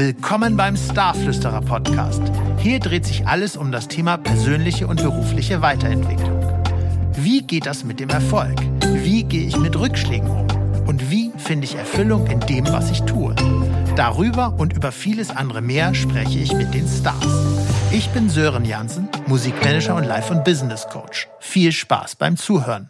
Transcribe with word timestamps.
Willkommen 0.00 0.56
beim 0.56 0.78
Starflüsterer 0.78 1.60
Podcast. 1.60 2.22
Hier 2.56 2.80
dreht 2.80 3.04
sich 3.04 3.26
alles 3.26 3.54
um 3.54 3.70
das 3.70 3.86
Thema 3.86 4.16
persönliche 4.16 4.86
und 4.86 5.02
berufliche 5.02 5.60
Weiterentwicklung. 5.60 6.40
Wie 7.16 7.42
geht 7.42 7.66
das 7.66 7.84
mit 7.84 8.00
dem 8.00 8.08
Erfolg? 8.08 8.58
Wie 8.94 9.24
gehe 9.24 9.46
ich 9.46 9.58
mit 9.58 9.78
Rückschlägen 9.78 10.30
um? 10.30 10.46
Und 10.86 11.10
wie 11.10 11.30
finde 11.36 11.66
ich 11.66 11.74
Erfüllung 11.74 12.28
in 12.28 12.40
dem, 12.40 12.66
was 12.68 12.90
ich 12.90 13.02
tue? 13.02 13.34
Darüber 13.94 14.54
und 14.56 14.72
über 14.72 14.90
vieles 14.90 15.28
andere 15.28 15.60
mehr 15.60 15.94
spreche 15.94 16.38
ich 16.38 16.54
mit 16.54 16.72
den 16.72 16.88
Stars. 16.88 17.26
Ich 17.90 18.08
bin 18.08 18.30
Sören 18.30 18.64
Jansen, 18.64 19.06
Musikmanager 19.26 19.96
und 19.96 20.04
Life- 20.04 20.32
und 20.32 20.44
Business 20.44 20.86
Coach. 20.88 21.28
Viel 21.40 21.72
Spaß 21.72 22.16
beim 22.16 22.38
Zuhören. 22.38 22.88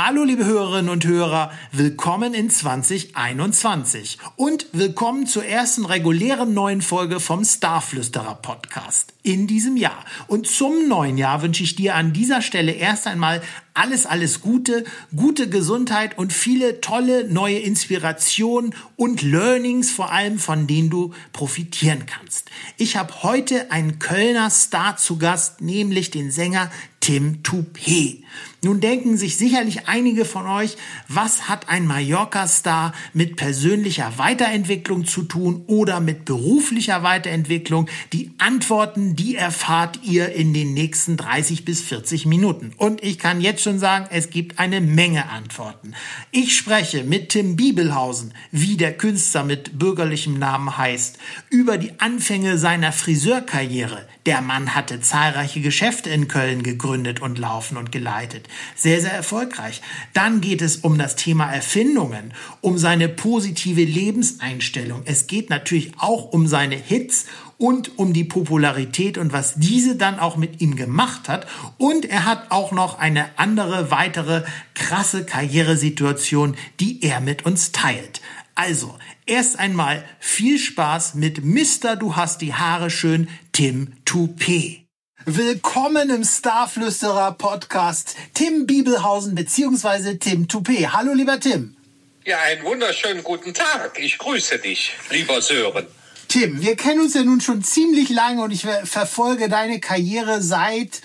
Hallo 0.00 0.22
liebe 0.22 0.44
Hörerinnen 0.44 0.90
und 0.90 1.04
Hörer, 1.04 1.50
willkommen 1.72 2.32
in 2.32 2.50
2021 2.50 4.18
und 4.36 4.66
willkommen 4.70 5.26
zur 5.26 5.44
ersten 5.44 5.84
regulären 5.84 6.54
neuen 6.54 6.82
Folge 6.82 7.18
vom 7.18 7.44
Starflüsterer 7.44 8.36
Podcast 8.36 9.12
in 9.24 9.48
diesem 9.48 9.76
Jahr. 9.76 10.04
Und 10.28 10.46
zum 10.46 10.86
neuen 10.86 11.18
Jahr 11.18 11.42
wünsche 11.42 11.64
ich 11.64 11.74
dir 11.74 11.96
an 11.96 12.12
dieser 12.12 12.42
Stelle 12.42 12.70
erst 12.70 13.08
einmal 13.08 13.42
alles, 13.74 14.06
alles 14.06 14.40
Gute, 14.40 14.84
gute 15.16 15.48
Gesundheit 15.48 16.16
und 16.16 16.32
viele 16.32 16.80
tolle 16.80 17.28
neue 17.28 17.58
Inspirationen 17.58 18.76
und 18.94 19.22
Learnings, 19.22 19.90
vor 19.90 20.12
allem 20.12 20.38
von 20.38 20.68
denen 20.68 20.90
du 20.90 21.12
profitieren 21.32 22.06
kannst. 22.06 22.52
Ich 22.76 22.96
habe 22.96 23.24
heute 23.24 23.72
einen 23.72 23.98
Kölner 23.98 24.50
Star 24.50 24.96
zu 24.96 25.18
Gast, 25.18 25.60
nämlich 25.60 26.12
den 26.12 26.30
Sänger 26.30 26.70
Tim 27.00 27.42
Toupé. 27.42 28.22
Nun 28.60 28.80
denken 28.80 29.16
sich 29.16 29.36
sicherlich 29.36 29.86
einige 29.86 30.24
von 30.24 30.48
euch, 30.48 30.76
was 31.06 31.48
hat 31.48 31.68
ein 31.68 31.86
Mallorca-Star 31.86 32.92
mit 33.12 33.36
persönlicher 33.36 34.14
Weiterentwicklung 34.16 35.06
zu 35.06 35.22
tun 35.22 35.62
oder 35.68 36.00
mit 36.00 36.24
beruflicher 36.24 37.04
Weiterentwicklung? 37.04 37.88
Die 38.12 38.32
Antworten, 38.38 39.14
die 39.14 39.36
erfahrt 39.36 40.00
ihr 40.02 40.32
in 40.32 40.54
den 40.54 40.74
nächsten 40.74 41.16
30 41.16 41.64
bis 41.64 41.82
40 41.82 42.26
Minuten. 42.26 42.72
Und 42.76 43.00
ich 43.04 43.20
kann 43.20 43.40
jetzt 43.40 43.62
schon 43.62 43.78
sagen, 43.78 44.06
es 44.10 44.28
gibt 44.30 44.58
eine 44.58 44.80
Menge 44.80 45.30
Antworten. 45.30 45.94
Ich 46.32 46.56
spreche 46.56 47.04
mit 47.04 47.28
Tim 47.28 47.54
Bibelhausen, 47.54 48.34
wie 48.50 48.76
der 48.76 48.92
Künstler 48.92 49.44
mit 49.44 49.78
bürgerlichem 49.78 50.36
Namen 50.36 50.76
heißt, 50.76 51.16
über 51.50 51.78
die 51.78 51.92
Anfänge 52.00 52.58
seiner 52.58 52.90
Friseurkarriere. 52.90 54.08
Der 54.26 54.42
Mann 54.42 54.74
hatte 54.74 55.00
zahlreiche 55.00 55.60
Geschäfte 55.60 56.10
in 56.10 56.26
Köln 56.26 56.64
gegründet 56.64 57.22
und 57.22 57.38
laufen 57.38 57.76
und 57.76 57.92
geleitet 57.92 58.47
sehr, 58.74 59.00
sehr 59.00 59.12
erfolgreich. 59.12 59.80
Dann 60.12 60.40
geht 60.40 60.62
es 60.62 60.76
um 60.76 60.98
das 60.98 61.16
Thema 61.16 61.52
Erfindungen, 61.52 62.34
um 62.60 62.78
seine 62.78 63.08
positive 63.08 63.84
Lebenseinstellung. 63.84 65.02
Es 65.04 65.26
geht 65.26 65.50
natürlich 65.50 65.92
auch 65.98 66.32
um 66.32 66.46
seine 66.46 66.76
Hits 66.76 67.26
und 67.58 67.98
um 67.98 68.12
die 68.12 68.24
Popularität 68.24 69.18
und 69.18 69.32
was 69.32 69.54
diese 69.56 69.96
dann 69.96 70.18
auch 70.18 70.36
mit 70.36 70.60
ihm 70.60 70.76
gemacht 70.76 71.28
hat. 71.28 71.46
Und 71.76 72.04
er 72.04 72.24
hat 72.24 72.50
auch 72.50 72.72
noch 72.72 72.98
eine 72.98 73.38
andere, 73.38 73.90
weitere 73.90 74.44
krasse 74.74 75.24
Karrieresituation, 75.24 76.56
die 76.80 77.02
er 77.02 77.20
mit 77.20 77.44
uns 77.44 77.72
teilt. 77.72 78.22
Also, 78.54 78.96
erst 79.26 79.58
einmal 79.58 80.04
viel 80.18 80.58
Spaß 80.58 81.14
mit 81.14 81.44
Mr. 81.44 81.96
Du 81.96 82.16
hast 82.16 82.40
die 82.40 82.54
Haare 82.54 82.90
schön, 82.90 83.28
Tim 83.52 83.92
Toupé. 84.04 84.87
Willkommen 85.30 86.08
im 86.08 86.24
Starflüsterer 86.24 87.32
Podcast 87.32 88.16
Tim 88.32 88.64
Bibelhausen 88.64 89.34
bzw. 89.34 90.16
Tim 90.16 90.48
Toupé. 90.48 90.86
Hallo 90.86 91.12
lieber 91.12 91.38
Tim. 91.38 91.76
Ja, 92.24 92.38
einen 92.46 92.62
wunderschönen 92.62 93.22
guten 93.22 93.52
Tag. 93.52 93.98
Ich 93.98 94.16
grüße 94.16 94.58
dich, 94.58 94.94
lieber 95.10 95.42
Sören. 95.42 95.86
Tim, 96.28 96.62
wir 96.62 96.76
kennen 96.76 97.02
uns 97.02 97.12
ja 97.12 97.24
nun 97.24 97.42
schon 97.42 97.62
ziemlich 97.62 98.08
lange 98.08 98.40
und 98.40 98.52
ich 98.52 98.62
verfolge 98.84 99.50
deine 99.50 99.80
Karriere 99.80 100.40
seit 100.40 101.02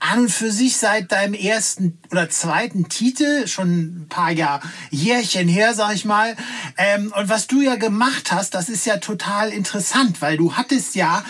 an 0.00 0.18
und 0.18 0.28
für 0.30 0.52
sich 0.52 0.76
seit 0.76 1.10
deinem 1.10 1.32
ersten 1.32 1.96
oder 2.10 2.28
zweiten 2.28 2.90
Titel, 2.90 3.46
schon 3.46 4.02
ein 4.02 4.06
paar 4.10 4.32
Jahr, 4.32 4.60
Jährchen 4.90 5.48
her, 5.48 5.72
sag 5.72 5.94
ich 5.94 6.04
mal. 6.04 6.36
Ähm, 6.76 7.10
und 7.16 7.30
was 7.30 7.46
du 7.46 7.62
ja 7.62 7.76
gemacht 7.76 8.32
hast, 8.32 8.54
das 8.54 8.68
ist 8.68 8.84
ja 8.84 8.98
total 8.98 9.50
interessant, 9.50 10.20
weil 10.20 10.36
du 10.36 10.56
hattest 10.56 10.94
ja 10.94 11.24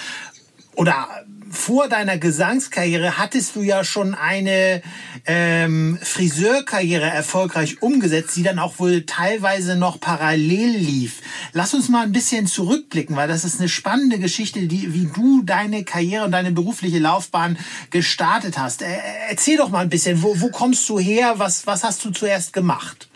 oder 0.75 1.25
vor 1.51 1.89
deiner 1.89 2.19
Gesangskarriere 2.19 3.19
hattest 3.19 3.57
du 3.57 3.63
ja 3.63 3.85
schon 3.85 4.15
eine 4.15 4.83
ähm, 5.27 5.99
Friseurkarriere 6.03 7.07
erfolgreich 7.07 7.83
umgesetzt, 7.83 8.37
die 8.37 8.43
dann 8.43 8.59
auch 8.59 8.79
wohl 8.79 9.05
teilweise 9.07 9.77
noch 9.77 10.01
parallel 10.01 10.77
lief. 10.77 11.21
Lass 11.53 11.75
uns 11.75 11.89
mal 11.89 12.03
ein 12.03 12.13
bisschen 12.13 12.47
zurückblicken, 12.47 13.17
weil 13.17 13.29
das 13.29 13.45
ist 13.45 13.61
eine 13.61 13.69
spannende 13.69 14.19
Geschichte, 14.19 14.61
die, 14.67 14.95
wie 14.95 15.07
du 15.07 15.43
deine 15.43 15.85
Karriere 15.85 16.25
und 16.25 16.33
deine 16.33 16.53
berufliche 16.53 16.99
Laufbahn 16.99 17.59
gestartet 17.91 18.59
hast. 18.59 18.83
Äh, 18.83 18.99
erzähl 19.29 19.57
doch 19.57 19.69
mal 19.69 19.81
ein 19.81 19.91
bisschen, 19.91 20.23
wo, 20.23 20.41
wo 20.41 20.51
kommst 20.51 20.89
du 20.89 20.99
her? 20.99 21.35
Was, 21.37 21.67
was 21.67 21.85
hast 21.85 22.05
du 22.05 22.11
zuerst 22.11 22.53
gemacht? 22.53 23.09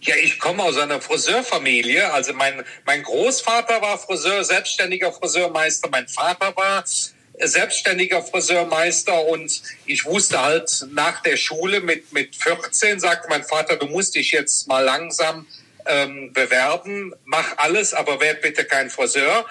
Ja, 0.00 0.16
ich 0.16 0.40
komme 0.40 0.64
aus 0.64 0.78
einer 0.78 1.00
Friseurfamilie. 1.00 2.12
Also 2.12 2.32
mein, 2.32 2.64
mein 2.86 3.02
Großvater 3.02 3.80
war 3.80 3.98
Friseur, 3.98 4.42
selbstständiger 4.42 5.12
Friseurmeister. 5.12 5.88
Mein 5.90 6.08
Vater 6.08 6.52
war 6.56 6.84
selbstständiger 7.38 8.22
Friseurmeister 8.22 9.26
und 9.26 9.62
ich 9.86 10.04
wusste 10.04 10.42
halt 10.42 10.86
nach 10.92 11.22
der 11.22 11.36
Schule 11.36 11.80
mit, 11.80 12.12
mit 12.12 12.36
14, 12.36 13.00
sagte 13.00 13.28
mein 13.28 13.44
Vater, 13.44 13.76
du 13.76 13.86
musst 13.86 14.14
dich 14.14 14.32
jetzt 14.32 14.68
mal 14.68 14.84
langsam 14.84 15.46
ähm, 15.86 16.32
bewerben, 16.32 17.14
mach 17.24 17.56
alles, 17.56 17.94
aber 17.94 18.20
werd 18.20 18.42
bitte 18.42 18.64
kein 18.64 18.90
Friseur. 18.90 19.46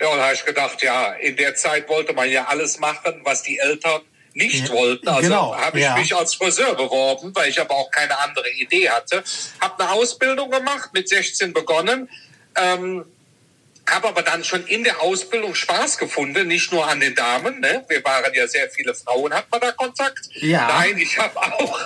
Ja, 0.00 0.08
und 0.08 0.18
da 0.18 0.24
habe 0.24 0.34
ich 0.34 0.44
gedacht, 0.44 0.82
ja, 0.82 1.12
in 1.14 1.36
der 1.36 1.54
Zeit 1.54 1.88
wollte 1.88 2.12
man 2.12 2.30
ja 2.30 2.46
alles 2.46 2.78
machen, 2.78 3.20
was 3.24 3.42
die 3.42 3.58
Eltern 3.58 4.02
nicht 4.34 4.70
wollten. 4.70 5.08
Also 5.08 5.22
genau, 5.22 5.56
habe 5.56 5.78
ich 5.78 5.84
ja. 5.84 5.96
mich 5.96 6.14
als 6.14 6.34
Friseur 6.34 6.74
beworben, 6.74 7.34
weil 7.34 7.48
ich 7.48 7.58
aber 7.58 7.74
auch 7.74 7.90
keine 7.90 8.18
andere 8.18 8.50
Idee 8.50 8.90
hatte. 8.90 9.24
Habe 9.60 9.82
eine 9.82 9.92
Ausbildung 9.92 10.50
gemacht, 10.50 10.90
mit 10.92 11.08
16 11.08 11.54
begonnen. 11.54 12.10
Ähm, 12.54 13.06
habe 13.88 14.08
aber 14.08 14.22
dann 14.22 14.44
schon 14.44 14.66
in 14.66 14.84
der 14.84 15.00
Ausbildung 15.00 15.54
Spaß 15.54 15.98
gefunden, 15.98 16.48
nicht 16.48 16.72
nur 16.72 16.86
an 16.86 17.00
den 17.00 17.14
Damen. 17.14 17.60
Ne? 17.60 17.84
Wir 17.88 18.02
waren 18.04 18.32
ja 18.34 18.46
sehr 18.48 18.68
viele 18.70 18.94
Frauen, 18.94 19.32
hat 19.32 19.50
man 19.50 19.60
da 19.60 19.72
Kontakt? 19.72 20.28
Ja. 20.34 20.66
Nein, 20.66 20.98
ich 20.98 21.18
habe 21.18 21.36
auch, 21.36 21.80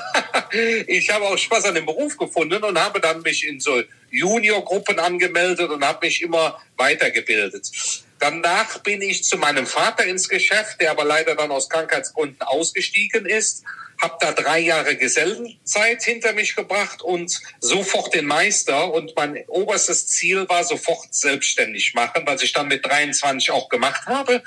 ich 0.86 1.10
habe 1.10 1.26
auch 1.26 1.36
Spaß 1.38 1.66
an 1.66 1.74
dem 1.74 1.86
Beruf 1.86 2.16
gefunden 2.16 2.62
und 2.62 2.78
habe 2.78 3.00
dann 3.00 3.22
mich 3.22 3.46
in 3.46 3.60
so 3.60 3.82
Juniorgruppen 4.10 4.98
angemeldet 4.98 5.70
und 5.70 5.84
habe 5.84 6.06
mich 6.06 6.22
immer 6.22 6.60
weitergebildet. 6.76 7.70
Danach 8.18 8.78
bin 8.80 9.00
ich 9.02 9.24
zu 9.24 9.38
meinem 9.38 9.66
Vater 9.66 10.04
ins 10.04 10.28
Geschäft, 10.28 10.80
der 10.80 10.90
aber 10.90 11.04
leider 11.04 11.34
dann 11.34 11.50
aus 11.50 11.68
Krankheitsgründen 11.68 12.42
ausgestiegen 12.42 13.26
ist 13.26 13.64
habe 14.00 14.16
da 14.20 14.32
drei 14.32 14.60
Jahre 14.60 14.96
Gesellenzeit 14.96 16.02
hinter 16.02 16.32
mich 16.32 16.56
gebracht 16.56 17.02
und 17.02 17.38
sofort 17.60 18.14
den 18.14 18.26
Meister. 18.26 18.92
Und 18.92 19.14
mein 19.14 19.44
oberstes 19.48 20.08
Ziel 20.08 20.48
war 20.48 20.64
sofort 20.64 21.14
selbstständig 21.14 21.94
machen, 21.94 22.22
was 22.24 22.42
ich 22.42 22.52
dann 22.52 22.68
mit 22.68 22.84
23 22.84 23.50
auch 23.50 23.68
gemacht 23.68 24.06
habe. 24.06 24.42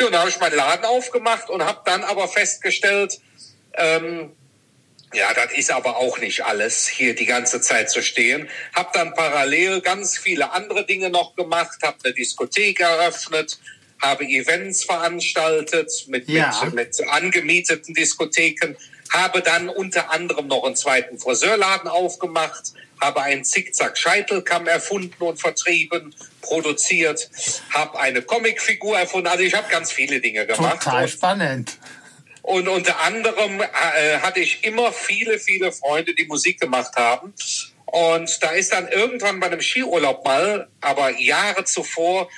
Ja, 0.00 0.06
und 0.06 0.12
da 0.12 0.20
habe 0.20 0.30
ich 0.30 0.40
meinen 0.40 0.56
Laden 0.56 0.84
aufgemacht 0.84 1.48
und 1.50 1.64
habe 1.64 1.82
dann 1.84 2.02
aber 2.04 2.26
festgestellt, 2.28 3.20
ähm, 3.74 4.32
ja, 5.14 5.32
das 5.32 5.52
ist 5.52 5.70
aber 5.70 5.96
auch 5.96 6.18
nicht 6.18 6.44
alles, 6.44 6.88
hier 6.88 7.14
die 7.14 7.26
ganze 7.26 7.60
Zeit 7.60 7.90
zu 7.90 8.02
stehen. 8.02 8.48
Hab 8.74 8.92
dann 8.92 9.14
parallel 9.14 9.80
ganz 9.80 10.18
viele 10.18 10.50
andere 10.50 10.84
Dinge 10.84 11.10
noch 11.10 11.36
gemacht, 11.36 11.78
habe 11.82 11.96
eine 12.04 12.12
Diskothek 12.12 12.80
eröffnet, 12.80 13.58
habe 14.02 14.24
Events 14.24 14.84
veranstaltet 14.84 15.90
mit, 16.08 16.28
ja. 16.28 16.52
mit, 16.64 16.74
mit 16.74 17.08
angemieteten 17.08 17.94
Diskotheken 17.94 18.76
habe 19.12 19.42
dann 19.42 19.68
unter 19.68 20.10
anderem 20.10 20.46
noch 20.46 20.64
einen 20.64 20.76
zweiten 20.76 21.18
Friseurladen 21.18 21.88
aufgemacht, 21.88 22.72
habe 23.00 23.22
einen 23.22 23.44
Zickzack-Scheitelkamm 23.44 24.66
erfunden 24.66 25.22
und 25.22 25.40
vertrieben, 25.40 26.14
produziert, 26.40 27.28
habe 27.70 27.98
eine 27.98 28.22
Comicfigur 28.22 28.98
erfunden. 28.98 29.26
Also 29.26 29.42
ich 29.42 29.54
habe 29.54 29.68
ganz 29.70 29.92
viele 29.92 30.20
Dinge 30.20 30.46
gemacht. 30.46 30.82
Total 30.82 31.08
spannend. 31.08 31.78
Und 32.42 32.68
unter 32.68 33.00
anderem 33.00 33.60
äh, 33.60 34.18
hatte 34.20 34.40
ich 34.40 34.62
immer 34.64 34.92
viele, 34.92 35.38
viele 35.38 35.72
Freunde, 35.72 36.14
die 36.14 36.26
Musik 36.26 36.60
gemacht 36.60 36.94
haben. 36.96 37.34
Und 37.86 38.42
da 38.42 38.50
ist 38.50 38.72
dann 38.72 38.88
irgendwann 38.88 39.40
bei 39.40 39.46
einem 39.46 39.60
Skiurlaub 39.60 40.24
mal, 40.24 40.68
aber 40.80 41.18
Jahre 41.18 41.64
zuvor, 41.64 42.28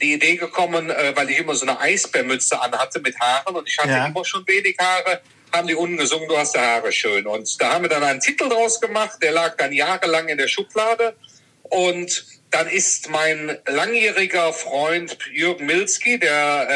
die 0.00 0.12
Idee 0.14 0.36
gekommen, 0.36 0.90
äh, 0.90 1.12
weil 1.16 1.30
ich 1.30 1.38
immer 1.38 1.54
so 1.54 1.66
eine 1.66 1.80
Eisbärmütze 1.80 2.60
anhatte 2.60 3.00
mit 3.00 3.18
Haaren 3.18 3.56
und 3.56 3.68
ich 3.68 3.78
hatte 3.78 3.90
ja. 3.90 4.06
immer 4.06 4.24
schon 4.24 4.46
wenig 4.46 4.76
Haare, 4.78 5.20
haben 5.52 5.68
die 5.68 5.74
unten 5.74 5.96
gesungen, 5.96 6.28
du 6.28 6.36
hast 6.36 6.54
die 6.54 6.60
Haare 6.60 6.92
schön. 6.92 7.26
Und 7.26 7.60
da 7.60 7.74
haben 7.74 7.82
wir 7.82 7.88
dann 7.88 8.02
einen 8.02 8.20
Titel 8.20 8.48
draus 8.48 8.80
gemacht, 8.80 9.18
der 9.22 9.32
lag 9.32 9.56
dann 9.56 9.72
jahrelang 9.72 10.28
in 10.28 10.38
der 10.38 10.48
Schublade. 10.48 11.14
Und 11.62 12.24
dann 12.50 12.68
ist 12.68 13.10
mein 13.10 13.58
langjähriger 13.66 14.52
Freund 14.52 15.18
Jürgen 15.32 15.66
Milski, 15.66 16.18
der 16.18 16.68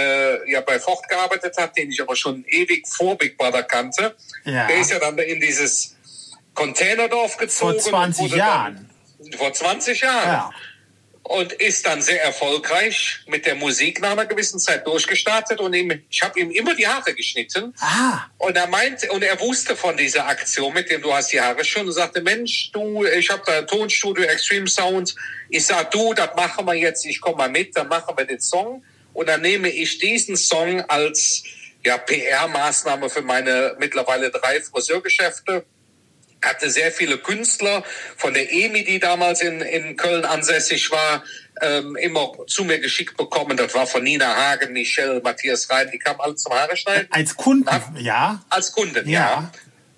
äh, 0.44 0.50
ja 0.50 0.60
bei 0.60 0.78
Ford 0.80 1.08
gearbeitet 1.08 1.56
hat, 1.58 1.76
den 1.76 1.90
ich 1.90 2.02
aber 2.02 2.16
schon 2.16 2.44
ewig 2.48 2.86
vor 2.88 3.16
Big 3.16 3.38
Brother 3.38 3.62
kannte, 3.62 4.16
ja. 4.44 4.66
der 4.66 4.78
ist 4.78 4.90
ja 4.90 4.98
dann 4.98 5.16
in 5.18 5.40
dieses 5.40 5.96
Containerdorf 6.54 7.36
gezogen. 7.36 7.80
Vor 7.80 7.90
20 7.90 8.34
Jahren. 8.34 8.90
Dann, 9.20 9.38
vor 9.38 9.52
20 9.52 10.00
Jahren. 10.00 10.28
Ja. 10.28 10.50
Und 11.30 11.52
ist 11.52 11.86
dann 11.86 12.02
sehr 12.02 12.24
erfolgreich 12.24 13.20
mit 13.26 13.46
der 13.46 13.54
Musik 13.54 14.00
nach 14.00 14.10
einer 14.10 14.26
gewissen 14.26 14.58
Zeit 14.58 14.84
durchgestartet 14.84 15.60
und 15.60 15.72
ihm, 15.74 16.02
ich 16.10 16.22
habe 16.22 16.40
ihm 16.40 16.50
immer 16.50 16.74
die 16.74 16.88
Haare 16.88 17.14
geschnitten. 17.14 17.72
Ah. 17.78 18.22
Und 18.38 18.56
er 18.56 18.66
meinte, 18.66 19.12
und 19.12 19.22
er 19.22 19.38
wusste 19.38 19.76
von 19.76 19.96
dieser 19.96 20.26
Aktion, 20.26 20.74
mit 20.74 20.90
dem 20.90 21.00
du 21.02 21.14
hast 21.14 21.32
die 21.32 21.40
Haare 21.40 21.64
schon 21.64 21.86
und 21.86 21.92
sagte, 21.92 22.20
Mensch, 22.20 22.72
du, 22.72 23.04
ich 23.04 23.30
habe 23.30 23.42
da 23.46 23.58
ein 23.58 23.66
Tonstudio, 23.68 24.24
Extreme 24.24 24.66
Sound. 24.66 25.14
Ich 25.50 25.66
sag, 25.66 25.92
du, 25.92 26.14
das 26.14 26.34
machen 26.34 26.66
wir 26.66 26.74
jetzt, 26.74 27.06
ich 27.06 27.20
komme 27.20 27.36
mal 27.36 27.48
mit, 27.48 27.76
dann 27.76 27.86
machen 27.86 28.12
wir 28.16 28.24
den 28.24 28.40
Song. 28.40 28.82
Und 29.12 29.28
dann 29.28 29.40
nehme 29.40 29.68
ich 29.68 29.98
diesen 29.98 30.36
Song 30.36 30.80
als 30.80 31.44
ja, 31.84 31.96
PR-Maßnahme 31.96 33.08
für 33.08 33.22
meine 33.22 33.76
mittlerweile 33.78 34.32
drei 34.32 34.60
Friseurgeschäfte 34.60 35.64
hatte 36.44 36.70
sehr 36.70 36.92
viele 36.92 37.18
Künstler 37.18 37.84
von 38.16 38.34
der 38.34 38.52
EMI, 38.52 38.84
die 38.84 38.98
damals 38.98 39.40
in, 39.40 39.60
in 39.60 39.96
Köln 39.96 40.24
ansässig 40.24 40.90
war, 40.90 41.22
ähm, 41.60 41.96
immer 41.96 42.32
zu 42.46 42.64
mir 42.64 42.78
geschickt 42.78 43.16
bekommen. 43.16 43.56
Das 43.56 43.74
war 43.74 43.86
von 43.86 44.02
Nina 44.02 44.34
Hagen, 44.34 44.72
Michelle, 44.72 45.20
Matthias 45.20 45.68
Rhein, 45.70 45.90
die 45.90 45.98
kamen 45.98 46.20
alle 46.20 46.36
zum 46.36 46.52
Haare 46.52 46.76
schneiden. 46.76 47.08
Als 47.10 47.36
Kunden, 47.36 47.68
ja. 47.98 48.42
Als 48.48 48.72
Kunden, 48.72 49.08
ja. 49.08 49.20
ja. 49.20 49.52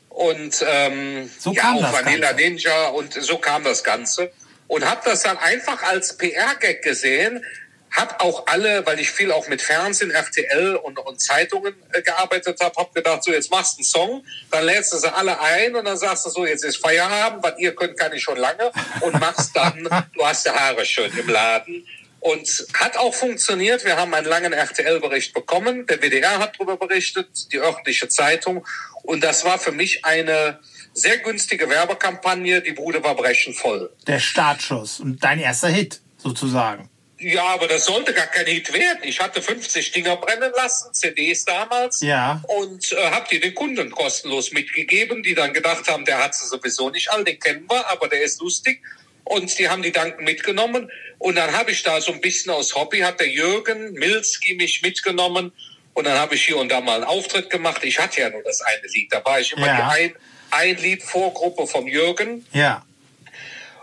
Und 0.08 0.64
ähm, 0.68 1.30
so 1.38 1.52
kam 1.54 1.76
ja, 1.76 1.80
auch 1.80 1.92
das 1.92 2.04
Vanilla 2.04 2.32
Ganze. 2.32 2.44
Ninja 2.44 2.88
und 2.88 3.14
so 3.14 3.38
kam 3.38 3.64
das 3.64 3.82
Ganze. 3.82 4.30
Und 4.66 4.88
habe 4.88 5.02
das 5.04 5.22
dann 5.22 5.36
einfach 5.38 5.82
als 5.82 6.16
PR-Gag 6.16 6.82
gesehen, 6.82 7.44
hab 7.92 8.22
auch 8.22 8.46
alle, 8.46 8.84
weil 8.86 8.98
ich 9.00 9.10
viel 9.10 9.30
auch 9.32 9.48
mit 9.48 9.60
Fernsehen, 9.60 10.10
RTL 10.10 10.76
und, 10.76 10.98
und 10.98 11.20
Zeitungen 11.20 11.74
äh, 11.92 12.02
gearbeitet 12.02 12.58
habe, 12.60 12.74
hab 12.76 12.94
gedacht, 12.94 13.22
so 13.22 13.30
jetzt 13.30 13.50
machst 13.50 13.74
du 13.74 13.78
einen 13.78 13.84
Song, 13.84 14.24
dann 14.50 14.64
lädst 14.64 14.92
du 14.92 14.98
sie 14.98 15.12
alle 15.12 15.38
ein 15.40 15.76
und 15.76 15.84
dann 15.84 15.96
sagst 15.96 16.24
du 16.26 16.30
so, 16.30 16.46
jetzt 16.46 16.64
ist 16.64 16.76
Feierabend, 16.76 17.44
was 17.44 17.58
ihr 17.58 17.74
könnt, 17.74 17.98
kann 17.98 18.12
ich 18.12 18.22
schon 18.22 18.38
lange 18.38 18.72
und 19.00 19.20
machst 19.20 19.54
dann, 19.54 19.84
du 20.14 20.26
hast 20.26 20.46
die 20.46 20.50
Haare 20.50 20.84
schön 20.84 21.12
im 21.16 21.28
Laden. 21.28 21.86
Und 22.20 22.66
hat 22.74 22.96
auch 22.98 23.12
funktioniert. 23.12 23.84
Wir 23.84 23.96
haben 23.96 24.14
einen 24.14 24.28
langen 24.28 24.52
RTL-Bericht 24.52 25.34
bekommen. 25.34 25.88
Der 25.88 26.00
WDR 26.00 26.38
hat 26.38 26.54
darüber 26.54 26.76
berichtet, 26.76 27.52
die 27.52 27.58
örtliche 27.58 28.06
Zeitung. 28.06 28.64
Und 29.02 29.24
das 29.24 29.44
war 29.44 29.58
für 29.58 29.72
mich 29.72 30.04
eine 30.04 30.60
sehr 30.94 31.18
günstige 31.18 31.68
Werbekampagne. 31.68 32.62
Die 32.62 32.70
Bude 32.70 33.02
war 33.02 33.16
brechend 33.16 33.56
voll. 33.56 33.90
Der 34.06 34.20
Startschuss 34.20 35.00
und 35.00 35.24
dein 35.24 35.40
erster 35.40 35.66
Hit 35.66 36.00
sozusagen. 36.16 36.88
Ja, 37.22 37.44
aber 37.44 37.69
das 37.69 37.84
sollte 37.84 38.12
gar 38.12 38.26
kein 38.26 38.46
Hit 38.46 38.72
werden. 38.72 39.00
Ich 39.02 39.20
hatte 39.20 39.40
50 39.40 39.92
Dinger 39.92 40.16
brennen 40.16 40.52
lassen, 40.56 40.92
CDs 40.92 41.44
damals. 41.44 42.00
Ja. 42.00 42.42
Und 42.48 42.92
äh, 42.92 43.10
habe 43.10 43.26
die 43.30 43.40
den 43.40 43.54
Kunden 43.54 43.90
kostenlos 43.90 44.52
mitgegeben, 44.52 45.22
die 45.22 45.34
dann 45.34 45.52
gedacht 45.52 45.88
haben, 45.88 46.04
der 46.04 46.22
hat 46.22 46.34
sie 46.34 46.46
sowieso 46.46 46.90
nicht 46.90 47.10
all, 47.10 47.24
den 47.24 47.38
kennen 47.38 47.66
wir, 47.69 47.88
aber 47.90 48.08
der 48.08 48.22
ist 48.22 48.40
lustig. 48.40 48.82
Und 49.24 49.56
die 49.58 49.69
haben 49.69 49.82
die 49.82 49.92
Danken 49.92 50.24
mitgenommen. 50.24 50.90
Und 51.19 51.36
dann 51.36 51.52
habe 51.56 51.70
ich 51.70 51.82
da 51.84 52.00
so 52.00 52.12
ein 52.12 52.20
bisschen 52.20 52.50
aus 52.50 52.74
Hobby, 52.74 52.98
hat 53.00 53.20
der 53.20 53.28
Jürgen 53.28 53.92
Milski 53.92 54.54
mich 54.54 54.82
mitgenommen. 54.82 55.52
Und 55.94 56.04
dann 56.06 56.18
habe 56.18 56.34
ich 56.34 56.44
hier 56.44 56.56
und 56.56 56.70
da 56.70 56.80
mal 56.80 56.96
einen 56.96 57.04
Auftritt 57.04 57.48
gemacht. 57.50 57.84
Ich 57.84 58.00
hatte 58.00 58.20
ja 58.20 58.30
nur 58.30 58.42
das 58.42 58.60
eine 58.62 58.82
Lied. 58.92 59.12
Da 59.12 59.25
war 59.25 59.38
ich 59.38 59.52
immer 59.52 59.66
Ja. 59.66 59.76
die 59.94 60.02
ein, 60.02 60.14
ein 60.50 60.76
Lied 60.78 61.02
Vorgruppe 61.02 61.66
vom 61.66 61.86
Jürgen. 61.86 62.44
Ja. 62.52 62.84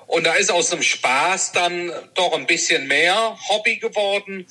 Und 0.10 0.26
da 0.26 0.34
ist 0.34 0.52
aus 0.52 0.72
dem 0.72 0.82
Spaß 0.82 1.52
dann 1.52 1.92
doch 2.16 2.34
ein 2.34 2.48
bisschen 2.48 2.88
mehr 2.88 3.38
Hobby 3.48 3.78
geworden. 3.78 4.48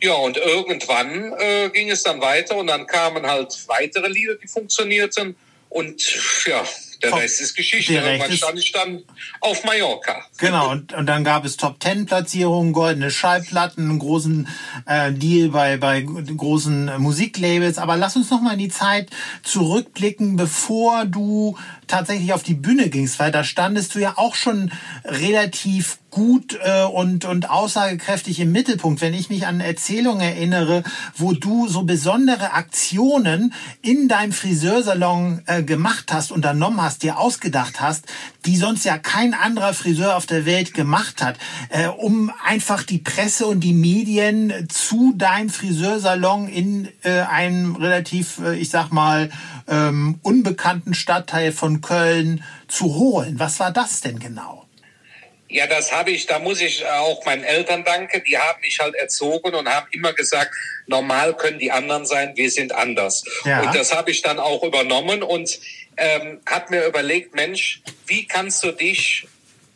Ja, 0.00 0.14
und 0.14 0.38
irgendwann 0.38 1.34
äh, 1.38 1.68
ging 1.68 1.90
es 1.90 2.02
dann 2.02 2.22
weiter 2.22 2.56
und 2.56 2.68
dann 2.68 2.86
kamen 2.86 3.26
halt 3.26 3.52
weitere 3.68 4.08
Lieder, 4.08 4.36
die 4.36 4.48
funktionierten. 4.48 5.36
Und 5.68 6.02
ja, 6.46 6.64
der 7.02 7.10
Top. 7.10 7.20
Rest 7.20 7.40
ist 7.40 7.54
Geschichte. 7.54 7.94
Irgendwann 7.94 8.32
stand 8.32 8.58
ich 8.58 8.72
dann 8.72 9.02
auf 9.40 9.64
Mallorca. 9.64 10.24
Genau, 10.38 10.70
und, 10.70 10.92
und 10.92 11.06
dann 11.06 11.24
gab 11.24 11.44
es 11.44 11.56
Top 11.56 11.80
Ten 11.80 12.06
Platzierungen, 12.06 12.72
goldene 12.72 13.10
Schallplatten, 13.10 13.90
einen 13.90 13.98
großen 13.98 14.48
äh, 14.86 15.12
Deal 15.12 15.48
bei, 15.50 15.76
bei 15.76 16.00
großen 16.00 16.92
Musiklabels. 16.98 17.78
Aber 17.78 17.96
lass 17.96 18.16
uns 18.16 18.30
noch 18.30 18.40
mal 18.40 18.52
in 18.52 18.60
die 18.60 18.68
Zeit 18.68 19.10
zurückblicken, 19.42 20.36
bevor 20.36 21.04
du 21.04 21.58
tatsächlich 21.86 22.32
auf 22.32 22.42
die 22.42 22.54
Bühne 22.54 22.88
gingst, 22.88 23.18
weil 23.18 23.32
da 23.32 23.44
standest 23.44 23.94
du 23.94 23.98
ja 23.98 24.14
auch 24.16 24.34
schon 24.34 24.72
relativ 25.04 25.98
gut 26.12 26.58
äh, 26.62 26.84
und, 26.84 27.24
und 27.24 27.50
aussagekräftig 27.50 28.38
im 28.38 28.52
Mittelpunkt. 28.52 29.00
Wenn 29.00 29.14
ich 29.14 29.30
mich 29.30 29.46
an 29.46 29.60
Erzählungen 29.60 30.20
erinnere, 30.20 30.84
wo 31.16 31.32
du 31.32 31.68
so 31.68 31.82
besondere 31.82 32.52
Aktionen 32.52 33.54
in 33.80 34.08
deinem 34.08 34.32
Friseursalon 34.32 35.42
äh, 35.46 35.62
gemacht 35.62 36.12
hast, 36.12 36.30
unternommen 36.30 36.82
hast, 36.82 37.02
dir 37.02 37.18
ausgedacht 37.18 37.80
hast, 37.80 38.04
die 38.44 38.56
sonst 38.56 38.84
ja 38.84 38.98
kein 38.98 39.32
anderer 39.32 39.72
Friseur 39.72 40.16
auf 40.16 40.26
der 40.26 40.44
Welt 40.44 40.74
gemacht 40.74 41.22
hat, 41.22 41.36
äh, 41.70 41.88
um 41.88 42.30
einfach 42.46 42.82
die 42.82 42.98
Presse 42.98 43.46
und 43.46 43.60
die 43.60 43.72
Medien 43.72 44.68
zu 44.68 45.14
deinem 45.16 45.48
Friseursalon 45.48 46.46
in 46.46 46.88
äh, 47.04 47.20
einem 47.20 47.74
relativ, 47.76 48.38
äh, 48.44 48.56
ich 48.56 48.68
sag 48.68 48.92
mal, 48.92 49.30
ähm, 49.66 50.18
unbekannten 50.22 50.92
Stadtteil 50.92 51.52
von 51.52 51.80
Köln 51.82 52.42
zu 52.68 52.94
holen. 52.94 53.38
Was 53.38 53.60
war 53.60 53.70
das 53.70 54.00
denn 54.00 54.18
genau? 54.18 54.66
Ja, 55.48 55.66
das 55.66 55.92
habe 55.92 56.10
ich, 56.10 56.24
da 56.24 56.38
muss 56.38 56.62
ich 56.62 56.86
auch 56.86 57.26
meinen 57.26 57.44
Eltern 57.44 57.84
danken. 57.84 58.22
Die 58.26 58.38
haben 58.38 58.60
mich 58.62 58.78
halt 58.78 58.94
erzogen 58.94 59.54
und 59.54 59.68
haben 59.68 59.86
immer 59.90 60.14
gesagt, 60.14 60.54
normal 60.86 61.36
können 61.36 61.58
die 61.58 61.70
anderen 61.70 62.06
sein, 62.06 62.32
wir 62.36 62.50
sind 62.50 62.72
anders. 62.72 63.22
Ja. 63.44 63.60
Und 63.60 63.74
das 63.74 63.94
habe 63.94 64.10
ich 64.10 64.22
dann 64.22 64.38
auch 64.38 64.62
übernommen 64.62 65.22
und 65.22 65.58
ähm, 65.98 66.40
habe 66.46 66.76
mir 66.76 66.86
überlegt, 66.86 67.34
Mensch, 67.34 67.82
wie 68.06 68.26
kannst 68.26 68.64
du 68.64 68.72
dich 68.72 69.26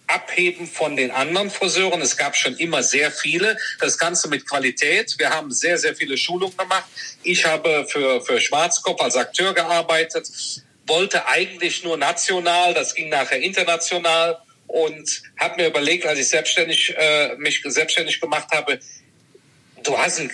abheben 0.06 0.66
von 0.66 0.96
den 0.96 1.10
anderen 1.10 1.50
Friseuren. 1.50 2.00
Es 2.00 2.16
gab 2.16 2.36
schon 2.36 2.56
immer 2.56 2.82
sehr 2.82 3.10
viele. 3.10 3.58
Das 3.80 3.98
Ganze 3.98 4.28
mit 4.28 4.48
Qualität. 4.48 5.16
Wir 5.18 5.30
haben 5.30 5.50
sehr, 5.50 5.78
sehr 5.78 5.94
viele 5.94 6.16
Schulungen 6.16 6.56
gemacht. 6.56 6.84
Ich 7.22 7.44
habe 7.44 7.86
für, 7.88 8.20
für 8.20 8.40
Schwarzkopf 8.40 9.00
als 9.00 9.16
Akteur 9.16 9.54
gearbeitet, 9.54 10.30
wollte 10.86 11.26
eigentlich 11.26 11.84
nur 11.84 11.96
national, 11.96 12.74
das 12.74 12.94
ging 12.94 13.08
nachher 13.08 13.40
international 13.40 14.38
und 14.66 15.22
habe 15.38 15.62
mir 15.62 15.68
überlegt, 15.68 16.06
als 16.06 16.18
ich 16.18 16.28
selbstständig, 16.28 16.94
äh, 16.96 17.34
mich 17.36 17.62
selbstständig 17.64 18.20
gemacht 18.20 18.48
habe, 18.52 18.78
du 19.82 19.98
hast 19.98 20.18
ein 20.18 20.30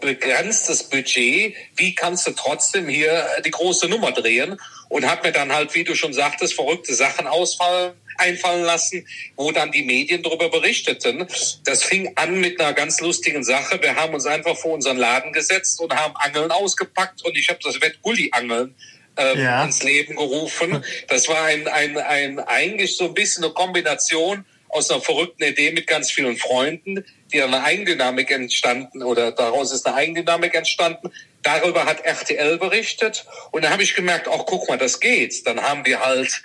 begrenztes 0.00 0.84
Budget, 0.84 1.54
wie 1.76 1.94
kannst 1.94 2.26
du 2.26 2.32
trotzdem 2.32 2.88
hier 2.88 3.26
die 3.44 3.50
große 3.50 3.88
Nummer 3.88 4.12
drehen? 4.12 4.58
Und 4.88 5.06
habe 5.06 5.28
mir 5.28 5.32
dann 5.32 5.52
halt, 5.52 5.74
wie 5.74 5.84
du 5.84 5.94
schon 5.94 6.12
sagtest, 6.12 6.54
verrückte 6.54 6.94
Sachen 6.94 7.26
ausfallen, 7.26 7.94
einfallen 8.16 8.62
lassen, 8.62 9.06
wo 9.34 9.50
dann 9.50 9.72
die 9.72 9.82
Medien 9.82 10.22
darüber 10.22 10.48
berichteten. 10.50 11.26
Das 11.64 11.82
fing 11.82 12.12
an 12.16 12.40
mit 12.40 12.60
einer 12.60 12.74
ganz 12.74 13.00
lustigen 13.00 13.42
Sache. 13.42 13.82
Wir 13.82 13.96
haben 13.96 14.14
uns 14.14 14.26
einfach 14.26 14.56
vor 14.56 14.72
unseren 14.72 14.98
Laden 14.98 15.32
gesetzt 15.32 15.80
und 15.80 15.92
haben 15.94 16.14
Angeln 16.16 16.50
ausgepackt 16.50 17.24
und 17.24 17.36
ich 17.36 17.48
habe 17.48 17.58
das 17.62 17.80
Wettgulli-Angeln 17.80 18.74
ähm, 19.16 19.38
Ja. 19.40 19.64
ins 19.64 19.82
Leben 19.82 20.16
gerufen. 20.16 20.84
Das 21.08 21.28
war 21.28 21.44
ein, 21.44 21.66
ein, 21.68 21.96
ein 21.98 22.38
eigentlich 22.40 22.96
so 22.96 23.04
ein 23.04 23.14
bisschen 23.14 23.44
eine 23.44 23.52
Kombination 23.52 24.44
aus 24.68 24.90
einer 24.90 25.00
verrückten 25.00 25.44
Idee 25.44 25.70
mit 25.70 25.86
ganz 25.86 26.10
vielen 26.10 26.36
Freunden, 26.36 27.04
die 27.32 27.40
eine 27.40 27.62
Eigendynamik 27.62 28.30
entstanden 28.32 29.02
oder 29.04 29.30
daraus 29.30 29.70
ist 29.72 29.86
eine 29.86 29.94
Eigendynamik 29.96 30.54
entstanden. 30.54 31.12
Darüber 31.42 31.84
hat 31.84 32.04
RTL 32.04 32.58
berichtet 32.58 33.24
und 33.52 33.62
da 33.64 33.70
habe 33.70 33.82
ich 33.84 33.94
gemerkt, 33.94 34.26
ach 34.28 34.44
guck 34.46 34.68
mal, 34.68 34.78
das 34.78 34.98
geht. 34.98 35.46
Dann 35.46 35.60
haben 35.62 35.86
wir 35.86 36.00
halt 36.00 36.42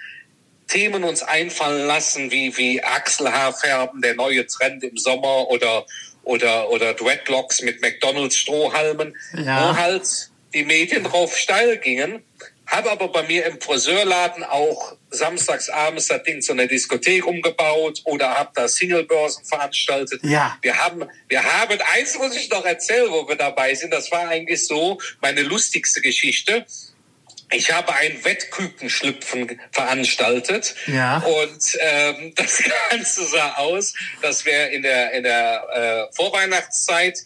Themen 0.67 1.03
uns 1.03 1.23
einfallen 1.23 1.88
lassen, 1.88 2.29
wie, 2.29 2.55
wie 2.55 2.83
Achselhaarfärben, 2.83 4.01
der 4.03 4.13
neue 4.13 4.45
Trend 4.45 4.83
im 4.83 4.97
Sommer 4.97 5.47
oder, 5.49 5.85
oder, 6.23 6.69
oder 6.69 6.93
Dreadlocks 6.93 7.61
mit 7.63 7.81
McDonalds 7.81 8.35
Strohhalmen, 8.35 9.15
Ja. 9.33 9.71
wo 9.71 9.77
halt 9.77 10.29
die 10.53 10.65
Medien 10.65 11.03
drauf 11.03 11.35
steil 11.35 11.77
gingen. 11.77 12.21
Habe 12.69 12.91
aber 12.91 13.07
bei 13.07 13.23
mir 13.23 13.45
im 13.47 13.59
Friseurladen 13.59 14.43
auch 14.43 14.95
samstags 15.09 15.69
abends 15.69 16.07
das 16.07 16.21
Ding 16.23 16.39
zu 16.41 16.51
einer 16.51 16.67
Diskothek 16.67 17.25
umgebaut 17.25 18.01
oder 18.05 18.35
habe 18.35 18.51
da 18.53 18.67
Singlebörsen 18.67 19.43
veranstaltet. 19.43 20.21
Ja. 20.23 20.55
Wir 20.61 20.77
haben, 20.77 21.03
wir 21.27 21.43
haben, 21.43 21.79
eins 21.95 22.15
muss 22.19 22.35
ich 22.35 22.49
noch 22.51 22.63
erzählen, 22.65 23.09
wo 23.09 23.27
wir 23.27 23.35
dabei 23.35 23.73
sind. 23.73 23.91
Das 23.91 24.11
war 24.11 24.27
eigentlich 24.29 24.67
so 24.67 24.99
meine 25.19 25.41
lustigste 25.41 25.99
Geschichte. 26.01 26.65
Ich 27.51 27.71
habe 27.71 27.91
ein 27.95 28.23
Wettkükenschlüpfen 28.23 29.59
veranstaltet 29.71 30.75
Ja. 30.85 31.17
und 31.17 31.77
ähm, 31.79 32.33
das 32.35 32.63
Ganze 32.91 33.25
sah 33.25 33.53
aus, 33.55 33.95
dass 34.21 34.45
wir 34.45 34.69
in 34.69 34.83
der 34.83 35.11
in 35.13 35.23
der 35.23 36.07
äh, 36.11 36.15
Vorweihnachtszeit 36.15 37.17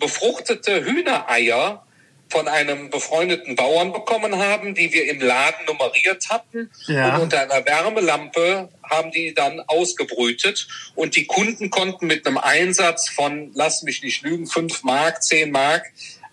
befruchtete 0.00 0.84
Hühnereier 0.84 1.86
von 2.32 2.48
einem 2.48 2.88
befreundeten 2.88 3.56
Bauern 3.56 3.92
bekommen 3.92 4.38
haben, 4.38 4.74
die 4.74 4.92
wir 4.92 5.08
im 5.08 5.20
Laden 5.20 5.66
nummeriert 5.66 6.30
hatten. 6.30 6.70
Ja. 6.86 7.14
Und 7.14 7.24
unter 7.24 7.42
einer 7.42 7.64
Wärmelampe 7.66 8.70
haben 8.82 9.10
die 9.10 9.34
dann 9.34 9.60
ausgebrütet. 9.60 10.66
Und 10.94 11.14
die 11.14 11.26
Kunden 11.26 11.68
konnten 11.68 12.06
mit 12.06 12.26
einem 12.26 12.38
Einsatz 12.38 13.10
von, 13.10 13.52
lass 13.54 13.82
mich 13.82 14.02
nicht 14.02 14.22
lügen, 14.22 14.46
fünf 14.46 14.82
Mark, 14.82 15.22
zehn 15.22 15.50
Mark 15.50 15.84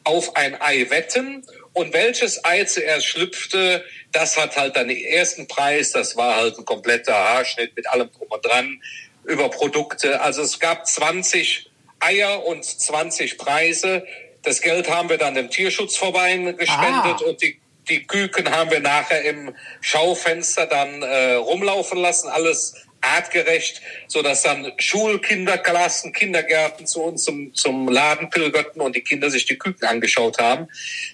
auf 0.05 0.37
ein 0.37 0.59
Ei 0.61 0.89
wetten. 0.89 1.45
Und 1.73 1.93
welches 1.93 2.43
Ei 2.45 2.63
zuerst 2.63 3.05
schlüpfte, 3.05 3.83
das 4.13 4.37
hat 4.37 4.55
halt 4.55 4.77
dann 4.77 4.87
den 4.87 5.03
ersten 5.03 5.47
Preis. 5.47 5.91
Das 5.91 6.15
war 6.15 6.37
halt 6.37 6.57
ein 6.57 6.65
kompletter 6.65 7.13
Haarschnitt 7.13 7.75
mit 7.75 7.87
allem 7.89 8.09
drum 8.11 8.27
und 8.29 8.45
dran. 8.45 8.81
über 9.25 9.49
Produkte. 9.49 10.21
Also 10.21 10.41
es 10.41 10.59
gab 10.59 10.87
20 10.87 11.69
Eier 11.99 12.45
und 12.45 12.63
20 12.63 13.37
Preise. 13.37 14.05
Das 14.43 14.61
Geld 14.61 14.89
haben 14.89 15.09
wir 15.09 15.17
dann 15.17 15.35
dem 15.35 15.49
Tierschutzverein 15.49 16.57
gespendet 16.57 17.17
ah. 17.21 17.25
und 17.27 17.41
die, 17.41 17.59
die 17.89 18.05
Küken 18.05 18.49
haben 18.51 18.71
wir 18.71 18.79
nachher 18.79 19.23
im 19.23 19.53
Schaufenster 19.81 20.65
dann 20.65 21.01
äh, 21.01 21.33
rumlaufen 21.33 21.97
lassen. 21.97 22.29
Alles 22.29 22.75
artgerecht, 23.01 23.81
so 24.07 24.21
dass 24.21 24.43
dann 24.43 24.71
Schulkinderklassen, 24.77 26.11
Kindergärten 26.13 26.85
zu 26.85 27.03
uns 27.03 27.23
zum, 27.23 27.53
zum 27.53 27.87
Laden 27.87 28.29
pilgerten 28.29 28.81
und 28.81 28.95
die 28.95 29.01
Kinder 29.01 29.29
sich 29.29 29.45
die 29.45 29.57
Küken 29.57 29.87
angeschaut 29.87 30.37
haben. 30.39 30.67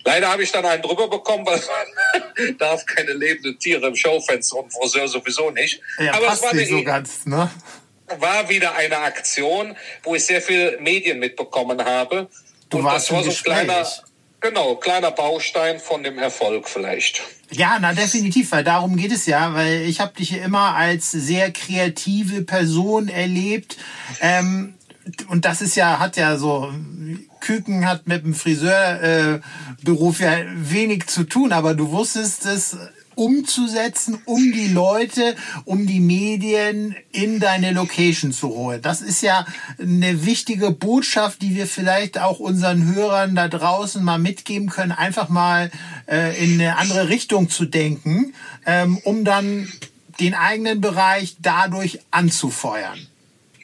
Leider 0.04 0.32
habe 0.32 0.44
ich 0.44 0.52
dann 0.52 0.66
einen 0.66 0.82
drüber 0.82 1.10
bekommen, 1.10 1.46
weil 1.46 1.60
man 1.60 2.58
darf 2.58 2.86
keine 2.86 3.14
lebenden 3.14 3.60
Tiere 3.60 3.88
im 3.88 3.96
Schaufenster 3.96 4.58
und 4.58 4.72
Friseur 4.72 5.08
sowieso 5.08 5.52
nicht. 5.52 5.82
Ja, 6.00 6.14
Aber 6.14 6.34
es 6.34 6.42
war 6.42 6.54
nicht 6.54 6.70
so 6.70 6.84
ganz, 6.84 7.26
ne? 7.26 7.50
War 8.20 8.50
wieder 8.50 8.76
eine 8.76 9.00
Aktion, 9.00 9.76
wo 10.04 10.14
ich 10.14 10.26
sehr 10.26 10.42
viel 10.42 10.78
Medien 10.80 11.18
mitbekommen 11.18 11.84
habe. 11.84 12.30
Du 12.76 12.80
und 12.80 12.86
warst 12.86 13.10
das 13.10 13.16
war 13.16 13.24
so 13.24 13.30
ein 13.30 13.36
kleiner, 13.36 13.88
genau, 14.42 14.76
kleiner 14.76 15.12
Baustein 15.12 15.80
von 15.80 16.04
dem 16.04 16.20
Erfolg 16.20 16.68
vielleicht. 16.68 17.22
Ja, 17.52 17.78
na 17.80 17.94
definitiv, 17.94 18.52
weil 18.52 18.66
darum 18.66 18.98
geht 18.98 19.14
es 19.14 19.26
ja, 19.28 19.54
weil 19.54 19.84
ich 19.84 20.02
habe 20.02 20.14
dich 20.14 20.38
immer 20.38 20.76
als 20.76 21.12
sehr 21.12 21.52
kreative 21.52 22.42
Person 22.42 23.08
erlebt. 23.08 23.78
Ähm, 24.20 24.74
und 25.30 25.46
das 25.46 25.62
ist 25.62 25.76
ja, 25.76 26.00
hat 26.00 26.18
ja 26.18 26.36
so, 26.36 26.74
Küken 27.40 27.88
hat 27.88 28.08
mit 28.08 28.26
dem 28.26 28.34
Friseurberuf 28.34 30.20
äh, 30.20 30.24
ja 30.24 30.46
wenig 30.54 31.08
zu 31.08 31.24
tun, 31.24 31.54
aber 31.54 31.76
du 31.76 31.92
wusstest 31.92 32.46
es 32.46 32.76
umzusetzen, 33.16 34.22
um 34.26 34.52
die 34.52 34.68
Leute, 34.68 35.36
um 35.66 35.88
die 35.88 36.00
Medien 36.00 36.96
in 37.12 37.40
deine 37.40 37.72
Location 37.72 38.32
zu 38.32 38.50
holen. 38.50 38.82
Das 38.82 39.02
ist 39.02 39.22
ja 39.22 39.46
eine 39.80 40.26
wichtige 40.26 40.72
Botschaft, 40.72 41.42
die 41.42 41.56
wir 41.56 41.68
vielleicht 41.68 42.20
auch 42.20 42.40
unseren 42.40 42.94
Hörern 42.94 43.36
da 43.36 43.48
draußen 43.48 44.04
mal 44.04 44.20
mitgeben 44.20 44.70
können, 44.70 44.92
einfach 44.92 45.30
mal 45.30 45.72
äh, 46.08 46.44
in 46.44 46.54
eine 46.54 46.78
andere 46.78 47.10
Richtung 47.10 47.50
zu 47.50 47.66
denken, 47.66 48.34
ähm, 48.66 48.98
um 49.04 49.24
dann 49.26 49.72
den 50.20 50.34
eigenen 50.34 50.82
Bereich 50.82 51.36
dadurch 51.42 52.00
anzufeuern. 52.12 53.08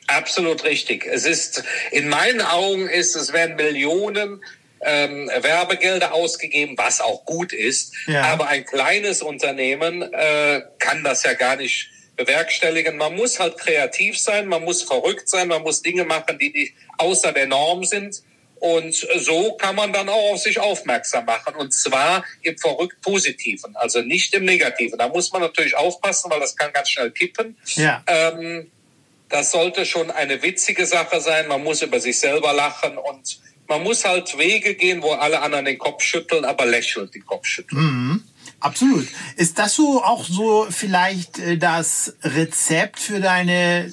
Absolut 0.08 0.66
richtig. 0.66 1.06
Es 1.06 1.26
ist, 1.26 1.64
in 1.92 2.10
meinen 2.10 2.42
Augen 2.42 2.90
ist, 2.90 3.16
es 3.16 3.32
werden 3.32 3.56
Millionen 3.56 4.42
ähm, 4.84 5.30
Werbegelder 5.42 6.14
ausgegeben, 6.14 6.78
was 6.78 7.02
auch 7.02 7.26
gut 7.26 7.54
ist. 7.54 7.94
Ja. 8.08 8.24
Aber 8.24 8.48
ein 8.48 8.66
kleines 8.66 9.22
Unternehmen 9.22 10.02
äh, 10.02 10.62
kann 10.80 11.04
das 11.04 11.24
ja 11.24 11.34
gar 11.34 11.56
nicht 11.56 11.90
bewerkstelligen. 12.16 12.98
Man 12.98 13.16
muss 13.16 13.40
halt 13.40 13.58
kreativ 13.58 14.20
sein, 14.20 14.48
man 14.48 14.64
muss 14.64 14.84
verrückt 14.84 15.30
sein, 15.30 15.48
man 15.48 15.64
muss 15.64 15.82
Dinge 15.82 16.04
machen, 16.04 16.38
die, 16.40 16.52
die 16.52 16.74
außer 16.98 17.32
der 17.32 17.48
Norm 17.48 17.84
sind. 17.84 18.22
Und 18.60 18.94
so 19.18 19.54
kann 19.54 19.76
man 19.76 19.92
dann 19.92 20.08
auch 20.08 20.34
auf 20.34 20.40
sich 20.40 20.60
aufmerksam 20.60 21.26
machen. 21.26 21.56
Und 21.56 21.74
zwar 21.74 22.24
im 22.44 22.56
verrückt 22.60 23.02
Positiven, 23.02 23.76
also 23.76 24.02
nicht 24.02 24.36
im 24.36 24.46
Negativen. 24.46 25.00
Da 25.00 25.08
muss 25.08 25.32
man 25.32 25.42
natürlich 25.42 25.76
aufpassen, 25.76 26.30
weil 26.30 26.40
das 26.40 26.56
kann 26.56 26.72
ganz 26.72 26.90
schnell 26.90 27.10
kippen. 27.10 27.58
Ja. 27.74 28.04
Ähm, 28.06 28.70
das 29.30 29.50
sollte 29.50 29.86
schon 29.86 30.12
eine 30.12 30.44
witzige 30.44 30.86
Sache 30.86 31.22
sein. 31.22 31.48
Man 31.48 31.64
muss 31.64 31.82
über 31.82 32.00
sich 32.00 32.20
selber 32.20 32.54
lachen 32.54 33.00
und 33.00 33.40
man 33.72 33.84
muss 33.84 34.04
halt 34.04 34.38
Wege 34.38 34.76
gehen, 34.76 35.02
wo 35.02 35.12
alle 35.12 35.42
anderen 35.42 35.64
den 35.64 35.78
Kopf 35.78 36.04
schütteln, 36.04 36.44
aber 36.44 36.66
lächelnd 36.66 37.16
den 37.16 37.26
Kopf 37.26 37.48
schütteln. 37.48 37.82
Mhm. 37.82 38.24
Absolut. 38.60 39.08
Ist 39.38 39.58
das 39.60 39.76
so 39.76 40.04
auch 40.04 40.26
so 40.26 40.68
vielleicht 40.70 41.40
äh, 41.40 41.58
das 41.58 42.16
Rezept 42.22 43.00
für 43.00 43.22
deine 43.22 43.90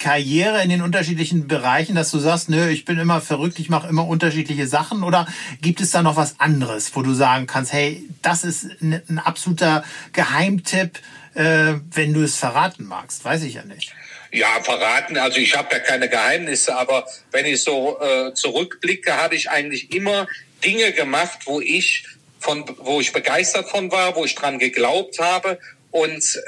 Karriere 0.00 0.62
in 0.62 0.70
den 0.70 0.82
unterschiedlichen 0.82 1.46
Bereichen, 1.46 1.94
dass 1.94 2.10
du 2.10 2.18
sagst, 2.18 2.48
nö, 2.48 2.68
ich 2.68 2.86
bin 2.86 2.98
immer 2.98 3.20
verrückt, 3.20 3.58
ich 3.58 3.68
mache 3.68 3.88
immer 3.88 4.08
unterschiedliche 4.08 4.66
Sachen? 4.66 5.02
Oder 5.02 5.26
gibt 5.60 5.82
es 5.82 5.90
da 5.90 6.02
noch 6.02 6.16
was 6.16 6.40
anderes, 6.40 6.96
wo 6.96 7.02
du 7.02 7.12
sagen 7.12 7.46
kannst, 7.46 7.72
hey, 7.72 8.08
das 8.22 8.44
ist 8.44 8.66
ein, 8.80 9.18
absoluter 9.18 9.84
Geheimtipp, 10.14 11.00
äh, 11.34 11.74
wenn 11.92 12.14
du 12.14 12.22
es 12.22 12.36
verraten 12.36 12.86
magst? 12.86 13.24
Weiß 13.26 13.42
ich 13.42 13.54
ja 13.54 13.64
nicht. 13.64 13.92
Ja, 14.30 14.60
verraten. 14.62 15.16
Also 15.16 15.38
ich 15.38 15.56
habe 15.56 15.74
ja 15.74 15.78
keine 15.80 16.08
Geheimnisse, 16.08 16.76
aber 16.76 17.06
wenn 17.30 17.46
ich 17.46 17.62
so 17.62 17.98
äh, 18.00 18.34
zurückblicke, 18.34 19.16
habe 19.16 19.34
ich 19.34 19.50
eigentlich 19.50 19.94
immer 19.94 20.26
Dinge 20.64 20.92
gemacht, 20.92 21.40
wo 21.46 21.60
ich 21.60 22.04
von, 22.40 22.64
wo 22.78 23.00
ich 23.00 23.12
begeistert 23.12 23.68
von 23.68 23.90
war, 23.90 24.16
wo 24.16 24.24
ich 24.24 24.34
dran 24.34 24.58
geglaubt 24.58 25.18
habe. 25.18 25.58
Und 25.90 26.40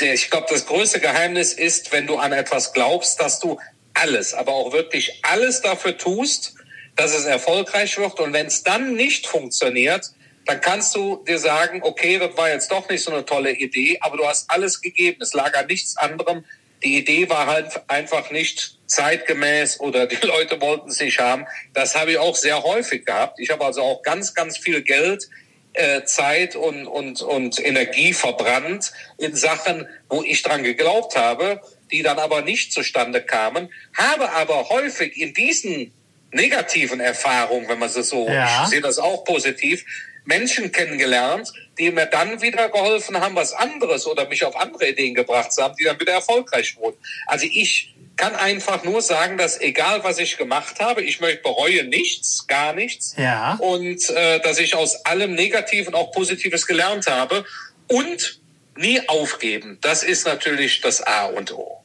äh, 0.00 0.14
ich 0.14 0.30
glaube, 0.30 0.46
das 0.50 0.66
größte 0.66 1.00
Geheimnis 1.00 1.52
ist, 1.52 1.92
wenn 1.92 2.06
du 2.06 2.16
an 2.16 2.32
etwas 2.32 2.72
glaubst, 2.72 3.20
dass 3.20 3.40
du 3.40 3.58
alles, 3.94 4.34
aber 4.34 4.52
auch 4.52 4.72
wirklich 4.72 5.20
alles 5.22 5.62
dafür 5.62 5.96
tust, 5.96 6.54
dass 6.96 7.14
es 7.14 7.24
erfolgreich 7.24 7.96
wird. 7.98 8.20
Und 8.20 8.32
wenn 8.32 8.46
es 8.46 8.62
dann 8.62 8.94
nicht 8.94 9.26
funktioniert, 9.26 10.12
dann 10.46 10.60
kannst 10.60 10.94
du 10.94 11.24
dir 11.26 11.38
sagen, 11.38 11.80
okay, 11.82 12.18
das 12.18 12.36
war 12.36 12.50
jetzt 12.50 12.70
doch 12.70 12.88
nicht 12.88 13.02
so 13.02 13.12
eine 13.12 13.24
tolle 13.24 13.52
Idee, 13.52 13.98
aber 14.00 14.16
du 14.16 14.26
hast 14.26 14.50
alles 14.50 14.80
gegeben. 14.80 15.22
Es 15.22 15.32
lag 15.32 15.56
an 15.56 15.66
nichts 15.66 15.96
anderem, 15.96 16.44
die 16.84 16.98
Idee 16.98 17.28
war 17.28 17.46
halt 17.46 17.82
einfach 17.88 18.30
nicht 18.30 18.78
zeitgemäß 18.86 19.80
oder 19.80 20.06
die 20.06 20.16
Leute 20.26 20.60
wollten 20.60 20.90
es 20.90 21.00
nicht 21.00 21.18
haben. 21.18 21.46
Das 21.72 21.94
habe 21.94 22.12
ich 22.12 22.18
auch 22.18 22.36
sehr 22.36 22.62
häufig 22.62 23.04
gehabt. 23.04 23.40
Ich 23.40 23.50
habe 23.50 23.64
also 23.64 23.82
auch 23.82 24.02
ganz, 24.02 24.34
ganz 24.34 24.58
viel 24.58 24.82
Geld, 24.82 25.28
äh, 25.72 26.04
Zeit 26.04 26.54
und, 26.54 26.86
und, 26.86 27.20
und 27.22 27.58
Energie 27.58 28.12
verbrannt 28.12 28.92
in 29.18 29.34
Sachen, 29.34 29.88
wo 30.08 30.22
ich 30.22 30.42
dran 30.42 30.62
geglaubt 30.62 31.16
habe, 31.16 31.60
die 31.90 32.02
dann 32.02 32.18
aber 32.18 32.42
nicht 32.42 32.72
zustande 32.72 33.20
kamen, 33.20 33.68
habe 33.96 34.30
aber 34.32 34.68
häufig 34.68 35.16
in 35.16 35.34
diesen 35.34 35.92
negativen 36.30 37.00
Erfahrungen, 37.00 37.68
wenn 37.68 37.78
man 37.80 37.88
es 37.88 38.08
so, 38.08 38.28
ja. 38.28 38.64
ich 38.64 38.70
sehe 38.70 38.80
das 38.80 38.98
auch 38.98 39.24
positiv, 39.24 39.84
Menschen 40.24 40.72
kennengelernt, 40.72 41.52
die 41.78 41.90
mir 41.90 42.06
dann 42.06 42.40
wieder 42.40 42.68
geholfen 42.68 43.20
haben, 43.20 43.34
was 43.34 43.52
anderes 43.52 44.06
oder 44.06 44.28
mich 44.28 44.44
auf 44.44 44.56
andere 44.56 44.90
Ideen 44.90 45.14
gebracht 45.14 45.50
haben, 45.58 45.74
die 45.76 45.84
dann 45.84 45.98
wieder 45.98 46.12
erfolgreich 46.12 46.76
wurden. 46.76 46.96
Also 47.26 47.46
ich 47.50 47.94
kann 48.16 48.34
einfach 48.36 48.84
nur 48.84 49.02
sagen, 49.02 49.38
dass 49.38 49.60
egal 49.60 50.04
was 50.04 50.18
ich 50.18 50.36
gemacht 50.36 50.80
habe, 50.80 51.02
ich 51.02 51.20
möchte 51.20 51.42
bereue 51.42 51.84
nichts, 51.84 52.46
gar 52.46 52.72
nichts. 52.72 53.14
Ja. 53.18 53.54
Und 53.54 54.08
äh, 54.10 54.40
dass 54.40 54.58
ich 54.58 54.76
aus 54.76 55.04
allem 55.04 55.34
Negativen 55.34 55.94
auch 55.94 56.12
Positives 56.12 56.66
gelernt 56.66 57.06
habe 57.08 57.44
und 57.88 58.40
nie 58.76 59.08
aufgeben. 59.08 59.78
Das 59.80 60.02
ist 60.02 60.26
natürlich 60.26 60.80
das 60.80 61.02
A 61.02 61.26
und 61.26 61.52
O. 61.52 61.80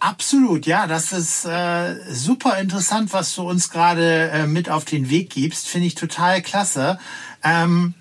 Absolut, 0.00 0.64
ja, 0.64 0.86
das 0.86 1.12
ist 1.12 1.44
äh, 1.44 1.94
super 2.08 2.58
interessant, 2.58 3.12
was 3.12 3.34
du 3.34 3.46
uns 3.46 3.68
gerade 3.68 4.30
äh, 4.32 4.46
mit 4.46 4.70
auf 4.70 4.86
den 4.86 5.10
Weg 5.10 5.28
gibst. 5.28 5.68
Finde 5.68 5.88
ich 5.88 5.94
total 5.94 6.40
klasse. 6.40 6.98
Ähm, 7.44 7.94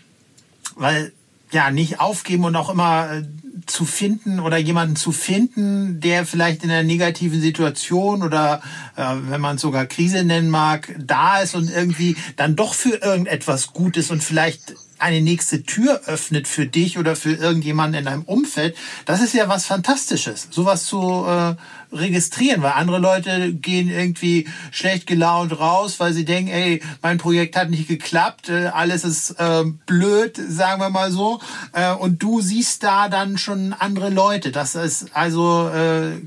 weil 0.79 1.11
ja 1.51 1.71
nicht 1.71 1.99
aufgeben 1.99 2.45
und 2.45 2.55
auch 2.55 2.69
immer 2.69 3.11
äh, 3.11 3.23
zu 3.65 3.85
finden 3.85 4.39
oder 4.39 4.57
jemanden 4.57 4.95
zu 4.95 5.11
finden, 5.11 5.99
der 5.99 6.25
vielleicht 6.25 6.63
in 6.63 6.71
einer 6.71 6.83
negativen 6.83 7.41
Situation 7.41 8.23
oder 8.23 8.61
äh, 8.95 9.15
wenn 9.29 9.41
man 9.41 9.55
es 9.55 9.61
sogar 9.61 9.85
Krise 9.85 10.23
nennen 10.23 10.49
mag, 10.49 10.95
da 10.97 11.39
ist 11.39 11.55
und 11.55 11.69
irgendwie 11.69 12.15
dann 12.35 12.55
doch 12.55 12.73
für 12.73 12.95
irgendetwas 13.01 13.73
Gutes 13.73 14.11
und 14.11 14.23
vielleicht 14.23 14.75
eine 14.99 15.21
nächste 15.21 15.63
Tür 15.63 16.01
öffnet 16.05 16.47
für 16.47 16.65
dich 16.65 16.97
oder 16.97 17.15
für 17.15 17.33
irgendjemanden 17.33 17.99
in 17.99 18.05
deinem 18.05 18.23
Umfeld, 18.23 18.75
das 19.05 19.21
ist 19.21 19.33
ja 19.33 19.47
was 19.47 19.65
Fantastisches, 19.65 20.47
sowas 20.51 20.85
zu 20.85 21.25
äh, 21.25 21.55
registrieren, 21.91 22.61
weil 22.61 22.71
andere 22.71 22.99
Leute 22.99 23.53
gehen 23.53 23.89
irgendwie 23.89 24.47
schlecht 24.71 25.07
gelaunt 25.07 25.59
raus, 25.59 25.99
weil 25.99 26.13
sie 26.13 26.25
denken, 26.25 26.51
ey, 26.51 26.81
mein 27.01 27.17
Projekt 27.17 27.55
hat 27.55 27.69
nicht 27.69 27.87
geklappt, 27.87 28.49
äh, 28.49 28.67
alles 28.67 29.03
ist 29.03 29.31
äh, 29.31 29.63
blöd, 29.85 30.37
sagen 30.37 30.81
wir 30.81 30.89
mal 30.89 31.11
so, 31.11 31.39
äh, 31.73 31.93
und 31.93 32.21
du 32.21 32.41
siehst 32.41 32.83
da 32.83 33.09
dann 33.09 33.37
schon 33.37 33.73
andere 33.73 34.09
Leute. 34.09 34.51
Das 34.51 34.75
ist 34.75 35.15
also, 35.15 35.69
äh, 35.69 36.21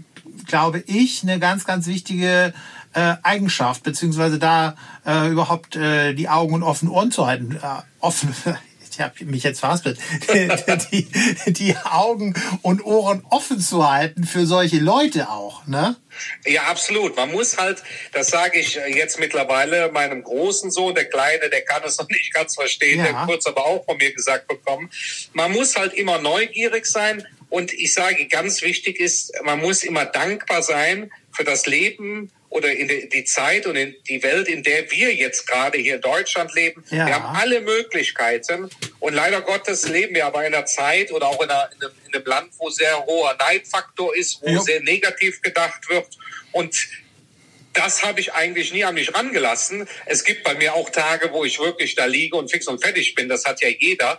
glaube 0.46 0.82
ich, 0.86 1.22
eine 1.22 1.38
ganz, 1.38 1.64
ganz 1.64 1.86
wichtige 1.86 2.52
äh, 2.94 3.14
Eigenschaft, 3.22 3.82
beziehungsweise 3.82 4.38
da 4.38 4.74
äh, 5.06 5.30
überhaupt 5.30 5.76
äh, 5.76 6.14
die 6.14 6.28
Augen 6.28 6.54
und 6.54 6.62
offenen 6.62 6.92
Ohren 6.92 7.10
zu 7.10 7.26
halten. 7.26 7.58
Offen, 8.02 8.34
ich 8.90 9.00
habe 9.00 9.24
mich 9.24 9.42
jetzt 9.42 9.60
verhaspelt, 9.60 9.98
die, 10.92 11.08
die 11.46 11.76
Augen 11.76 12.34
und 12.60 12.84
Ohren 12.84 13.24
offen 13.30 13.58
zu 13.58 13.90
halten 13.90 14.24
für 14.24 14.44
solche 14.44 14.78
Leute 14.78 15.30
auch, 15.30 15.66
ne? 15.66 15.96
Ja, 16.44 16.64
absolut. 16.64 17.16
Man 17.16 17.32
muss 17.32 17.56
halt, 17.56 17.82
das 18.12 18.28
sage 18.28 18.58
ich 18.58 18.74
jetzt 18.74 19.18
mittlerweile 19.18 19.90
meinem 19.90 20.22
großen 20.22 20.70
Sohn, 20.70 20.94
der 20.94 21.06
Kleine, 21.06 21.48
der 21.48 21.62
kann 21.62 21.82
es 21.86 21.96
noch 21.98 22.08
nicht 22.08 22.34
ganz 22.34 22.54
verstehen, 22.54 22.98
ja. 22.98 23.04
der 23.04 23.14
kurz 23.24 23.46
aber 23.46 23.64
auch 23.64 23.84
von 23.86 23.96
mir 23.96 24.12
gesagt 24.12 24.46
bekommen. 24.46 24.90
Man 25.32 25.52
muss 25.52 25.76
halt 25.76 25.94
immer 25.94 26.18
neugierig 26.18 26.84
sein 26.84 27.26
und 27.48 27.72
ich 27.72 27.94
sage, 27.94 28.26
ganz 28.28 28.60
wichtig 28.62 29.00
ist, 29.00 29.32
man 29.42 29.60
muss 29.60 29.82
immer 29.84 30.04
dankbar 30.04 30.62
sein 30.62 31.10
für 31.32 31.44
das 31.44 31.66
Leben 31.66 32.30
oder 32.52 32.70
in 32.70 32.88
die, 32.88 33.08
die 33.08 33.24
Zeit 33.24 33.66
und 33.66 33.76
in 33.76 33.94
die 34.08 34.22
Welt, 34.22 34.46
in 34.48 34.62
der 34.62 34.90
wir 34.90 35.14
jetzt 35.14 35.46
gerade 35.46 35.78
hier 35.78 35.96
in 35.96 36.00
Deutschland 36.00 36.54
leben. 36.54 36.84
Ja. 36.90 37.06
Wir 37.06 37.14
haben 37.14 37.36
alle 37.36 37.60
Möglichkeiten 37.60 38.70
und 39.00 39.14
leider 39.14 39.40
Gottes 39.40 39.88
leben 39.88 40.14
wir 40.14 40.26
aber 40.26 40.46
in 40.46 40.54
einer 40.54 40.66
Zeit 40.66 41.12
oder 41.12 41.28
auch 41.28 41.42
in, 41.42 41.50
einer, 41.50 41.70
in, 41.74 41.82
einem, 41.82 41.92
in 42.06 42.14
einem 42.14 42.24
Land, 42.26 42.52
wo 42.58 42.70
sehr 42.70 43.04
hoher 43.06 43.36
Neidfaktor 43.38 44.14
ist, 44.14 44.40
wo 44.42 44.48
Ja. 44.48 44.60
sehr 44.60 44.80
negativ 44.82 45.40
gedacht 45.42 45.88
wird 45.88 46.06
und 46.52 46.76
das 47.74 48.04
habe 48.04 48.20
ich 48.20 48.34
eigentlich 48.34 48.70
nie 48.74 48.84
an 48.84 48.94
mich 48.94 49.14
rangelassen. 49.14 49.88
Es 50.04 50.24
gibt 50.24 50.44
bei 50.44 50.52
mir 50.54 50.74
auch 50.74 50.90
Tage, 50.90 51.32
wo 51.32 51.42
ich 51.46 51.58
wirklich 51.58 51.94
da 51.94 52.04
liege 52.04 52.36
und 52.36 52.50
fix 52.50 52.66
und 52.68 52.82
fertig 52.82 53.14
bin. 53.14 53.30
Das 53.30 53.46
hat 53.46 53.62
ja 53.62 53.68
jeder. 53.70 54.18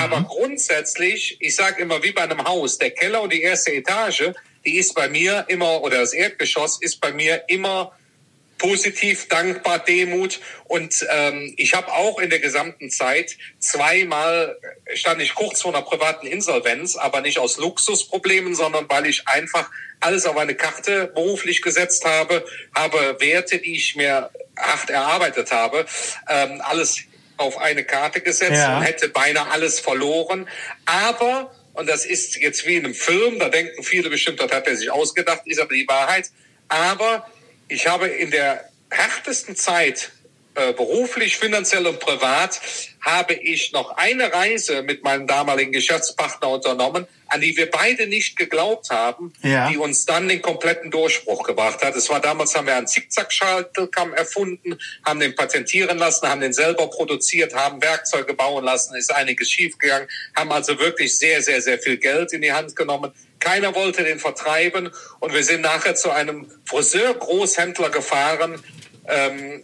Aber 0.00 0.22
grundsätzlich, 0.22 1.36
ich 1.38 1.54
sage 1.54 1.82
immer 1.82 2.02
wie 2.02 2.12
bei 2.12 2.22
einem 2.22 2.42
Haus, 2.44 2.78
der 2.78 2.92
Keller 2.92 3.20
und 3.20 3.30
die 3.30 3.42
erste 3.42 3.72
Etage, 3.74 4.30
die 4.66 4.76
ist 4.78 4.94
bei 4.94 5.08
mir 5.08 5.44
immer, 5.48 5.82
oder 5.82 5.98
das 5.98 6.12
Erdgeschoss 6.12 6.80
ist 6.80 7.00
bei 7.00 7.12
mir 7.12 7.44
immer 7.48 7.92
positiv, 8.58 9.28
dankbar, 9.28 9.80
Demut. 9.80 10.40
Und 10.64 11.04
ähm, 11.10 11.52
ich 11.56 11.74
habe 11.74 11.92
auch 11.92 12.18
in 12.18 12.30
der 12.30 12.38
gesamten 12.38 12.88
Zeit 12.90 13.36
zweimal 13.58 14.56
stand 14.94 15.20
ich 15.20 15.34
kurz 15.34 15.62
vor 15.62 15.74
einer 15.74 15.84
privaten 15.84 16.26
Insolvenz, 16.26 16.96
aber 16.96 17.20
nicht 17.20 17.38
aus 17.38 17.58
Luxusproblemen, 17.58 18.54
sondern 18.54 18.88
weil 18.88 19.06
ich 19.06 19.26
einfach 19.28 19.70
alles 20.00 20.24
auf 20.24 20.36
eine 20.36 20.54
Karte 20.54 21.08
beruflich 21.14 21.62
gesetzt 21.62 22.04
habe, 22.04 22.44
habe 22.74 23.16
Werte, 23.20 23.58
die 23.58 23.74
ich 23.74 23.96
mir 23.96 24.30
hart 24.56 24.88
erarbeitet 24.88 25.50
habe, 25.50 25.84
ähm, 26.28 26.62
alles 26.64 27.00
auf 27.36 27.58
eine 27.58 27.84
Karte 27.84 28.20
gesetzt 28.20 28.52
Ja. 28.52 28.78
und 28.78 28.84
hätte 28.84 29.08
beinahe 29.08 29.50
alles 29.50 29.80
verloren. 29.80 30.48
Aber, 30.86 31.52
und 31.74 31.88
das 31.88 32.06
ist 32.06 32.36
jetzt 32.36 32.66
wie 32.66 32.76
in 32.76 32.84
einem 32.84 32.94
Film, 32.94 33.38
da 33.38 33.48
denken 33.48 33.82
viele 33.82 34.08
bestimmt, 34.08 34.40
das 34.40 34.50
hat 34.50 34.66
er 34.66 34.76
sich 34.76 34.90
ausgedacht, 34.90 35.42
ist 35.44 35.60
aber 35.60 35.74
die 35.74 35.86
Wahrheit. 35.86 36.30
Aber 36.68 37.28
ich 37.68 37.86
habe 37.86 38.06
in 38.06 38.30
der 38.30 38.70
härtesten 38.90 39.56
Zeit, 39.56 40.12
äh, 40.54 40.72
beruflich, 40.72 41.36
finanziell 41.36 41.86
und 41.86 41.98
privat, 42.00 42.60
habe 43.00 43.34
ich 43.34 43.72
noch 43.72 43.96
eine 43.96 44.32
Reise 44.32 44.82
mit 44.82 45.04
meinem 45.04 45.26
damaligen 45.26 45.72
Geschäftspartner 45.72 46.48
unternommen, 46.48 47.06
an 47.26 47.40
die 47.40 47.56
wir 47.56 47.70
beide 47.70 48.06
nicht 48.06 48.36
geglaubt 48.36 48.90
haben, 48.90 49.32
Ja. 49.42 49.68
die 49.68 49.76
uns 49.76 50.06
dann 50.06 50.28
den 50.28 50.40
kompletten 50.40 50.90
Durchbruch 50.90 51.42
gebracht 51.42 51.82
hat. 51.84 51.96
Es 51.96 52.08
war 52.08 52.20
damals, 52.20 52.54
haben 52.54 52.66
wir 52.66 52.76
einen 52.76 52.86
Zickzack-Schaltkamm 52.86 54.14
erfunden, 54.14 54.78
haben 55.04 55.20
den 55.20 55.34
patentieren 55.34 55.98
lassen, 55.98 56.28
haben 56.28 56.40
den 56.40 56.52
selber 56.52 56.88
produziert, 56.88 57.54
haben 57.54 57.82
Werkzeuge 57.82 58.34
bauen 58.34 58.64
lassen, 58.64 58.94
ist 58.94 59.12
einiges 59.14 59.50
schiefgegangen, 59.50 60.08
haben 60.36 60.52
also 60.52 60.78
wirklich 60.78 61.18
sehr, 61.18 61.42
sehr, 61.42 61.60
sehr 61.60 61.78
viel 61.78 61.98
Geld 61.98 62.32
in 62.32 62.42
die 62.42 62.52
Hand 62.52 62.76
genommen. 62.76 63.12
Keiner 63.40 63.74
wollte 63.74 64.04
den 64.04 64.18
vertreiben 64.20 64.90
und 65.20 65.34
wir 65.34 65.44
sind 65.44 65.60
nachher 65.60 65.94
zu 65.94 66.10
einem 66.10 66.50
Friseur-Großhändler 66.66 67.90
gefahren. 67.90 68.62
Ähm, 69.06 69.62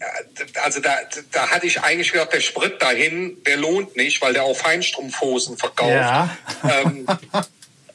also 0.62 0.80
da, 0.80 0.98
da 1.32 1.50
hatte 1.50 1.66
ich 1.66 1.80
eigentlich 1.80 2.12
gedacht, 2.12 2.32
der 2.32 2.40
Sprit 2.40 2.80
dahin, 2.82 3.42
der 3.44 3.56
lohnt 3.56 3.96
nicht, 3.96 4.20
weil 4.20 4.34
der 4.34 4.42
auch 4.42 4.56
Feinstrumpfhosen 4.56 5.56
verkauft. 5.56 5.90
Ja. 5.90 6.36
Ähm, 6.62 7.06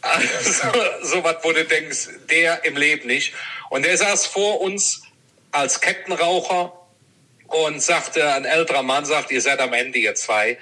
also, 0.01 0.67
so 1.03 1.23
was, 1.23 1.37
wo 1.43 1.51
du 1.51 1.63
denkst, 1.65 2.09
der 2.29 2.65
im 2.65 2.77
Leben 2.77 3.07
nicht. 3.07 3.33
Und 3.69 3.85
der 3.85 3.97
saß 3.97 4.25
vor 4.25 4.61
uns 4.61 5.03
als 5.51 5.81
Kettenraucher 5.81 6.73
und 7.47 7.81
sagte, 7.81 8.33
ein 8.33 8.45
älterer 8.45 8.83
Mann 8.83 9.05
sagt, 9.05 9.31
ihr 9.31 9.41
seid 9.41 9.59
am 9.59 9.73
Ende, 9.73 9.99
ihr 9.99 10.15
zwei. 10.15 10.57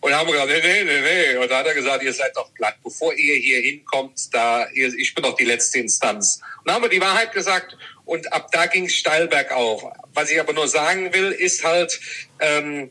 Und 0.00 0.10
dann 0.10 0.20
haben 0.20 0.28
wir 0.28 0.34
gesagt, 0.34 0.50
nee, 0.50 0.60
nee, 0.62 0.84
nee, 0.84 1.00
nee. 1.00 1.36
Und 1.36 1.50
dann 1.50 1.58
hat 1.58 1.66
er 1.66 1.74
gesagt, 1.74 2.02
ihr 2.04 2.12
seid 2.12 2.36
doch 2.36 2.52
platt. 2.54 2.76
Bevor 2.84 3.12
ihr 3.14 3.34
hier 3.36 3.60
hinkommt, 3.60 4.32
da, 4.32 4.66
ihr, 4.72 4.92
ich 4.94 5.14
bin 5.14 5.24
doch 5.24 5.36
die 5.36 5.44
letzte 5.44 5.78
Instanz. 5.78 6.40
Und 6.58 6.68
dann 6.68 6.76
haben 6.76 6.82
wir 6.82 6.88
die 6.88 7.00
Wahrheit 7.00 7.32
gesagt 7.32 7.76
und 8.08 8.32
ab 8.32 8.50
da 8.52 8.66
ging 8.66 8.86
es 8.86 8.94
steil 8.94 9.28
bergauf. 9.28 9.84
Was 10.14 10.30
ich 10.30 10.40
aber 10.40 10.52
nur 10.54 10.66
sagen 10.66 11.12
will, 11.12 11.30
ist 11.30 11.62
halt, 11.64 12.00
ähm, 12.40 12.90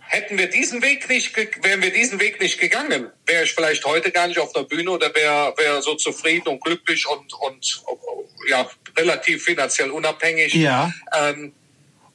hätten 0.00 0.38
wir 0.38 0.48
diesen 0.48 0.82
Weg 0.82 1.08
nicht, 1.08 1.36
wären 1.64 1.82
wir 1.82 1.92
diesen 1.92 2.18
Weg 2.20 2.40
nicht 2.40 2.58
gegangen, 2.60 3.10
wäre 3.26 3.44
ich 3.44 3.52
vielleicht 3.54 3.84
heute 3.84 4.10
gar 4.10 4.26
nicht 4.26 4.38
auf 4.38 4.52
der 4.52 4.62
Bühne 4.64 4.90
oder 4.90 5.14
wäre 5.14 5.54
wäre 5.56 5.82
so 5.82 5.94
zufrieden 5.94 6.48
und 6.48 6.62
glücklich 6.62 7.06
und 7.06 7.32
und 7.34 7.82
ja 8.48 8.68
relativ 8.96 9.44
finanziell 9.44 9.90
unabhängig. 9.90 10.54
Ja. 10.54 10.92
Ähm, 11.16 11.52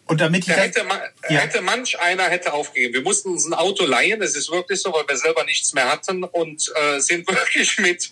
Und 0.08 0.20
damit 0.20 0.42
ich 0.42 0.48
da 0.48 0.56
das, 0.56 0.66
hätte, 0.66 0.86
Ja. 1.30 1.40
hätte 1.40 1.62
manch 1.62 2.00
einer 2.00 2.24
hätte 2.30 2.52
aufgegeben. 2.54 2.94
Wir 2.96 3.02
mussten 3.02 3.30
uns 3.30 3.46
ein 3.46 3.54
Auto 3.54 3.86
leihen, 3.86 4.22
es 4.22 4.36
ist 4.36 4.52
wirklich 4.52 4.82
so, 4.82 4.92
weil 4.94 5.08
wir 5.08 5.16
selber 5.18 5.44
nichts 5.46 5.74
mehr 5.74 5.90
hatten 5.90 6.24
und 6.26 6.70
äh, 6.76 7.00
sind 7.00 7.28
wirklich 7.36 7.78
mit, 7.80 8.10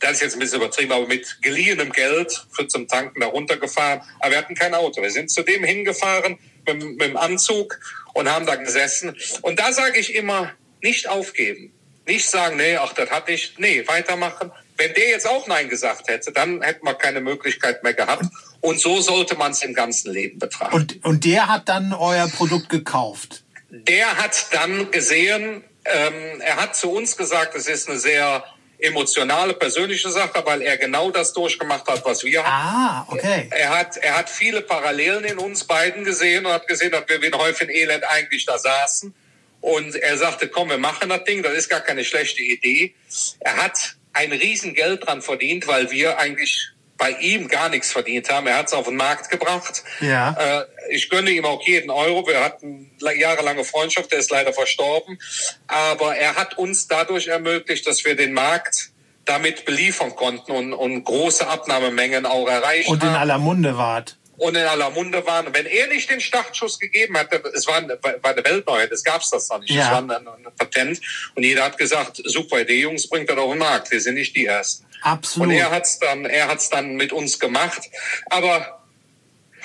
das 0.00 0.12
ist 0.12 0.22
jetzt 0.22 0.32
ein 0.34 0.40
bisschen 0.40 0.58
übertrieben, 0.58 0.92
aber 0.92 1.06
mit 1.06 1.38
geliehenem 1.42 1.92
Geld 1.92 2.46
für 2.50 2.66
zum 2.66 2.88
Tanken 2.88 3.20
da 3.20 3.26
runtergefahren. 3.26 4.00
Aber 4.18 4.30
wir 4.30 4.38
hatten 4.38 4.54
kein 4.54 4.74
Auto. 4.74 5.02
Wir 5.02 5.10
sind 5.10 5.30
zu 5.30 5.42
dem 5.42 5.62
hingefahren 5.62 6.38
mit, 6.66 6.82
mit 6.82 7.02
dem 7.02 7.16
Anzug 7.16 7.78
und 8.14 8.30
haben 8.30 8.46
da 8.46 8.56
gesessen. 8.56 9.16
Und 9.42 9.60
da 9.60 9.72
sage 9.72 9.98
ich 9.98 10.14
immer, 10.14 10.52
nicht 10.82 11.08
aufgeben. 11.08 11.72
Nicht 12.06 12.28
sagen, 12.28 12.56
nee, 12.56 12.76
ach, 12.76 12.94
das 12.94 13.10
hat 13.10 13.28
nicht, 13.28 13.58
nee, 13.60 13.86
weitermachen. 13.86 14.50
Wenn 14.76 14.94
der 14.94 15.10
jetzt 15.10 15.28
auch 15.28 15.46
Nein 15.46 15.68
gesagt 15.68 16.08
hätte, 16.08 16.32
dann 16.32 16.62
hätten 16.62 16.86
wir 16.86 16.94
keine 16.94 17.20
Möglichkeit 17.20 17.84
mehr 17.84 17.94
gehabt. 17.94 18.24
Und 18.60 18.80
so 18.80 19.00
sollte 19.00 19.36
man 19.36 19.52
es 19.52 19.62
im 19.62 19.74
ganzen 19.74 20.12
Leben 20.12 20.38
betrachten. 20.38 20.74
und, 20.74 21.04
und 21.04 21.24
der 21.24 21.48
hat 21.48 21.68
dann 21.68 21.92
euer 21.92 22.28
Produkt 22.28 22.68
gekauft. 22.70 23.44
der 23.70 24.16
hat 24.16 24.46
dann 24.52 24.90
gesehen, 24.90 25.62
ähm, 25.84 26.40
er 26.40 26.56
hat 26.56 26.74
zu 26.74 26.90
uns 26.90 27.16
gesagt, 27.16 27.54
es 27.54 27.68
ist 27.68 27.88
eine 27.88 27.98
sehr 27.98 28.44
emotionale, 28.82 29.54
persönliche 29.54 30.10
Sache, 30.10 30.42
weil 30.44 30.62
er 30.62 30.76
genau 30.76 31.10
das 31.10 31.32
durchgemacht 31.32 31.86
hat, 31.86 32.04
was 32.04 32.24
wir 32.24 32.44
haben. 32.44 33.06
Ah, 33.06 33.06
okay. 33.08 33.48
Er 33.50 33.70
hat, 33.70 33.96
er 33.96 34.16
hat 34.18 34.30
viele 34.30 34.62
Parallelen 34.62 35.24
in 35.24 35.38
uns 35.38 35.64
beiden 35.64 36.04
gesehen 36.04 36.46
und 36.46 36.52
hat 36.52 36.66
gesehen, 36.66 36.92
dass 36.92 37.08
wir 37.08 37.20
wie 37.22 37.26
ein 37.26 37.34
Häufchen 37.34 37.70
Elend 37.70 38.04
eigentlich 38.04 38.46
da 38.46 38.58
saßen. 38.58 39.14
Und 39.60 39.94
er 39.96 40.16
sagte, 40.16 40.48
komm, 40.48 40.70
wir 40.70 40.78
machen 40.78 41.10
das 41.10 41.24
Ding, 41.24 41.42
das 41.42 41.52
ist 41.52 41.68
gar 41.68 41.80
keine 41.80 42.04
schlechte 42.04 42.42
Idee. 42.42 42.94
Er 43.40 43.56
hat 43.56 43.96
ein 44.12 44.32
Riesengeld 44.32 45.06
dran 45.06 45.22
verdient, 45.22 45.66
weil 45.66 45.90
wir 45.90 46.18
eigentlich 46.18 46.70
bei 46.96 47.10
ihm 47.12 47.48
gar 47.48 47.70
nichts 47.70 47.90
verdient 47.90 48.30
haben. 48.30 48.46
Er 48.46 48.58
hat 48.58 48.66
es 48.66 48.72
auf 48.74 48.86
den 48.86 48.96
Markt 48.96 49.30
gebracht. 49.30 49.82
Ja. 50.00 50.66
Ich 50.90 51.08
gönne 51.08 51.30
ihm 51.30 51.44
auch 51.44 51.62
jeden 51.66 51.90
Euro. 51.90 52.26
Wir 52.26 52.40
hatten 52.42 52.90
la- 53.00 53.12
jahrelange 53.12 53.64
Freundschaft, 53.64 54.12
der 54.12 54.18
ist 54.18 54.30
leider 54.30 54.52
verstorben. 54.52 55.18
Aber 55.66 56.16
er 56.16 56.36
hat 56.36 56.58
uns 56.58 56.88
dadurch 56.88 57.28
ermöglicht, 57.28 57.86
dass 57.86 58.04
wir 58.04 58.16
den 58.16 58.32
Markt 58.32 58.90
damit 59.24 59.64
beliefern 59.64 60.14
konnten 60.16 60.52
und, 60.52 60.72
und 60.72 61.04
große 61.04 61.46
Abnahmemengen 61.46 62.26
auch 62.26 62.48
erreicht 62.48 62.88
Und 62.88 63.02
in 63.02 63.10
haben 63.10 63.16
aller 63.16 63.38
Munde 63.38 63.76
wart. 63.76 64.16
und 64.38 64.56
in 64.56 64.64
aller 64.64 64.90
Munde 64.90 65.24
waren. 65.26 65.52
Wenn 65.54 65.66
er 65.66 65.86
nicht 65.88 66.10
den 66.10 66.20
Startschuss 66.20 66.78
gegeben 66.80 67.16
hätte, 67.16 67.36
es 67.54 67.66
war, 67.66 67.76
eine- 67.76 67.98
war 68.02 68.32
eine 68.32 68.42
Weltneuheit, 68.44 68.90
es 68.90 69.04
gab 69.04 69.20
es 69.22 69.30
das 69.30 69.48
noch 69.50 69.60
nicht, 69.60 69.70
Ja. 69.70 69.84
es 69.84 69.90
war 69.90 69.98
ein, 69.98 70.10
ein 70.10 70.46
Patent. 70.58 71.00
Und 71.36 71.42
jeder 71.44 71.64
hat 71.64 71.78
gesagt, 71.78 72.20
super 72.24 72.60
Idee, 72.62 72.80
Jungs, 72.80 73.08
bringt 73.08 73.28
das 73.30 73.36
auf 73.36 73.50
den 73.50 73.58
Markt, 73.58 73.90
wir 73.92 74.00
sind 74.00 74.14
nicht 74.14 74.34
die 74.34 74.46
Ersten. 74.46 74.86
Absolut. 75.02 75.48
Und 75.48 75.54
er 75.54 75.70
hat's 75.70 75.98
dann, 75.98 76.24
er 76.24 76.48
hat's 76.48 76.68
dann 76.70 76.94
mit 76.96 77.12
uns 77.12 77.38
gemacht. 77.38 77.82
Aber 78.30 78.79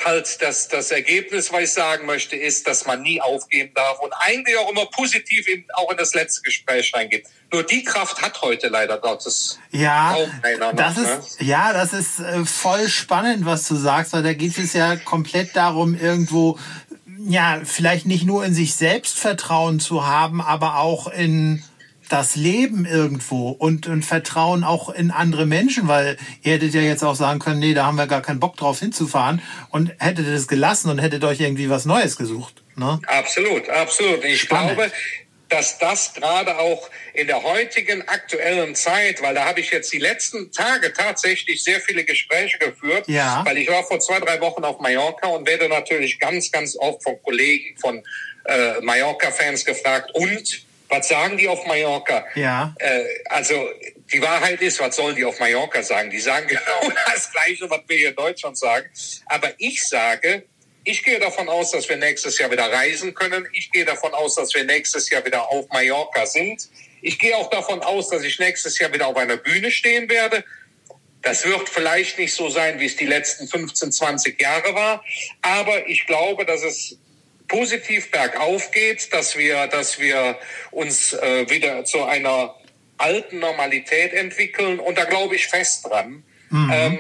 halt 0.03 0.41
das, 0.41 0.67
das 0.67 0.91
Ergebnis, 0.91 1.51
was 1.51 1.61
ich 1.61 1.73
sagen 1.73 2.05
möchte, 2.05 2.35
ist, 2.35 2.67
dass 2.67 2.85
man 2.85 3.01
nie 3.01 3.21
aufgeben 3.21 3.71
darf 3.73 3.99
und 3.99 4.11
eigentlich 4.13 4.57
auch 4.57 4.69
immer 4.71 4.85
positiv 4.87 5.47
in, 5.47 5.65
auch 5.73 5.91
in 5.91 5.97
das 5.97 6.13
letzte 6.13 6.41
Gespräch 6.41 6.93
reingeht. 6.93 7.27
Nur 7.51 7.63
die 7.63 7.83
Kraft 7.83 8.21
hat 8.21 8.41
heute 8.41 8.67
leider 8.67 8.97
Gottes 8.97 9.59
Ja, 9.71 10.17
noch, 10.59 10.73
das 10.73 10.97
ne? 10.97 11.03
ist, 11.03 11.41
ja, 11.41 11.73
das 11.73 11.93
ist 11.93 12.19
äh, 12.19 12.45
voll 12.45 12.89
spannend, 12.89 13.45
was 13.45 13.67
du 13.67 13.75
sagst, 13.75 14.13
weil 14.13 14.23
da 14.23 14.33
geht 14.33 14.57
es 14.57 14.73
ja 14.73 14.95
komplett 14.95 15.55
darum, 15.55 15.95
irgendwo, 15.95 16.59
ja, 17.19 17.61
vielleicht 17.63 18.05
nicht 18.05 18.25
nur 18.25 18.43
in 18.45 18.53
sich 18.53 18.75
selbst 18.75 19.17
Vertrauen 19.17 19.79
zu 19.79 20.05
haben, 20.05 20.41
aber 20.41 20.77
auch 20.79 21.07
in 21.07 21.63
das 22.09 22.35
Leben 22.35 22.85
irgendwo 22.85 23.49
und, 23.49 23.87
und 23.87 24.03
Vertrauen 24.03 24.63
auch 24.63 24.89
in 24.89 25.11
andere 25.11 25.45
Menschen, 25.45 25.87
weil 25.87 26.17
ihr 26.43 26.53
hättet 26.53 26.73
ja 26.73 26.81
jetzt 26.81 27.03
auch 27.03 27.15
sagen 27.15 27.39
können, 27.39 27.59
nee, 27.59 27.73
da 27.73 27.85
haben 27.85 27.97
wir 27.97 28.07
gar 28.07 28.21
keinen 28.21 28.39
Bock 28.39 28.57
drauf 28.57 28.79
hinzufahren 28.79 29.41
und 29.69 29.91
hättet 29.99 30.27
es 30.27 30.47
gelassen 30.47 30.89
und 30.89 30.99
hättet 30.99 31.23
euch 31.23 31.39
irgendwie 31.39 31.69
was 31.69 31.85
Neues 31.85 32.17
gesucht. 32.17 32.63
Ne? 32.75 32.99
Absolut, 33.07 33.69
absolut. 33.69 34.23
Ich 34.23 34.41
Spannend. 34.41 34.75
glaube, 34.75 34.91
dass 35.49 35.77
das 35.77 36.13
gerade 36.13 36.57
auch 36.57 36.89
in 37.13 37.27
der 37.27 37.43
heutigen 37.43 38.01
aktuellen 38.07 38.73
Zeit, 38.75 39.21
weil 39.21 39.35
da 39.35 39.45
habe 39.45 39.59
ich 39.59 39.71
jetzt 39.71 39.93
die 39.93 39.99
letzten 39.99 40.51
Tage 40.51 40.91
tatsächlich 40.91 41.63
sehr 41.63 41.79
viele 41.79 42.03
Gespräche 42.03 42.57
geführt, 42.57 43.07
Ja. 43.07 43.43
weil 43.45 43.57
ich 43.59 43.69
war 43.69 43.83
vor 43.83 43.99
zwei, 43.99 44.19
drei 44.19 44.41
Wochen 44.41 44.63
auf 44.63 44.79
Mallorca 44.79 45.27
und 45.27 45.47
werde 45.47 45.69
natürlich 45.69 46.19
ganz, 46.19 46.51
ganz 46.51 46.75
oft 46.77 47.03
von 47.03 47.15
Kollegen, 47.23 47.77
von 47.77 48.03
äh, 48.45 48.81
Mallorca-Fans 48.81 49.65
gefragt, 49.65 50.11
und 50.13 50.65
was 50.95 51.07
sagen 51.07 51.37
die 51.37 51.47
auf 51.47 51.65
Mallorca? 51.65 52.25
Ja. 52.35 52.73
Äh, 52.79 53.03
also 53.29 53.69
die 54.11 54.21
Wahrheit 54.21 54.61
ist, 54.61 54.79
was 54.79 54.95
sollen 54.95 55.15
die 55.15 55.25
auf 55.25 55.39
Mallorca 55.39 55.83
sagen? 55.83 56.09
Die 56.09 56.19
sagen 56.19 56.47
genau 56.49 56.93
das 57.07 57.31
Gleiche, 57.31 57.69
was 57.69 57.81
wir 57.87 57.97
hier 57.97 58.09
in 58.09 58.15
Deutschland 58.15 58.57
sagen. 58.57 58.89
Aber 59.25 59.53
ich 59.57 59.83
sage, 59.83 60.43
ich 60.83 61.03
gehe 61.03 61.19
davon 61.19 61.49
aus, 61.49 61.71
dass 61.71 61.89
wir 61.89 61.97
nächstes 61.97 62.37
Jahr 62.37 62.51
wieder 62.51 62.71
reisen 62.71 63.13
können. 63.13 63.47
Ich 63.53 63.71
gehe 63.71 63.85
davon 63.85 64.13
aus, 64.13 64.35
dass 64.35 64.53
wir 64.53 64.63
nächstes 64.63 65.09
Jahr 65.09 65.25
wieder 65.25 65.49
auf 65.49 65.67
Mallorca 65.69 66.25
sind. 66.25 66.69
Ich 67.01 67.19
gehe 67.19 67.35
auch 67.35 67.49
davon 67.49 67.81
aus, 67.81 68.09
dass 68.09 68.23
ich 68.23 68.39
nächstes 68.39 68.79
Jahr 68.79 68.93
wieder 68.93 69.07
auf 69.07 69.17
einer 69.17 69.37
Bühne 69.37 69.71
stehen 69.71 70.09
werde. 70.09 70.43
Das 71.23 71.43
wird 71.43 71.67
vielleicht 71.69 72.19
nicht 72.19 72.33
so 72.35 72.49
sein, 72.49 72.79
wie 72.79 72.85
es 72.85 72.97
die 72.97 73.07
letzten 73.07 73.47
15, 73.47 73.91
20 73.91 74.39
Jahre 74.39 74.75
war, 74.75 75.03
aber 75.41 75.87
ich 75.87 76.05
glaube, 76.05 76.45
dass 76.45 76.61
es 76.61 76.99
positiv 77.47 78.11
bergauf 78.11 78.71
geht, 78.71 79.13
dass 79.13 79.37
wir, 79.37 79.67
dass 79.67 79.99
wir 79.99 80.37
uns 80.71 81.13
äh, 81.13 81.49
wieder 81.49 81.85
zu 81.85 82.03
einer 82.03 82.55
alten 82.97 83.39
Normalität 83.39 84.13
entwickeln 84.13 84.79
und 84.79 84.97
da 84.97 85.03
glaube 85.03 85.35
ich 85.35 85.47
fest 85.47 85.85
dran. 85.85 86.23
Mhm. 86.49 86.71
Ähm, 86.73 86.99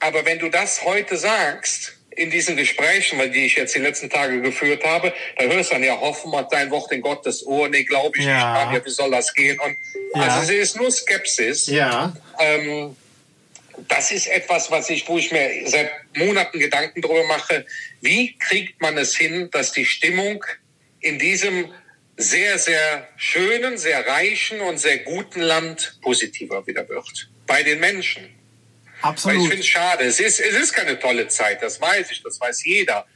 aber 0.00 0.24
wenn 0.24 0.38
du 0.38 0.48
das 0.48 0.84
heute 0.84 1.16
sagst, 1.16 1.94
in 2.18 2.30
diesen 2.30 2.56
Gesprächen, 2.56 3.18
weil 3.18 3.30
die 3.30 3.46
ich 3.46 3.54
jetzt 3.54 3.74
die 3.76 3.78
letzten 3.78 4.10
Tage 4.10 4.40
geführt 4.42 4.84
habe, 4.84 5.12
da 5.38 5.44
hörst 5.44 5.70
du 5.70 5.74
dann 5.74 5.84
ja, 5.84 5.98
hoffen 5.98 6.32
wir 6.32 6.42
dein 6.42 6.70
Wort 6.70 6.90
in 6.90 7.00
Gottes 7.00 7.46
Ohr, 7.46 7.68
nee, 7.68 7.84
glaube 7.84 8.18
ich 8.18 8.24
ja. 8.24 8.64
nicht, 8.64 8.78
ja, 8.78 8.84
wie 8.84 8.90
soll 8.90 9.10
das 9.12 9.32
gehen? 9.32 9.58
Und 9.60 9.76
ja. 10.14 10.22
also 10.22 10.52
es 10.52 10.70
ist 10.70 10.76
nur 10.76 10.90
Skepsis. 10.90 11.68
Ja. 11.68 12.12
Ähm, 12.40 12.96
das 13.86 14.10
ist 14.10 14.26
etwas, 14.26 14.70
was 14.70 14.90
ich, 14.90 15.06
wo 15.08 15.18
ich 15.18 15.30
mir 15.30 15.50
seit 15.66 15.90
Monaten 16.16 16.58
Gedanken 16.58 17.00
darüber 17.00 17.26
mache. 17.26 17.64
Wie 18.00 18.36
kriegt 18.38 18.80
man 18.80 18.98
es 18.98 19.16
hin, 19.16 19.50
dass 19.52 19.72
die 19.72 19.84
Stimmung 19.84 20.44
in 21.00 21.18
diesem 21.18 21.72
sehr, 22.16 22.58
sehr 22.58 23.08
schönen, 23.16 23.78
sehr 23.78 24.06
reichen 24.06 24.60
und 24.60 24.78
sehr 24.78 24.98
guten 24.98 25.40
Land 25.40 25.98
positiver 26.02 26.66
wieder 26.66 26.88
wird? 26.88 27.30
Bei 27.46 27.62
den 27.62 27.80
Menschen. 27.80 28.34
Absolut. 29.02 29.36
Weil 29.36 29.42
ich 29.42 29.48
finde 29.48 29.62
es 29.62 29.68
schade. 29.68 30.04
Es 30.04 30.20
ist, 30.20 30.40
es 30.40 30.54
ist 30.54 30.72
keine 30.72 30.98
tolle 30.98 31.28
Zeit, 31.28 31.62
das 31.62 31.80
weiß 31.80 32.10
ich, 32.10 32.22
das 32.22 32.40
weiß 32.40 32.64
jeder. 32.64 33.06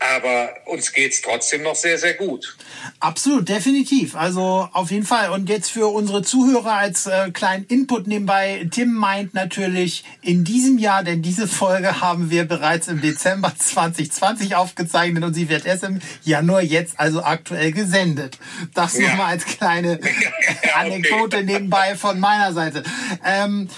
Aber 0.00 0.50
uns 0.66 0.92
geht's 0.92 1.22
trotzdem 1.22 1.62
noch 1.62 1.74
sehr, 1.74 1.96
sehr 1.96 2.14
gut. 2.14 2.56
Absolut, 3.00 3.48
definitiv. 3.48 4.16
Also 4.16 4.68
auf 4.72 4.90
jeden 4.90 5.06
Fall. 5.06 5.30
Und 5.30 5.48
jetzt 5.48 5.70
für 5.70 5.86
unsere 5.86 6.22
Zuhörer 6.22 6.74
als 6.74 7.06
äh, 7.06 7.30
kleinen 7.30 7.64
Input 7.66 8.06
nebenbei. 8.06 8.68
Tim 8.70 8.92
meint 8.92 9.32
natürlich 9.32 10.04
in 10.20 10.44
diesem 10.44 10.78
Jahr, 10.78 11.04
denn 11.04 11.22
diese 11.22 11.48
Folge 11.48 12.00
haben 12.02 12.30
wir 12.30 12.44
bereits 12.44 12.88
im 12.88 13.00
Dezember 13.00 13.54
2020 13.58 14.56
aufgezeichnet 14.56 15.24
und 15.24 15.32
sie 15.32 15.48
wird 15.48 15.64
erst 15.64 15.84
im 15.84 16.00
Januar 16.22 16.62
jetzt 16.62 17.00
also 17.00 17.22
aktuell 17.22 17.72
gesendet. 17.72 18.38
Das 18.74 18.98
ja. 18.98 19.08
nochmal 19.08 19.32
als 19.32 19.46
kleine 19.46 20.00
Anekdote 20.74 21.44
nebenbei 21.44 21.96
von 21.96 22.20
meiner 22.20 22.52
Seite. 22.52 22.82
Ähm, 23.24 23.68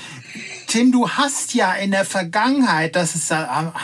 Tim, 0.70 0.92
du 0.92 1.08
hast 1.08 1.54
ja 1.54 1.72
in 1.72 1.90
der 1.90 2.04
Vergangenheit, 2.04 2.94
das 2.94 3.16
ist 3.16 3.28
ja 3.28 3.74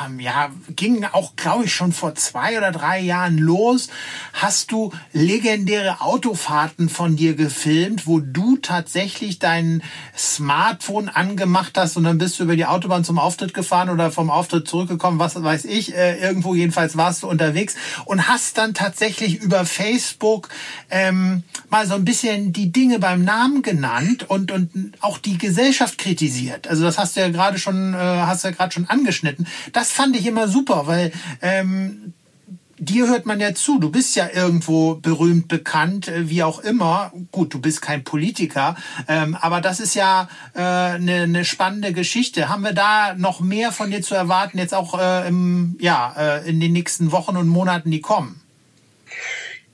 ging 0.77 1.05
auch, 1.05 1.35
glaube 1.35 1.64
ich, 1.64 1.75
schon 1.75 1.92
vor 1.92 2.14
zwei 2.14 2.57
oder 2.57 2.70
drei 2.70 3.01
Jahren 3.01 3.38
los, 3.38 3.88
hast 4.33 4.70
du 4.70 4.92
legendäre 5.12 6.01
Autofahrten 6.01 6.88
von 6.88 7.16
dir 7.16 7.35
gefilmt, 7.35 8.07
wo 8.07 8.20
du 8.20 8.57
tatsächlich 8.59 9.40
dein 9.40 9.83
Smartphone 10.16 11.09
angemacht 11.09 11.77
hast 11.77 11.96
und 11.96 12.05
dann 12.05 12.18
bist 12.18 12.38
du 12.38 12.44
über 12.44 12.55
die 12.55 12.66
Autobahn 12.66 13.03
zum 13.03 13.18
Auftritt 13.18 13.53
gefahren 13.53 13.90
oder 13.90 14.12
vom 14.12 14.31
Auftritt 14.31 14.68
zurückgekommen, 14.68 15.18
was 15.18 15.42
weiß 15.42 15.64
ich, 15.64 15.92
äh, 15.92 16.20
irgendwo 16.20 16.55
jedenfalls 16.55 16.96
warst 16.96 17.25
du 17.25 17.29
unterwegs 17.29 17.75
und 18.05 18.29
hast 18.29 18.59
dann 18.59 18.75
tatsächlich 18.75 19.42
über 19.42 19.66
Facebook 19.66 20.51
ähm, 20.90 21.42
mal 21.68 21.85
so 21.88 21.94
ein 21.94 22.05
bisschen 22.05 22.53
die 22.53 22.70
Dinge 22.70 23.01
beim 23.01 23.25
Namen 23.25 23.62
genannt 23.62 24.31
und, 24.31 24.53
und 24.53 24.92
auch 25.01 25.18
die 25.18 25.37
Gesellschaft 25.37 25.99
kritisiert. 25.99 26.68
Also 26.68 26.76
das 26.85 26.99
hast 26.99 27.17
du 27.17 27.21
ja 27.21 27.29
gerade 27.29 27.59
schon, 27.59 27.95
äh, 27.95 27.97
hast 27.97 28.45
du 28.45 28.49
ja 28.49 28.55
gerade 28.55 28.73
schon 28.73 28.89
angeschnitten. 28.89 29.47
Das 29.73 29.93
fand 29.93 30.17
ich 30.17 30.27
immer 30.27 30.49
super, 30.49 30.87
weil 30.87 31.12
ähm, 31.43 32.15
dir 32.79 33.09
hört 33.09 33.27
man 33.27 33.41
ja 33.41 33.55
zu. 33.55 33.79
Du 33.79 33.91
bist 33.91 34.17
ja 34.17 34.29
irgendwo 34.33 34.97
berühmt, 34.97 35.49
bekannt, 35.49 36.09
äh, 36.09 36.29
wie 36.29 36.43
auch 36.43 36.61
immer. 36.61 37.12
Gut, 37.33 37.55
du 37.55 37.61
bist 37.61 37.83
kein 37.83 38.05
Politiker, 38.05 38.77
ähm, 39.09 39.37
aber 39.41 39.61
das 39.61 39.81
ist 39.81 39.95
ja 39.95 40.29
eine 40.55 41.23
äh, 41.23 41.27
ne 41.27 41.45
spannende 41.45 41.93
Geschichte. 41.93 42.49
Haben 42.49 42.62
wir 42.62 42.73
da 42.73 43.15
noch 43.15 43.41
mehr 43.41 43.73
von 43.73 43.91
dir 43.91 44.03
zu 44.03 44.15
erwarten, 44.15 44.59
jetzt 44.59 44.75
auch 44.75 44.99
äh, 44.99 45.29
im, 45.29 45.77
ja, 45.81 46.15
äh, 46.17 46.49
in 46.49 46.61
den 46.61 46.73
nächsten 46.73 47.12
Wochen 47.12 47.37
und 47.37 47.49
Monaten, 47.49 47.91
die 47.91 48.01
kommen? 48.01 48.41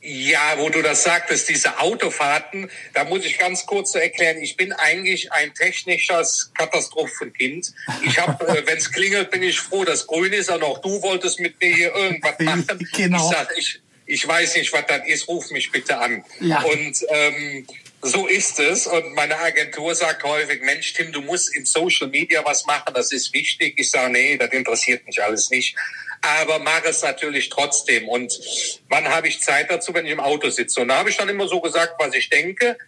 Ja, 0.04 0.54
wo 0.58 0.68
du 0.68 0.82
das 0.82 1.04
sagtest, 1.04 1.48
diese 1.48 1.78
Autofahrten, 1.78 2.68
da 2.92 3.04
muss 3.04 3.24
ich 3.24 3.38
ganz 3.38 3.66
kurz 3.66 3.92
so 3.92 4.00
erklären, 4.00 4.38
ich 4.42 4.56
bin 4.56 4.72
eigentlich 4.72 5.30
ein 5.30 5.54
technisches 5.54 6.50
Katastrophenkind. 6.58 7.72
Ich 8.04 8.18
habe, 8.18 8.48
äh, 8.48 8.62
wenn 8.66 8.78
es 8.78 8.90
klingelt, 8.90 9.30
bin 9.30 9.44
ich 9.44 9.60
froh, 9.60 9.84
dass 9.84 10.08
grün 10.08 10.32
ist 10.32 10.50
und 10.50 10.64
auch 10.64 10.80
du 10.80 11.00
wolltest 11.02 11.38
mit 11.38 11.60
mir 11.60 11.74
hier 11.74 11.94
irgendwas 11.94 12.36
machen. 12.40 12.88
genau. 12.96 13.30
Ich 13.30 13.36
sag, 13.36 13.56
ich, 13.56 13.80
ich 14.06 14.26
weiß 14.26 14.56
nicht, 14.56 14.72
was 14.72 14.86
das 14.88 15.06
ist, 15.06 15.28
ruf 15.28 15.48
mich 15.52 15.70
bitte 15.70 15.96
an. 15.96 16.24
Ja. 16.40 16.62
Und 16.62 16.96
ähm, 17.08 17.66
so 18.00 18.26
ist 18.26 18.58
es. 18.58 18.88
Und 18.88 19.14
meine 19.14 19.38
Agentur 19.38 19.94
sagt 19.94 20.24
häufig, 20.24 20.62
Mensch, 20.62 20.94
Tim, 20.94 21.12
du 21.12 21.20
musst 21.20 21.54
in 21.54 21.64
Social 21.64 22.08
Media 22.08 22.44
was 22.44 22.66
machen, 22.66 22.92
das 22.92 23.12
ist 23.12 23.32
wichtig. 23.32 23.74
Ich 23.76 23.92
sage, 23.92 24.12
nee, 24.12 24.36
das 24.36 24.50
interessiert 24.50 25.06
mich 25.06 25.22
alles 25.22 25.48
nicht 25.50 25.76
aber 26.22 26.60
mache 26.60 26.88
es 26.88 27.02
natürlich 27.02 27.48
trotzdem. 27.48 28.08
Und 28.08 28.32
wann 28.88 29.08
habe 29.08 29.28
ich 29.28 29.42
Zeit 29.42 29.70
dazu, 29.70 29.92
wenn 29.92 30.06
ich 30.06 30.12
im 30.12 30.20
Auto 30.20 30.48
sitze? 30.48 30.80
Und 30.80 30.88
da 30.88 30.96
habe 30.98 31.10
ich 31.10 31.16
dann 31.16 31.28
immer 31.28 31.48
so 31.48 31.60
gesagt, 31.60 31.94
was 31.98 32.14
ich 32.14 32.30
denke. 32.30 32.78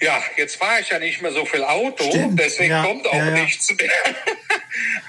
Ja, 0.00 0.22
jetzt 0.36 0.56
fahre 0.56 0.80
ich 0.80 0.88
ja 0.90 0.98
nicht 0.98 1.22
mehr 1.22 1.32
so 1.32 1.44
viel 1.44 1.62
Auto, 1.62 2.04
Stimmt. 2.04 2.38
deswegen 2.38 2.72
ja, 2.72 2.84
kommt 2.84 3.06
auch 3.06 3.14
ja, 3.14 3.26
ja. 3.26 3.42
nichts 3.42 3.70
mehr. 3.70 4.16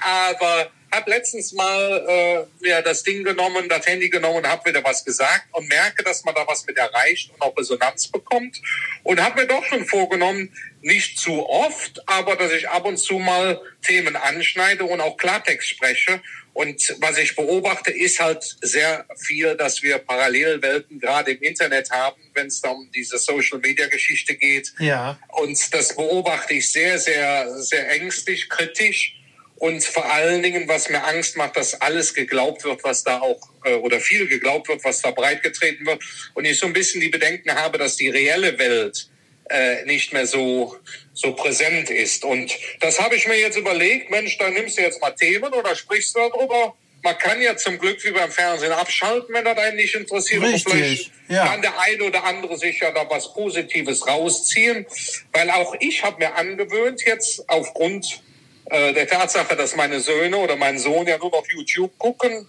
aber 0.00 0.70
habe 0.94 1.10
letztens 1.10 1.52
mal 1.52 2.46
äh, 2.62 2.68
ja, 2.68 2.80
das 2.80 3.02
Ding 3.02 3.24
genommen, 3.24 3.68
das 3.68 3.86
Handy 3.86 4.08
genommen 4.08 4.36
und 4.36 4.46
habe 4.46 4.70
wieder 4.70 4.84
was 4.84 5.04
gesagt 5.04 5.46
und 5.50 5.68
merke, 5.68 6.04
dass 6.04 6.24
man 6.24 6.34
da 6.34 6.46
was 6.46 6.64
mit 6.66 6.76
erreicht 6.76 7.30
und 7.32 7.42
auch 7.42 7.56
Resonanz 7.56 8.08
bekommt. 8.08 8.60
Und 9.02 9.20
habe 9.20 9.40
mir 9.40 9.46
doch 9.48 9.64
schon 9.64 9.84
vorgenommen, 9.86 10.54
nicht 10.82 11.18
zu 11.18 11.48
oft, 11.48 12.00
aber 12.06 12.36
dass 12.36 12.52
ich 12.52 12.68
ab 12.68 12.84
und 12.84 12.98
zu 12.98 13.18
mal 13.18 13.60
Themen 13.82 14.16
anschneide 14.16 14.84
und 14.84 15.00
auch 15.00 15.16
Klartext 15.16 15.68
spreche. 15.68 16.22
Und 16.54 16.94
was 17.00 17.18
ich 17.18 17.34
beobachte, 17.34 17.90
ist 17.90 18.20
halt 18.20 18.44
sehr 18.62 19.04
viel, 19.16 19.56
dass 19.56 19.82
wir 19.82 19.98
Parallelwelten 19.98 21.00
gerade 21.00 21.32
im 21.32 21.42
Internet 21.42 21.90
haben, 21.90 22.22
wenn 22.32 22.46
es 22.46 22.60
da 22.60 22.70
um 22.70 22.88
diese 22.92 23.18
Social-Media-Geschichte 23.18 24.36
geht. 24.36 24.72
Ja. 24.78 25.18
Und 25.32 25.74
das 25.74 25.96
beobachte 25.96 26.54
ich 26.54 26.70
sehr, 26.70 26.98
sehr, 27.00 27.60
sehr 27.60 27.90
ängstlich, 27.90 28.48
kritisch. 28.48 29.16
Und 29.56 29.82
vor 29.82 30.12
allen 30.12 30.42
Dingen, 30.44 30.68
was 30.68 30.88
mir 30.88 31.02
Angst 31.04 31.36
macht, 31.36 31.56
dass 31.56 31.80
alles 31.80 32.14
geglaubt 32.14 32.62
wird, 32.64 32.84
was 32.84 33.02
da 33.02 33.18
auch, 33.18 33.40
äh, 33.64 33.74
oder 33.74 33.98
viel 34.00 34.28
geglaubt 34.28 34.68
wird, 34.68 34.84
was 34.84 35.00
da 35.02 35.10
breitgetreten 35.10 35.84
wird. 35.86 36.02
Und 36.34 36.44
ich 36.44 36.58
so 36.58 36.66
ein 36.66 36.72
bisschen 36.72 37.00
die 37.00 37.08
Bedenken 37.08 37.52
habe, 37.52 37.78
dass 37.78 37.96
die 37.96 38.08
reelle 38.08 38.58
Welt 38.58 39.08
äh, 39.50 39.84
nicht 39.84 40.12
mehr 40.12 40.26
so 40.26 40.76
so 41.14 41.32
präsent 41.32 41.90
ist. 41.90 42.24
Und 42.24 42.52
das 42.80 43.00
habe 43.00 43.14
ich 43.14 43.26
mir 43.26 43.38
jetzt 43.38 43.56
überlegt, 43.56 44.10
Mensch, 44.10 44.36
da 44.36 44.50
nimmst 44.50 44.76
du 44.76 44.82
jetzt 44.82 45.00
mal 45.00 45.12
Themen 45.12 45.52
oder 45.52 45.74
sprichst 45.76 46.16
du 46.16 46.20
darüber. 46.20 46.74
Man 47.02 47.18
kann 47.18 47.40
ja 47.40 47.56
zum 47.56 47.78
Glück 47.78 48.02
wie 48.04 48.10
beim 48.10 48.30
Fernsehen 48.30 48.72
abschalten, 48.72 49.34
wenn 49.34 49.44
das 49.44 49.58
einen 49.58 49.76
nicht 49.76 49.94
interessiert. 49.94 50.42
Richtig, 50.42 50.64
vielleicht 50.64 51.10
ja. 51.28 51.46
kann 51.46 51.62
der 51.62 51.78
eine 51.78 52.02
oder 52.04 52.24
andere 52.24 52.56
sich 52.56 52.80
ja 52.80 52.90
da 52.90 53.08
was 53.08 53.32
Positives 53.34 54.06
rausziehen. 54.06 54.86
Weil 55.32 55.50
auch 55.50 55.74
ich 55.80 56.02
habe 56.02 56.18
mir 56.18 56.34
angewöhnt, 56.34 57.02
jetzt 57.04 57.48
aufgrund 57.48 58.22
äh, 58.70 58.94
der 58.94 59.06
Tatsache, 59.06 59.54
dass 59.54 59.76
meine 59.76 60.00
Söhne 60.00 60.38
oder 60.38 60.56
mein 60.56 60.78
Sohn 60.78 61.06
ja 61.06 61.18
nur 61.18 61.30
noch 61.30 61.46
YouTube 61.46 61.96
gucken, 61.98 62.48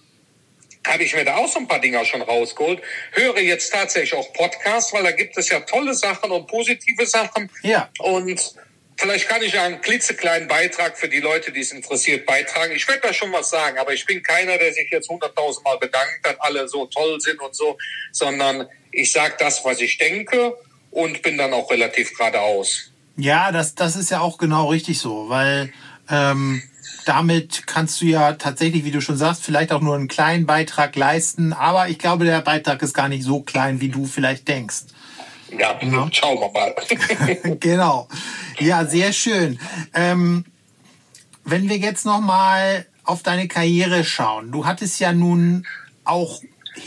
habe 0.86 1.02
ich 1.04 1.14
mir 1.14 1.24
da 1.24 1.36
auch 1.36 1.48
so 1.48 1.58
ein 1.58 1.68
paar 1.68 1.80
Dinger 1.80 2.04
schon 2.04 2.22
rausgeholt. 2.22 2.80
Höre 3.12 3.40
jetzt 3.40 3.72
tatsächlich 3.72 4.14
auch 4.14 4.32
Podcasts, 4.32 4.92
weil 4.92 5.02
da 5.02 5.12
gibt 5.12 5.36
es 5.36 5.48
ja 5.48 5.60
tolle 5.60 5.94
Sachen 5.94 6.30
und 6.30 6.46
positive 6.46 7.06
Sachen. 7.06 7.50
Ja. 7.62 7.90
Und 7.98 8.54
vielleicht 8.96 9.28
kann 9.28 9.42
ich 9.42 9.52
ja 9.54 9.64
einen 9.64 9.80
klitzekleinen 9.80 10.48
Beitrag 10.48 10.98
für 10.98 11.08
die 11.08 11.20
Leute, 11.20 11.52
die 11.52 11.60
es 11.60 11.72
interessiert, 11.72 12.26
beitragen. 12.26 12.72
Ich 12.74 12.86
werde 12.88 13.02
da 13.02 13.12
schon 13.12 13.32
was 13.32 13.50
sagen, 13.50 13.78
aber 13.78 13.92
ich 13.92 14.04
bin 14.06 14.22
keiner, 14.22 14.58
der 14.58 14.72
sich 14.72 14.90
jetzt 14.90 15.08
hunderttausend 15.08 15.64
Mal 15.64 15.78
bedankt, 15.78 16.24
dass 16.24 16.38
alle 16.40 16.68
so 16.68 16.86
toll 16.86 17.20
sind 17.20 17.40
und 17.40 17.54
so, 17.54 17.76
sondern 18.12 18.68
ich 18.92 19.12
sage 19.12 19.34
das, 19.38 19.64
was 19.64 19.80
ich 19.80 19.98
denke 19.98 20.56
und 20.90 21.22
bin 21.22 21.36
dann 21.36 21.52
auch 21.52 21.70
relativ 21.70 22.16
geradeaus. 22.16 22.92
Ja, 23.16 23.50
das, 23.50 23.74
das 23.74 23.96
ist 23.96 24.10
ja 24.10 24.20
auch 24.20 24.38
genau 24.38 24.70
richtig 24.70 24.98
so, 24.98 25.28
weil 25.28 25.72
ähm, 26.10 26.62
damit 27.06 27.66
kannst 27.66 28.00
du 28.00 28.06
ja 28.06 28.32
tatsächlich, 28.32 28.84
wie 28.84 28.90
du 28.90 29.00
schon 29.00 29.16
sagst, 29.16 29.44
vielleicht 29.44 29.72
auch 29.72 29.80
nur 29.80 29.94
einen 29.94 30.08
kleinen 30.08 30.44
Beitrag 30.44 30.96
leisten. 30.96 31.52
Aber 31.52 31.88
ich 31.88 31.98
glaube, 31.98 32.24
der 32.24 32.42
Beitrag 32.42 32.82
ist 32.82 32.94
gar 32.94 33.08
nicht 33.08 33.22
so 33.22 33.40
klein, 33.40 33.80
wie 33.80 33.88
du 33.88 34.06
vielleicht 34.06 34.48
denkst. 34.48 34.82
Ja, 35.56 35.78
ja. 35.80 36.08
schauen 36.10 36.38
wir 36.40 36.50
mal. 36.50 36.74
genau. 37.60 38.08
Ja, 38.58 38.84
sehr 38.84 39.12
schön. 39.12 39.60
Ähm, 39.94 40.44
wenn 41.44 41.68
wir 41.68 41.76
jetzt 41.76 42.04
noch 42.04 42.20
mal 42.20 42.86
auf 43.04 43.22
deine 43.22 43.46
Karriere 43.46 44.02
schauen, 44.02 44.50
du 44.50 44.66
hattest 44.66 44.98
ja 44.98 45.12
nun 45.12 45.64
auch 46.04 46.40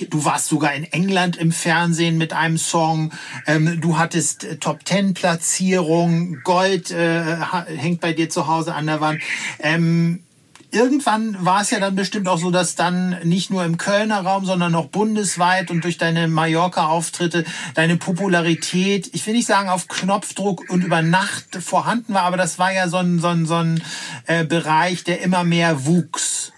Du 0.09 0.25
warst 0.25 0.47
sogar 0.47 0.73
in 0.73 0.83
England 0.85 1.37
im 1.37 1.51
Fernsehen 1.51 2.17
mit 2.17 2.33
einem 2.33 2.57
Song. 2.57 3.11
Ähm, 3.47 3.81
du 3.81 3.97
hattest 3.97 4.43
äh, 4.43 4.57
Top 4.57 4.85
Ten 4.85 5.13
Platzierung. 5.13 6.41
Gold 6.43 6.91
äh, 6.91 7.37
hängt 7.67 8.01
bei 8.01 8.13
dir 8.13 8.29
zu 8.29 8.47
Hause 8.47 8.75
an 8.75 8.85
der 8.85 9.01
Wand. 9.01 9.21
Ähm, 9.59 10.23
irgendwann 10.71 11.43
war 11.43 11.61
es 11.61 11.71
ja 11.71 11.79
dann 11.79 11.95
bestimmt 11.95 12.27
auch 12.27 12.37
so, 12.37 12.51
dass 12.51 12.75
dann 12.75 13.17
nicht 13.23 13.49
nur 13.49 13.65
im 13.65 13.77
Kölner 13.77 14.21
Raum, 14.21 14.45
sondern 14.45 14.75
auch 14.75 14.87
bundesweit 14.87 15.71
und 15.71 15.83
durch 15.83 15.97
deine 15.97 16.27
Mallorca-Auftritte 16.27 17.43
deine 17.73 17.97
Popularität, 17.97 19.09
ich 19.13 19.25
will 19.25 19.33
nicht 19.33 19.47
sagen 19.47 19.69
auf 19.69 19.87
Knopfdruck 19.87 20.69
und 20.69 20.83
über 20.83 21.01
Nacht 21.01 21.55
vorhanden 21.55 22.13
war, 22.13 22.23
aber 22.23 22.37
das 22.37 22.59
war 22.59 22.71
ja 22.71 22.87
so 22.87 22.97
ein, 22.97 23.19
so 23.19 23.27
ein, 23.27 23.45
so 23.45 23.55
ein 23.55 23.83
äh, 24.27 24.45
Bereich, 24.45 25.03
der 25.03 25.21
immer 25.21 25.43
mehr 25.43 25.85
wuchs. 25.85 26.51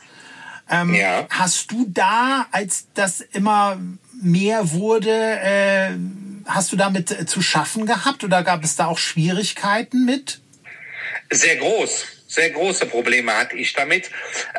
Ähm, 0.72 0.94
ja. 0.94 1.28
Hast 1.30 1.72
du 1.72 1.86
da, 1.88 2.48
als 2.52 2.88
das 2.94 3.22
immer 3.22 3.80
mehr 4.22 4.72
wurde, 4.72 5.12
äh, 5.12 5.90
hast 6.46 6.72
du 6.72 6.78
damit 6.78 7.30
zu 7.30 7.42
schaffen 7.42 7.86
gehabt 7.86 8.24
oder 8.24 8.44
gab 8.44 8.64
es 8.64 8.76
da 8.76 8.88
auch 8.88 8.98
Schwierigkeiten 8.98 10.06
mit? 10.06 10.40
Sehr 11.30 11.58
groß 11.58 12.06
sehr 12.32 12.50
große 12.52 12.86
Probleme 12.86 13.36
hatte 13.36 13.58
ich 13.58 13.74
damit. 13.74 14.10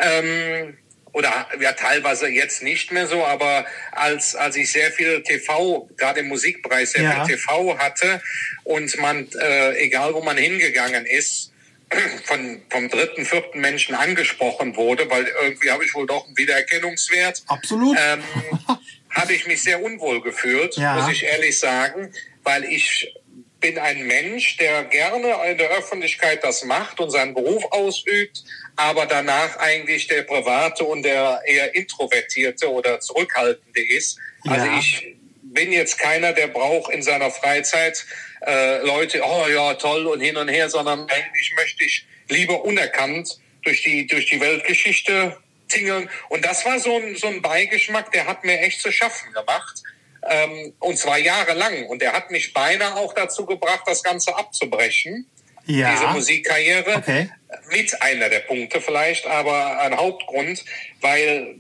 Ähm, 0.01 0.77
oder 1.12 1.46
ja 1.61 1.72
teilweise 1.72 2.29
jetzt 2.29 2.62
nicht 2.62 2.90
mehr 2.90 3.07
so, 3.07 3.25
aber 3.25 3.66
als 3.90 4.35
als 4.35 4.57
ich 4.57 4.72
sehr 4.72 4.90
viel 4.90 5.22
TV, 5.22 5.88
gerade 5.98 6.20
im 6.20 6.29
Musikpreis 6.29 6.92
sehr 6.92 7.03
ja. 7.03 7.25
viel 7.25 7.37
TV 7.37 7.79
hatte 7.79 8.22
und 8.64 8.96
man, 8.98 9.29
äh, 9.38 9.77
egal 9.77 10.14
wo 10.14 10.22
man 10.22 10.38
hingegangen 10.38 11.05
ist, 11.05 11.51
von 12.24 12.62
vom 12.70 12.88
dritten, 12.88 13.24
vierten 13.24 13.61
Menschen 13.61 13.94
angesprochen 13.94 14.76
wurde, 14.76 15.09
weil 15.11 15.26
irgendwie 15.42 15.70
habe 15.70 15.85
ich 15.85 15.94
wohl 15.94 16.07
doch 16.07 16.26
einen 16.26 16.37
Wiedererkennungswert. 16.37 17.42
Absolut. 17.46 17.96
Ähm, 18.00 18.22
habe 19.11 19.33
ich 19.35 19.46
mich 19.46 19.62
sehr 19.62 19.83
unwohl 19.83 20.22
gefühlt, 20.22 20.76
ja. 20.76 20.94
muss 20.96 21.11
ich 21.11 21.24
ehrlich 21.24 21.59
sagen, 21.59 22.12
weil 22.42 22.64
ich 22.64 23.14
bin 23.61 23.78
ein 23.78 24.07
Mensch, 24.07 24.57
der 24.57 24.85
gerne 24.85 25.35
in 25.50 25.57
der 25.57 25.70
Öffentlichkeit 25.70 26.42
das 26.42 26.64
macht 26.64 26.98
und 27.00 27.11
seinen 27.11 27.33
Beruf 27.33 27.64
ausübt, 27.70 28.42
aber 28.76 29.07
danach 29.07 29.57
eigentlich 29.59 30.09
der 30.09 30.22
private 30.22 30.85
und 30.85 31.05
der 31.05 31.40
eher 31.46 31.74
introvertierte 31.74 32.70
oder 32.70 33.00
zurückhaltende 33.00 33.81
ist. 33.96 34.18
Also 34.44 34.66
ja. 34.66 34.72
Also 34.72 34.78
ich 34.78 35.16
bin 35.42 35.72
jetzt 35.72 35.98
keiner, 35.98 36.33
der 36.33 36.48
braucht 36.48 36.92
in 36.92 37.02
seiner 37.02 37.31
Freizeit 37.31 38.05
äh, 38.46 38.78
Leute, 38.78 39.22
oh 39.24 39.46
ja, 39.48 39.74
toll 39.74 40.07
und 40.07 40.20
hin 40.20 40.37
und 40.37 40.48
her, 40.48 40.68
sondern 40.68 41.09
eigentlich 41.09 41.52
möchte 41.57 41.85
ich 41.85 42.07
lieber 42.28 42.64
unerkannt 42.64 43.38
durch 43.62 43.83
die, 43.83 44.07
durch 44.07 44.26
die 44.26 44.40
Weltgeschichte 44.40 45.37
tingeln. 45.68 46.09
Und 46.28 46.44
das 46.44 46.64
war 46.64 46.78
so 46.78 46.96
ein, 46.96 47.16
so 47.16 47.28
ein 47.28 47.42
Beigeschmack, 47.42 48.12
der 48.12 48.26
hat 48.26 48.44
mir 48.44 48.61
echt 48.61 48.81
zu 48.81 48.92
schaffen 48.92 49.33
gemacht. 49.33 49.83
Ähm, 50.28 50.72
und 50.78 50.98
zwar 50.98 51.18
jahrelang. 51.18 51.87
Und 51.87 52.02
er 52.02 52.12
hat 52.12 52.31
mich 52.31 52.52
beinahe 52.52 52.94
auch 52.96 53.12
dazu 53.12 53.44
gebracht, 53.46 53.83
das 53.87 54.02
Ganze 54.02 54.37
abzubrechen. 54.37 55.26
Ja. 55.66 55.92
Diese 55.92 56.07
Musikkarriere. 56.09 56.96
Okay. 56.96 57.31
Mit 57.70 58.00
einer 58.02 58.28
der 58.28 58.40
Punkte 58.40 58.81
vielleicht, 58.81 59.26
aber 59.26 59.78
ein 59.81 59.96
Hauptgrund, 59.96 60.64
weil 61.00 61.57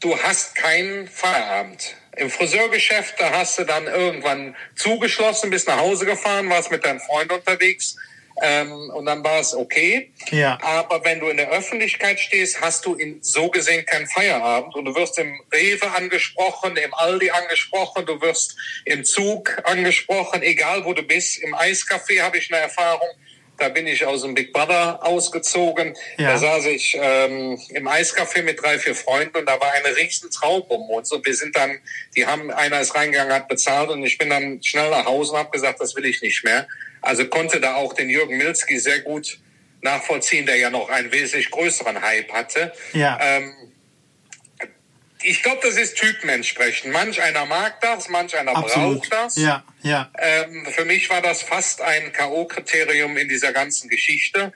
du 0.00 0.18
hast 0.18 0.54
keinen 0.54 1.08
Feierabend. 1.08 1.96
Im 2.20 2.28
Friseurgeschäft, 2.28 3.14
da 3.18 3.30
hast 3.30 3.58
du 3.58 3.64
dann 3.64 3.86
irgendwann 3.86 4.54
zugeschlossen, 4.76 5.48
bist 5.48 5.66
nach 5.68 5.78
Hause 5.78 6.04
gefahren, 6.04 6.50
warst 6.50 6.70
mit 6.70 6.84
deinem 6.84 7.00
Freund 7.00 7.32
unterwegs 7.32 7.96
ähm, 8.42 8.90
und 8.94 9.06
dann 9.06 9.22
war 9.24 9.40
es 9.40 9.54
okay. 9.54 10.12
Ja. 10.30 10.58
Aber 10.62 11.04
wenn 11.04 11.20
du 11.20 11.28
in 11.28 11.36
der 11.36 11.50
Öffentlichkeit 11.50 12.20
stehst, 12.20 12.60
hast 12.60 12.86
du 12.86 12.94
in 12.94 13.22
so 13.22 13.48
gesehen 13.48 13.84
keinen 13.84 14.06
Feierabend 14.06 14.74
und 14.74 14.84
du 14.84 14.94
wirst 14.94 15.18
im 15.18 15.40
Rewe 15.52 15.90
angesprochen, 15.92 16.76
im 16.76 16.94
Aldi 16.94 17.30
angesprochen, 17.30 18.06
du 18.06 18.20
wirst 18.20 18.56
im 18.84 19.04
Zug 19.04 19.58
angesprochen, 19.64 20.42
egal 20.42 20.84
wo 20.84 20.92
du 20.94 21.02
bist. 21.02 21.38
Im 21.38 21.54
Eiscafé 21.54 22.22
habe 22.22 22.38
ich 22.38 22.52
eine 22.52 22.62
Erfahrung. 22.62 23.08
Da 23.60 23.68
bin 23.68 23.86
ich 23.86 24.04
aus 24.06 24.22
dem 24.22 24.34
Big 24.34 24.52
Brother 24.52 25.04
ausgezogen. 25.04 25.94
Ja. 26.16 26.32
Da 26.32 26.38
saß 26.38 26.66
ich 26.66 26.96
ähm, 27.00 27.60
im 27.68 27.86
Eiscafé 27.86 28.42
mit 28.42 28.62
drei, 28.62 28.78
vier 28.78 28.94
Freunden 28.94 29.36
und 29.36 29.46
da 29.46 29.60
war 29.60 29.70
eine 29.72 29.96
riesen 29.96 30.30
Traum 30.30 30.62
um 30.62 30.88
uns. 30.90 31.12
Und 31.12 31.24
wir 31.26 31.34
sind 31.34 31.54
dann, 31.54 31.78
die 32.16 32.26
haben, 32.26 32.50
einer 32.50 32.80
ist 32.80 32.94
reingegangen, 32.94 33.32
hat 33.32 33.48
bezahlt 33.48 33.90
und 33.90 34.02
ich 34.02 34.18
bin 34.18 34.30
dann 34.30 34.62
schnell 34.62 34.90
nach 34.90 35.04
Hause 35.04 35.32
und 35.32 35.38
habe 35.38 35.50
gesagt, 35.50 35.80
das 35.80 35.94
will 35.94 36.06
ich 36.06 36.22
nicht 36.22 36.42
mehr. 36.42 36.66
Also 37.02 37.26
konnte 37.26 37.60
da 37.60 37.74
auch 37.76 37.92
den 37.92 38.08
Jürgen 38.08 38.38
Milski 38.38 38.78
sehr 38.78 39.00
gut 39.00 39.38
nachvollziehen, 39.82 40.46
der 40.46 40.56
ja 40.56 40.70
noch 40.70 40.88
einen 40.88 41.12
wesentlich 41.12 41.50
größeren 41.50 42.00
Hype 42.00 42.32
hatte. 42.32 42.72
Ja. 42.92 43.18
Ähm, 43.22 43.52
ich 45.22 45.42
glaube, 45.42 45.60
das 45.62 45.76
ist 45.76 45.96
typenentsprechend. 45.96 46.92
Manch 46.92 47.20
einer 47.20 47.44
mag 47.46 47.80
das, 47.80 48.08
manch 48.08 48.36
einer 48.36 48.56
Absolut. 48.56 49.00
braucht 49.00 49.12
das. 49.12 49.36
Ja, 49.36 49.64
ja. 49.82 50.10
Ähm, 50.18 50.66
für 50.66 50.84
mich 50.84 51.10
war 51.10 51.20
das 51.22 51.42
fast 51.42 51.80
ein 51.82 52.12
K.O.-Kriterium 52.12 53.16
in 53.16 53.28
dieser 53.28 53.52
ganzen 53.52 53.88
Geschichte. 53.88 54.52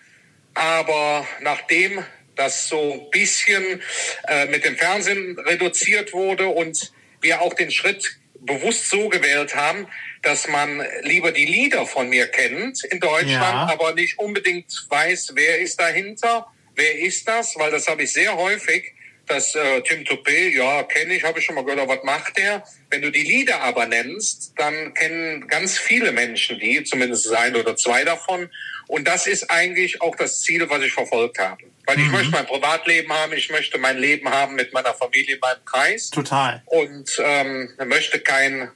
Aber 0.54 1.26
nachdem 1.40 2.04
das 2.36 2.68
so 2.68 2.92
ein 2.92 3.10
bisschen 3.10 3.82
äh, 4.28 4.46
mit 4.46 4.64
dem 4.64 4.76
Fernsehen 4.76 5.38
reduziert 5.38 6.12
wurde 6.12 6.48
und 6.48 6.92
wir 7.20 7.40
auch 7.42 7.54
den 7.54 7.70
Schritt 7.70 8.18
bewusst 8.40 8.90
so 8.90 9.08
gewählt 9.08 9.56
haben, 9.56 9.86
dass 10.22 10.48
man 10.48 10.84
lieber 11.02 11.32
die 11.32 11.46
Lieder 11.46 11.86
von 11.86 12.08
mir 12.08 12.26
kennt 12.26 12.84
in 12.84 13.00
Deutschland, 13.00 13.30
ja. 13.30 13.68
aber 13.70 13.94
nicht 13.94 14.18
unbedingt 14.18 14.86
weiß, 14.88 15.32
wer 15.34 15.60
ist 15.60 15.80
dahinter, 15.80 16.46
wer 16.74 16.98
ist 16.98 17.26
das, 17.26 17.56
weil 17.56 17.70
das 17.70 17.88
habe 17.88 18.02
ich 18.02 18.12
sehr 18.12 18.36
häufig, 18.36 18.93
dass 19.26 19.54
äh, 19.54 19.82
Tim 19.82 20.04
Toupé, 20.04 20.50
ja, 20.54 20.82
kenne 20.84 21.14
ich, 21.14 21.24
habe 21.24 21.38
ich 21.38 21.44
schon 21.44 21.54
mal 21.54 21.64
gehört, 21.64 21.88
was 21.88 22.02
macht 22.02 22.36
der? 22.38 22.64
Wenn 22.90 23.02
du 23.02 23.10
die 23.10 23.22
Lieder 23.22 23.60
aber 23.62 23.86
nennst, 23.86 24.52
dann 24.56 24.94
kennen 24.94 25.46
ganz 25.48 25.78
viele 25.78 26.12
Menschen 26.12 26.58
die, 26.58 26.84
zumindest 26.84 27.32
ein 27.32 27.56
oder 27.56 27.76
zwei 27.76 28.04
davon. 28.04 28.50
Und 28.86 29.08
das 29.08 29.26
ist 29.26 29.50
eigentlich 29.50 30.02
auch 30.02 30.14
das 30.16 30.40
Ziel, 30.42 30.68
was 30.68 30.82
ich 30.82 30.92
verfolgt 30.92 31.38
habe. 31.38 31.64
Weil 31.86 31.98
ich 31.98 32.06
mhm. 32.06 32.12
möchte 32.12 32.30
mein 32.30 32.46
Privatleben 32.46 33.12
haben, 33.12 33.32
ich 33.32 33.50
möchte 33.50 33.78
mein 33.78 33.98
Leben 33.98 34.28
haben 34.28 34.54
mit 34.54 34.72
meiner 34.72 34.94
Familie 34.94 35.34
in 35.34 35.40
meinem 35.40 35.64
Kreis. 35.64 36.10
Total. 36.10 36.62
Und 36.66 37.10
ähm, 37.22 37.70
möchte 37.86 38.20
kein 38.20 38.70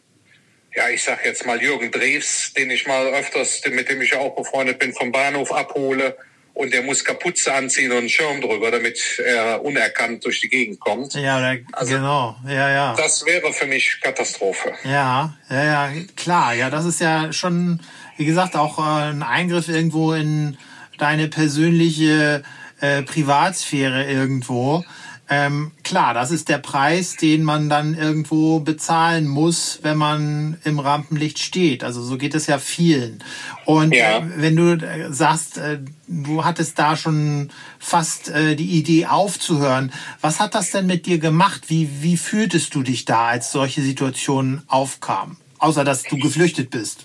ja, 0.75 0.89
ich 0.91 1.03
sag 1.03 1.25
jetzt 1.25 1.45
mal 1.45 1.61
Jürgen 1.61 1.91
Drews, 1.91 2.53
den 2.57 2.71
ich 2.71 2.87
mal 2.87 3.07
öfters, 3.09 3.63
mit 3.69 3.89
dem 3.89 4.01
ich 4.01 4.15
auch 4.15 4.37
befreundet 4.37 4.79
bin, 4.79 4.93
vom 4.93 5.11
Bahnhof 5.11 5.51
abhole 5.51 6.17
und 6.59 6.73
der 6.73 6.83
muss 6.83 7.05
Kapuze 7.05 7.55
anziehen 7.55 7.93
und 7.93 7.99
einen 7.99 8.09
Schirm 8.09 8.41
drüber, 8.41 8.73
damit 8.73 9.23
er 9.25 9.65
unerkannt 9.65 10.25
durch 10.25 10.41
die 10.41 10.49
Gegend 10.49 10.81
kommt. 10.81 11.15
Ja, 11.15 11.41
da, 11.41 11.61
also, 11.73 11.95
genau, 11.95 12.37
ja, 12.49 12.71
ja. 12.71 12.95
Das 12.97 13.25
wäre 13.25 13.53
für 13.53 13.67
mich 13.67 14.01
Katastrophe. 14.03 14.73
Ja, 14.83 15.37
ja, 15.49 15.65
ja, 15.65 15.93
klar, 16.17 16.55
ja, 16.55 16.69
das 16.69 16.85
ist 16.85 17.01
ja 17.01 17.33
schon, 17.33 17.81
wie 18.17 18.25
gesagt, 18.25 18.57
auch 18.57 18.79
äh, 18.79 19.11
ein 19.11 19.23
Eingriff 19.23 19.69
irgendwo 19.69 20.13
in 20.15 20.59
deine 20.99 21.29
persönliche 21.29 22.43
äh, 22.81 23.03
Privatsphäre 23.03 24.11
irgendwo. 24.11 24.85
Ähm, 25.31 25.73
klar, 25.85 26.15
das 26.15 26.31
ist 26.31 26.49
der 26.49 26.59
Preis, 26.59 27.17
den 27.17 27.43
man 27.43 27.69
dann 27.69 27.95
irgendwo 27.95 28.61
bezahlen 28.61 29.27
muss, 29.27 29.81
wenn 29.83 29.99
man 29.99 30.59
im 30.65 30.79
Rampenlicht 30.79 31.39
steht. 31.39 31.85
Also 31.85 32.03
so 32.03 32.17
geht 32.17 32.35
es 32.35 32.47
ja 32.47 32.59
vielen. 32.59 33.23
Und 33.67 33.95
ja. 33.95 34.27
wenn 34.37 34.57
du 34.57 34.73
äh, 34.73 35.13
sagst, 35.13 35.59
äh, 35.59 35.81
du 36.07 36.45
hattest 36.45 36.79
da 36.79 36.97
schon 36.97 37.51
fast 37.79 38.31
äh, 38.31 38.57
die 38.57 38.79
Idee 38.79 39.07
aufzuhören, 39.07 39.93
was 40.23 40.41
hat 40.41 40.55
das 40.55 40.71
denn 40.71 40.87
mit 40.87 41.05
dir 41.05 41.19
gemacht? 41.19 41.65
Wie, 41.69 41.91
wie 42.01 42.17
fühltest 42.17 42.75
du 42.75 42.83
dich 42.83 43.05
da, 43.05 43.27
als 43.27 43.53
solche 43.53 43.83
Situationen 43.83 44.63
aufkamen? 44.67 45.37
Außer 45.59 45.85
dass 45.85 46.05
du 46.05 46.19
geflüchtet 46.19 46.71
bist. 46.71 47.05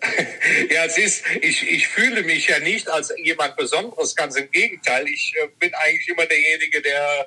Ja, 0.70 0.84
es 0.84 0.98
ist, 0.98 1.24
ich, 1.40 1.62
ich 1.68 1.88
fühle 1.88 2.22
mich 2.22 2.48
ja 2.48 2.58
nicht 2.58 2.88
als 2.88 3.12
jemand 3.22 3.56
Besonderes, 3.56 4.14
ganz 4.14 4.36
im 4.36 4.50
Gegenteil. 4.50 5.06
Ich 5.08 5.32
äh, 5.36 5.48
bin 5.58 5.72
eigentlich 5.74 6.08
immer 6.08 6.26
derjenige, 6.26 6.82
der 6.82 7.26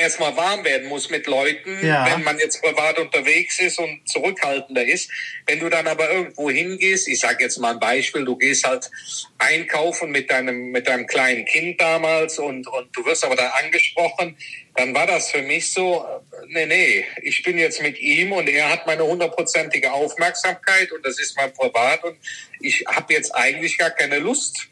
erstmal 0.00 0.36
warm 0.36 0.64
werden 0.64 0.88
muss 0.88 1.10
mit 1.10 1.26
Leuten, 1.26 1.84
ja. 1.84 2.10
wenn 2.10 2.22
man 2.22 2.38
jetzt 2.38 2.62
privat 2.62 2.98
unterwegs 2.98 3.60
ist 3.60 3.78
und 3.78 4.08
zurückhaltender 4.08 4.84
ist. 4.84 5.10
Wenn 5.46 5.60
du 5.60 5.68
dann 5.68 5.86
aber 5.86 6.10
irgendwo 6.10 6.50
hingehst, 6.50 7.08
ich 7.08 7.20
sage 7.20 7.44
jetzt 7.44 7.58
mal 7.58 7.74
ein 7.74 7.80
Beispiel, 7.80 8.24
du 8.24 8.36
gehst 8.36 8.66
halt 8.66 8.90
einkaufen 9.38 10.10
mit 10.10 10.30
deinem, 10.30 10.70
mit 10.70 10.88
deinem 10.88 11.06
kleinen 11.06 11.44
Kind 11.44 11.80
damals 11.80 12.38
und, 12.38 12.66
und 12.66 12.88
du 12.96 13.04
wirst 13.04 13.24
aber 13.24 13.36
da 13.36 13.48
angesprochen, 13.50 14.36
dann 14.74 14.94
war 14.94 15.06
das 15.06 15.30
für 15.30 15.42
mich 15.42 15.72
so, 15.72 16.04
nee, 16.48 16.66
nee, 16.66 17.04
ich 17.22 17.42
bin 17.42 17.58
jetzt 17.58 17.82
mit 17.82 17.98
ihm 17.98 18.32
und 18.32 18.48
er 18.48 18.70
hat 18.70 18.86
meine 18.86 19.04
hundertprozentige 19.04 19.92
Aufmerksamkeit 19.92 20.92
und 20.92 21.04
das 21.04 21.18
ist 21.18 21.36
mein 21.36 21.52
Privat 21.52 22.02
und 22.04 22.16
ich 22.60 22.84
habe 22.86 23.12
jetzt 23.12 23.34
eigentlich 23.34 23.78
gar 23.78 23.90
keine 23.90 24.18
Lust 24.18 24.68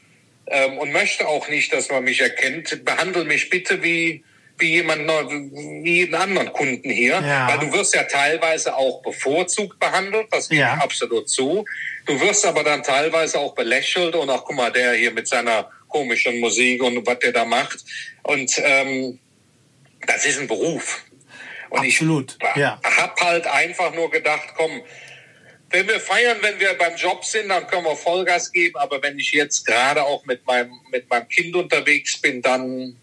ähm, 0.47 0.79
und 0.79 0.93
möchte 0.93 1.27
auch 1.27 1.49
nicht, 1.49 1.73
dass 1.73 1.91
man 1.91 2.05
mich 2.05 2.21
erkennt. 2.21 2.85
Behandle 2.85 3.25
mich 3.25 3.51
bitte 3.51 3.83
wie 3.83 4.25
wie 4.59 4.73
jemand, 4.75 5.09
wie 5.31 5.97
jeden 5.97 6.15
anderen 6.15 6.53
Kunden 6.53 6.91
hier, 6.91 7.21
ja. 7.21 7.49
weil 7.49 7.59
du 7.59 7.73
wirst 7.73 7.95
ja 7.95 8.05
teilweise 8.05 8.77
auch 8.77 9.03
bevorzugt 9.03 9.79
behandelt, 9.79 10.29
das 10.31 10.49
gebe 10.49 10.61
ja. 10.61 10.77
ich 10.77 10.83
absolut 10.83 11.29
zu. 11.29 11.65
Du 12.07 12.21
wirst 12.21 12.47
aber 12.47 12.63
dann 12.63 12.83
teilweise 12.83 13.39
auch 13.39 13.55
belächelt 13.55 14.15
und 14.15 14.31
auch, 14.31 14.45
guck 14.45 14.57
mal, 14.57 14.71
der 14.71 14.93
hier 14.93 15.11
mit 15.11 15.27
seiner 15.27 15.71
komischen 15.89 16.41
Musik 16.41 16.83
und 16.83 17.07
was 17.07 17.19
der 17.19 17.33
da 17.33 17.45
macht. 17.45 17.79
Und 18.23 18.53
ähm, 18.59 19.19
das 20.07 20.25
ist 20.27 20.39
ein 20.39 20.47
Beruf. 20.47 21.03
Und 21.71 21.87
absolut. 21.87 22.37
ich 22.55 22.61
ja. 22.61 22.81
habe 22.85 23.21
halt 23.21 23.47
einfach 23.47 23.93
nur 23.95 24.11
gedacht, 24.11 24.51
komm, 24.57 24.83
wenn 25.71 25.89
wir 25.89 25.99
feiern, 25.99 26.39
wenn 26.41 26.61
wir 26.61 26.75
beim 26.75 26.95
Job 26.95 27.25
sind, 27.25 27.49
dann 27.49 27.67
können 27.67 27.85
wir 27.85 27.97
Vollgas 27.97 28.53
geben. 28.53 28.77
Aber 28.77 29.03
wenn 29.03 29.19
ich 29.19 29.33
jetzt 29.33 29.67
gerade 29.67 30.05
auch 30.05 30.25
mit 30.25 30.47
meinem, 30.47 30.73
mit 30.93 31.11
meinem 31.11 31.29
Kind 31.29 31.57
unterwegs 31.57 32.21
bin, 32.21 32.43
dann 32.43 32.97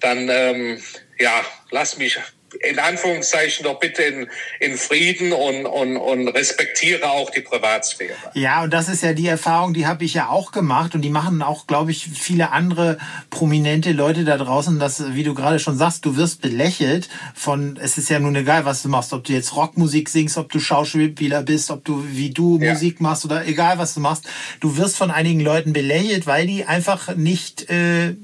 dann 0.00 0.28
ähm, 0.30 0.80
ja, 1.18 1.44
lass 1.70 1.98
mich 1.98 2.18
in 2.60 2.78
Anführungszeichen 2.78 3.64
doch 3.64 3.78
bitte 3.78 4.02
in, 4.02 4.28
in 4.60 4.76
Frieden 4.76 5.32
und, 5.32 5.66
und, 5.66 5.96
und 5.96 6.28
respektiere 6.28 7.10
auch 7.10 7.30
die 7.30 7.42
Privatsphäre. 7.42 8.14
Ja, 8.34 8.62
und 8.62 8.72
das 8.72 8.88
ist 8.88 9.02
ja 9.02 9.12
die 9.12 9.26
Erfahrung, 9.26 9.74
die 9.74 9.86
habe 9.86 10.04
ich 10.04 10.14
ja 10.14 10.28
auch 10.28 10.52
gemacht 10.52 10.94
und 10.94 11.02
die 11.02 11.10
machen 11.10 11.42
auch, 11.42 11.66
glaube 11.66 11.90
ich, 11.90 12.08
viele 12.08 12.50
andere 12.50 12.98
prominente 13.30 13.92
Leute 13.92 14.24
da 14.24 14.36
draußen, 14.36 14.78
dass, 14.78 15.14
wie 15.14 15.24
du 15.24 15.34
gerade 15.34 15.58
schon 15.58 15.76
sagst, 15.76 16.04
du 16.06 16.16
wirst 16.16 16.40
belächelt 16.40 17.08
von, 17.34 17.78
es 17.80 17.98
ist 17.98 18.08
ja 18.08 18.18
nun 18.18 18.34
egal, 18.34 18.64
was 18.64 18.82
du 18.82 18.88
machst, 18.88 19.12
ob 19.12 19.24
du 19.24 19.32
jetzt 19.32 19.54
Rockmusik 19.54 20.08
singst, 20.08 20.38
ob 20.38 20.50
du 20.50 20.58
Schauspieler 20.58 21.42
bist, 21.42 21.70
ob 21.70 21.84
du, 21.84 22.04
wie 22.08 22.30
du 22.30 22.58
ja. 22.58 22.72
Musik 22.72 23.00
machst 23.00 23.24
oder 23.24 23.46
egal, 23.46 23.78
was 23.78 23.94
du 23.94 24.00
machst, 24.00 24.26
du 24.60 24.76
wirst 24.76 24.96
von 24.96 25.10
einigen 25.10 25.40
Leuten 25.40 25.72
belächelt, 25.72 26.26
weil 26.26 26.46
die 26.46 26.64
einfach 26.64 27.14
nicht 27.14 27.68
äh, 27.68 28.14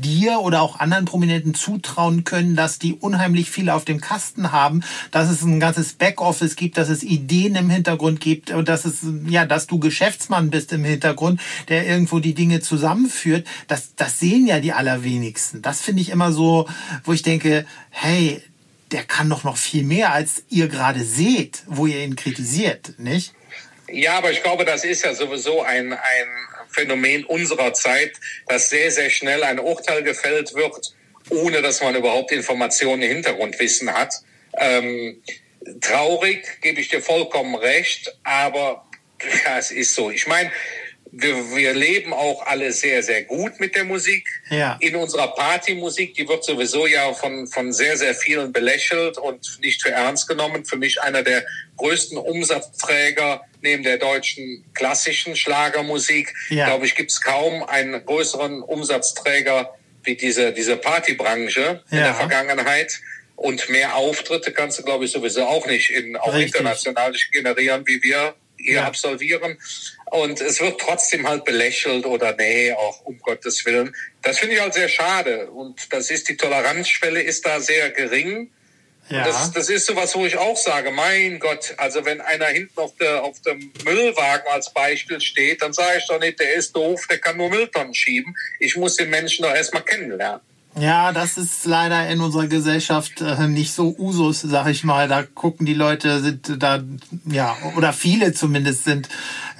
dir 0.00 0.40
oder 0.40 0.62
auch 0.62 0.78
anderen 0.78 1.04
Prominenten 1.04 1.54
zutrauen 1.54 2.24
können, 2.24 2.56
dass 2.56 2.78
die 2.78 2.94
unheimlich 2.94 3.50
viel 3.50 3.70
auf 3.70 3.84
dem 3.84 4.00
Kasten 4.00 4.52
haben, 4.52 4.82
dass 5.10 5.30
es 5.30 5.42
ein 5.42 5.60
ganzes 5.60 5.94
Backoffice 5.94 6.56
gibt, 6.56 6.78
dass 6.78 6.88
es 6.88 7.02
Ideen 7.02 7.54
im 7.54 7.70
Hintergrund 7.70 8.20
gibt 8.20 8.50
und 8.50 8.68
dass 8.68 8.84
es, 8.84 9.00
ja, 9.26 9.46
dass 9.46 9.66
du 9.66 9.78
Geschäftsmann 9.78 10.50
bist 10.50 10.72
im 10.72 10.84
Hintergrund, 10.84 11.40
der 11.68 11.86
irgendwo 11.86 12.18
die 12.18 12.34
Dinge 12.34 12.60
zusammenführt. 12.60 13.46
Das, 13.68 13.94
das 13.96 14.18
sehen 14.18 14.46
ja 14.46 14.60
die 14.60 14.72
allerwenigsten. 14.72 15.62
Das 15.62 15.80
finde 15.80 16.02
ich 16.02 16.10
immer 16.10 16.32
so, 16.32 16.68
wo 17.04 17.12
ich 17.12 17.22
denke, 17.22 17.66
hey, 17.90 18.42
der 18.92 19.04
kann 19.04 19.28
doch 19.28 19.44
noch 19.44 19.56
viel 19.56 19.84
mehr, 19.84 20.12
als 20.12 20.42
ihr 20.48 20.68
gerade 20.68 21.04
seht, 21.04 21.62
wo 21.66 21.86
ihr 21.86 22.02
ihn 22.02 22.16
kritisiert, 22.16 22.94
nicht? 22.98 23.34
Ja, 23.92 24.18
aber 24.18 24.30
ich 24.30 24.42
glaube, 24.42 24.64
das 24.64 24.84
ist 24.84 25.04
ja 25.04 25.14
sowieso 25.14 25.62
ein, 25.62 25.92
ein 25.92 26.28
Phänomen 26.72 27.24
unserer 27.24 27.72
Zeit, 27.72 28.12
dass 28.48 28.68
sehr, 28.68 28.90
sehr 28.90 29.10
schnell 29.10 29.42
ein 29.42 29.58
Urteil 29.58 30.02
gefällt 30.02 30.54
wird, 30.54 30.94
ohne 31.30 31.62
dass 31.62 31.80
man 31.80 31.94
überhaupt 31.94 32.32
Informationen, 32.32 33.02
Hintergrundwissen 33.02 33.92
hat. 33.92 34.14
Ähm, 34.58 35.22
traurig, 35.80 36.60
gebe 36.60 36.80
ich 36.80 36.88
dir 36.88 37.02
vollkommen 37.02 37.54
recht, 37.54 38.16
aber 38.24 38.86
ja, 39.44 39.58
es 39.58 39.70
ist 39.70 39.94
so. 39.94 40.10
Ich 40.10 40.26
meine, 40.26 40.50
wir, 41.12 41.56
wir 41.56 41.74
leben 41.74 42.12
auch 42.12 42.46
alle 42.46 42.72
sehr, 42.72 43.02
sehr 43.02 43.24
gut 43.24 43.58
mit 43.58 43.74
der 43.74 43.84
Musik. 43.84 44.28
Ja. 44.48 44.76
In 44.80 44.96
unserer 44.96 45.28
Partymusik, 45.28 46.14
die 46.14 46.28
wird 46.28 46.44
sowieso 46.44 46.86
ja 46.86 47.12
von, 47.12 47.46
von 47.46 47.72
sehr, 47.72 47.96
sehr 47.96 48.14
vielen 48.14 48.52
belächelt 48.52 49.18
und 49.18 49.58
nicht 49.60 49.82
für 49.82 49.90
ernst 49.90 50.28
genommen. 50.28 50.64
Für 50.64 50.76
mich 50.76 51.00
einer 51.02 51.22
der 51.22 51.44
größten 51.76 52.16
Umsatzträger 52.16 53.42
neben 53.62 53.82
der 53.82 53.98
deutschen 53.98 54.64
klassischen 54.74 55.36
Schlagermusik. 55.36 56.32
Ja. 56.48 56.66
Glaube 56.66 56.86
ich, 56.86 56.94
gibt 56.94 57.10
es 57.10 57.20
kaum 57.20 57.64
einen 57.64 58.04
größeren 58.04 58.62
Umsatzträger 58.62 59.74
wie 60.04 60.16
diese, 60.16 60.52
diese 60.52 60.76
Partybranche 60.76 61.60
ja. 61.90 61.98
in 61.98 62.04
der 62.04 62.14
Vergangenheit. 62.14 63.00
Und 63.36 63.68
mehr 63.70 63.96
Auftritte 63.96 64.52
kannst 64.52 64.78
du, 64.78 64.82
glaube 64.82 65.06
ich, 65.06 65.12
sowieso 65.12 65.44
auch 65.46 65.66
nicht 65.66 65.90
in, 65.90 66.16
auch 66.16 66.34
Richtig. 66.34 66.54
international 66.54 67.12
generieren, 67.32 67.86
wie 67.86 68.02
wir 68.02 68.34
hier 68.58 68.74
ja. 68.74 68.84
absolvieren. 68.84 69.58
Und 70.10 70.40
es 70.40 70.60
wird 70.60 70.80
trotzdem 70.80 71.28
halt 71.28 71.44
belächelt 71.44 72.04
oder 72.04 72.34
nee, 72.36 72.72
auch 72.72 73.04
um 73.04 73.18
Gottes 73.20 73.64
Willen. 73.64 73.94
Das 74.22 74.38
finde 74.38 74.56
ich 74.56 74.60
halt 74.60 74.74
sehr 74.74 74.88
schade. 74.88 75.50
Und 75.50 75.92
das 75.92 76.10
ist, 76.10 76.28
die 76.28 76.36
Toleranzschwelle 76.36 77.22
ist 77.22 77.46
da 77.46 77.60
sehr 77.60 77.90
gering. 77.90 78.50
Ja. 79.08 79.24
Das, 79.24 79.50
das 79.52 79.68
ist 79.68 79.86
sowas, 79.86 80.14
wo 80.14 80.24
ich 80.24 80.36
auch 80.36 80.56
sage, 80.56 80.92
mein 80.92 81.40
Gott, 81.40 81.74
also 81.78 82.04
wenn 82.04 82.20
einer 82.20 82.46
hinten 82.46 82.78
auf, 82.78 82.94
der, 82.96 83.24
auf 83.24 83.40
dem 83.40 83.72
Müllwagen 83.84 84.46
als 84.52 84.72
Beispiel 84.72 85.20
steht, 85.20 85.62
dann 85.62 85.72
sage 85.72 85.98
ich 85.98 86.06
doch 86.06 86.20
nicht, 86.20 86.38
der 86.38 86.54
ist 86.54 86.74
doof, 86.76 87.06
der 87.08 87.18
kann 87.18 87.36
nur 87.36 87.50
Mülltonnen 87.50 87.94
schieben. 87.94 88.36
Ich 88.60 88.76
muss 88.76 88.96
den 88.96 89.10
Menschen 89.10 89.42
doch 89.42 89.52
erstmal 89.52 89.82
kennenlernen. 89.82 90.40
Ja, 90.78 91.12
das 91.12 91.36
ist 91.36 91.66
leider 91.66 92.08
in 92.08 92.20
unserer 92.20 92.46
Gesellschaft 92.46 93.20
äh, 93.20 93.48
nicht 93.48 93.72
so 93.72 93.94
Usus, 93.98 94.42
sag 94.42 94.68
ich 94.68 94.84
mal. 94.84 95.08
Da 95.08 95.24
gucken 95.24 95.66
die 95.66 95.74
Leute, 95.74 96.20
sind 96.20 96.62
da, 96.62 96.80
ja, 97.26 97.56
oder 97.76 97.92
viele 97.92 98.32
zumindest 98.32 98.84
sind 98.84 99.08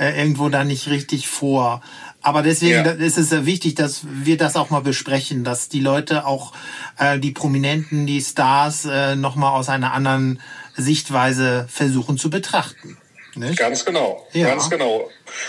äh, 0.00 0.18
irgendwo 0.18 0.48
da 0.48 0.64
nicht 0.64 0.88
richtig 0.88 1.28
vor. 1.28 1.82
Aber 2.22 2.42
deswegen 2.42 2.84
ja. 2.84 2.90
ist 2.92 3.18
es 3.18 3.28
sehr 3.28 3.46
wichtig, 3.46 3.74
dass 3.74 4.00
wir 4.04 4.36
das 4.36 4.56
auch 4.56 4.70
mal 4.70 4.80
besprechen, 4.80 5.44
dass 5.44 5.68
die 5.68 5.80
Leute 5.80 6.26
auch 6.26 6.52
äh, 6.98 7.18
die 7.18 7.32
Prominenten, 7.32 8.06
die 8.06 8.20
Stars 8.20 8.86
äh, 8.86 9.14
nochmal 9.14 9.52
aus 9.52 9.68
einer 9.68 9.92
anderen 9.92 10.40
Sichtweise 10.74 11.66
versuchen 11.70 12.18
zu 12.18 12.30
betrachten. 12.30 12.96
Nicht? 13.34 13.58
Ganz 13.58 13.84
genau, 13.84 14.26
ja. 14.32 14.48
ganz 14.48 14.68
genau. 14.68 15.08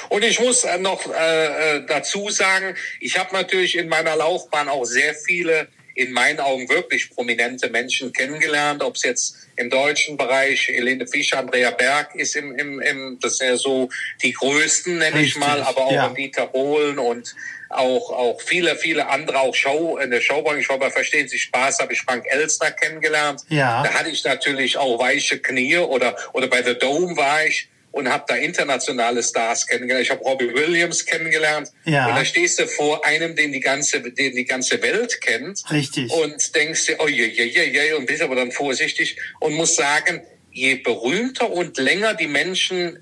Und 0.10 0.24
ich 0.24 0.40
muss 0.40 0.66
äh, 0.66 0.78
noch 0.78 1.02
äh, 1.08 1.78
äh, 1.78 1.86
dazu 1.88 2.30
sagen, 2.30 2.76
ich 3.00 3.18
habe 3.18 3.34
natürlich 3.34 3.78
in 3.78 3.90
meiner 3.90 4.16
Laufbahn 4.16 4.70
auch 4.70 4.86
sehr 4.86 5.16
viele 5.16 5.68
in 5.96 6.12
meinen 6.12 6.40
Augen 6.40 6.70
wirklich 6.70 7.10
prominente 7.10 7.70
Menschen 7.70 8.14
kennengelernt, 8.14 8.84
ob 8.84 8.96
es 8.96 9.04
jetzt 9.04 9.38
im 9.58 9.70
deutschen 9.70 10.18
Bereich 10.18 10.68
Helene 10.68 11.06
Fischer, 11.06 11.40
Andrea 11.40 11.72
Berg 11.72 12.16
ist 12.16 12.36
im, 12.36 12.56
im, 12.56 12.80
im 12.82 13.20
das 13.22 13.38
sind 13.38 13.48
ja 13.48 13.58
so 13.58 13.90
die 14.24 14.34
größten, 14.34 14.98
nenne 14.98 15.22
ich 15.22 15.38
mal, 15.38 15.62
aber 15.62 15.86
auch 15.86 15.92
ja. 15.92 16.10
Dieter 16.10 16.48
Bohlen 16.48 16.98
und 17.00 17.36
auch, 17.70 18.12
auch 18.12 18.42
viele, 18.42 18.76
viele 18.76 19.08
andere, 19.08 19.40
auch 19.40 19.56
Show, 19.56 19.98
in 19.98 20.12
der 20.12 20.22
Showbranche. 20.22 20.62
Ich 20.62 20.70
war 20.70 20.80
bei 20.80 20.90
Verstehen 20.90 21.28
Sie 21.28 21.40
Spaß, 21.40 21.80
habe 21.80 21.94
ich 21.94 22.02
Frank 22.02 22.26
Elstner 22.28 22.72
kennengelernt. 22.72 23.42
Ja. 23.50 23.84
Da 23.84 23.94
hatte 23.94 24.10
ich 24.10 24.24
natürlich 24.24 24.78
auch 24.78 25.00
weiche 25.00 25.40
Knie 25.40 25.78
oder, 25.78 26.16
oder 26.34 26.48
bei 26.48 26.64
The 26.64 26.78
Dome 26.78 27.16
war 27.16 27.46
ich 27.46 27.70
und 27.92 28.10
habe 28.10 28.24
da 28.28 28.36
internationale 28.36 29.22
Stars 29.22 29.68
kennengelernt. 29.68 30.06
Ich 30.06 30.12
habe 30.12 30.24
Robbie 30.24 30.54
Williams 30.54 31.06
kennengelernt. 31.06 31.72
Ja. 31.86 32.08
Und 32.08 32.16
da 32.16 32.26
stehst 32.26 32.60
du 32.60 32.68
vor 32.68 33.06
einem, 33.06 33.36
den 33.36 33.52
die 33.52 33.60
ganze, 33.60 34.02
den 34.02 34.36
die 34.36 34.46
ganze 34.46 34.82
Welt 34.82 35.20
kennt. 35.22 35.64
Richtig. 35.70 36.12
Und 36.12 36.56
denkst 36.56 36.88
dir, 36.88 36.98
oh 37.00 37.08
je, 37.08 37.26
je, 37.26 37.44
je, 37.44 37.64
je, 37.70 37.94
und 37.94 38.06
bist 38.06 38.22
aber 38.22 38.36
dann 38.36 38.52
vorsichtig 38.52 39.18
und 39.40 39.54
musst 39.54 39.76
sagen, 39.76 40.22
je 40.52 40.76
berühmter 40.76 41.52
und 41.52 41.78
länger 41.78 42.14
die 42.14 42.28
Menschen 42.28 43.00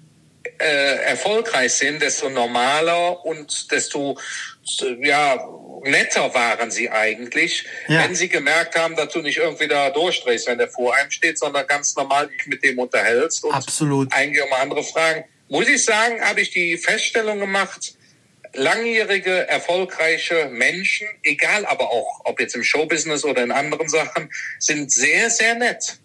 äh, 0.60 1.04
erfolgreich 1.04 1.74
sind, 1.74 2.02
desto 2.02 2.30
normaler 2.30 3.26
und 3.26 3.72
desto 3.72 4.18
ja 5.02 5.38
netter 5.84 6.34
waren 6.34 6.70
sie 6.70 6.90
eigentlich, 6.90 7.66
ja. 7.88 8.04
wenn 8.04 8.16
sie 8.16 8.30
gemerkt 8.30 8.78
haben, 8.78 8.96
dass 8.96 9.14
du 9.14 9.22
nicht 9.22 9.38
irgendwie 9.38 9.68
da 9.68 9.90
durchdrehst, 9.90 10.48
wenn 10.48 10.58
der 10.58 10.68
vor 10.68 10.94
einem 10.96 11.12
steht, 11.12 11.40
sondern 11.40 11.66
ganz 11.68 11.96
normal 11.96 12.28
dich 12.28 12.46
mit 12.48 12.64
dem 12.64 12.78
unterhältst 12.78 13.44
und 13.44 13.54
Absolut. 13.54 14.14
eigentlich 14.14 14.44
um 14.44 14.54
andere 14.54 14.84
Fragen. 14.84 15.24
Muss 15.48 15.68
ich 15.68 15.84
sagen, 15.84 16.22
habe 16.22 16.42
ich 16.42 16.52
die 16.52 16.78
Feststellung 16.78 17.40
gemacht, 17.40 17.94
langjährige, 18.54 19.48
erfolgreiche 19.48 20.50
Menschen, 20.52 21.08
egal 21.24 21.66
aber 21.66 21.92
auch, 21.92 22.22
ob 22.26 22.40
jetzt 22.40 22.56
im 22.56 22.64
Showbusiness 22.64 23.24
oder 23.24 23.44
in 23.44 23.52
anderen 23.52 23.88
Sachen, 23.88 24.32
sind 24.60 24.92
sehr, 24.92 25.30
sehr 25.30 25.56
nett 25.56 26.00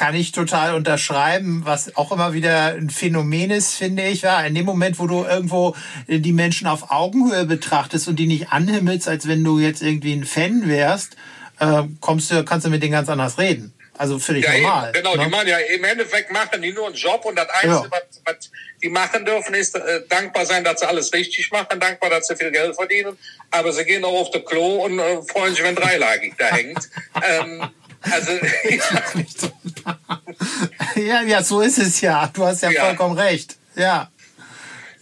kann 0.00 0.14
ich 0.14 0.32
total 0.32 0.74
unterschreiben, 0.76 1.60
was 1.66 1.94
auch 1.94 2.10
immer 2.10 2.32
wieder 2.32 2.68
ein 2.68 2.88
Phänomen 2.88 3.50
ist, 3.50 3.74
finde 3.74 4.04
ich. 4.04 4.22
Ja, 4.22 4.40
in 4.40 4.54
dem 4.54 4.64
Moment, 4.64 4.98
wo 4.98 5.06
du 5.06 5.24
irgendwo 5.24 5.76
die 6.06 6.32
Menschen 6.32 6.66
auf 6.66 6.90
Augenhöhe 6.90 7.44
betrachtest 7.44 8.08
und 8.08 8.16
die 8.16 8.26
nicht 8.26 8.50
anhimmelst, 8.50 9.06
als 9.08 9.28
wenn 9.28 9.44
du 9.44 9.58
jetzt 9.58 9.82
irgendwie 9.82 10.14
ein 10.14 10.24
Fan 10.24 10.66
wärst, 10.66 11.18
äh, 11.58 11.82
kommst 12.00 12.30
du, 12.30 12.42
kannst 12.44 12.64
du 12.64 12.70
mit 12.70 12.82
denen 12.82 12.92
ganz 12.92 13.10
anders 13.10 13.36
reden. 13.36 13.74
Also 13.98 14.18
völlig 14.18 14.46
ja, 14.46 14.54
normal. 14.54 14.88
Eben, 14.88 15.02
genau, 15.02 15.16
ne? 15.16 15.24
die 15.24 15.30
machen 15.30 15.48
ja 15.48 15.58
im 15.58 15.84
Endeffekt 15.84 16.32
machen 16.32 16.62
die 16.62 16.72
nur 16.72 16.86
einen 16.86 16.96
Job 16.96 17.22
und 17.26 17.36
das 17.36 17.50
Einzige, 17.50 17.74
ja. 17.74 17.90
was, 17.90 18.22
was 18.24 18.50
die 18.82 18.88
machen 18.88 19.26
dürfen, 19.26 19.54
ist 19.54 19.76
äh, 19.76 20.00
dankbar 20.08 20.46
sein, 20.46 20.64
dass 20.64 20.80
sie 20.80 20.88
alles 20.88 21.12
richtig 21.12 21.50
machen, 21.52 21.78
dankbar, 21.78 22.08
dass 22.08 22.26
sie 22.26 22.36
viel 22.36 22.52
Geld 22.52 22.74
verdienen. 22.74 23.18
Aber 23.50 23.70
sie 23.70 23.84
gehen 23.84 24.02
auch 24.02 24.18
auf 24.18 24.30
das 24.30 24.46
Klo 24.46 24.82
und 24.82 24.98
äh, 24.98 25.20
freuen 25.30 25.54
sich, 25.54 25.62
wenn 25.62 25.74
dreilagig 25.74 26.32
da 26.38 26.46
hängt. 26.46 26.88
ähm, 27.22 27.68
also 28.00 28.32
ja, 31.00 31.22
ja, 31.22 31.42
so 31.42 31.60
ist 31.60 31.78
es 31.78 32.00
ja. 32.00 32.30
Du 32.32 32.44
hast 32.44 32.62
ja, 32.62 32.70
ja. 32.70 32.84
vollkommen 32.86 33.18
recht. 33.18 33.56
Ja. 33.76 34.10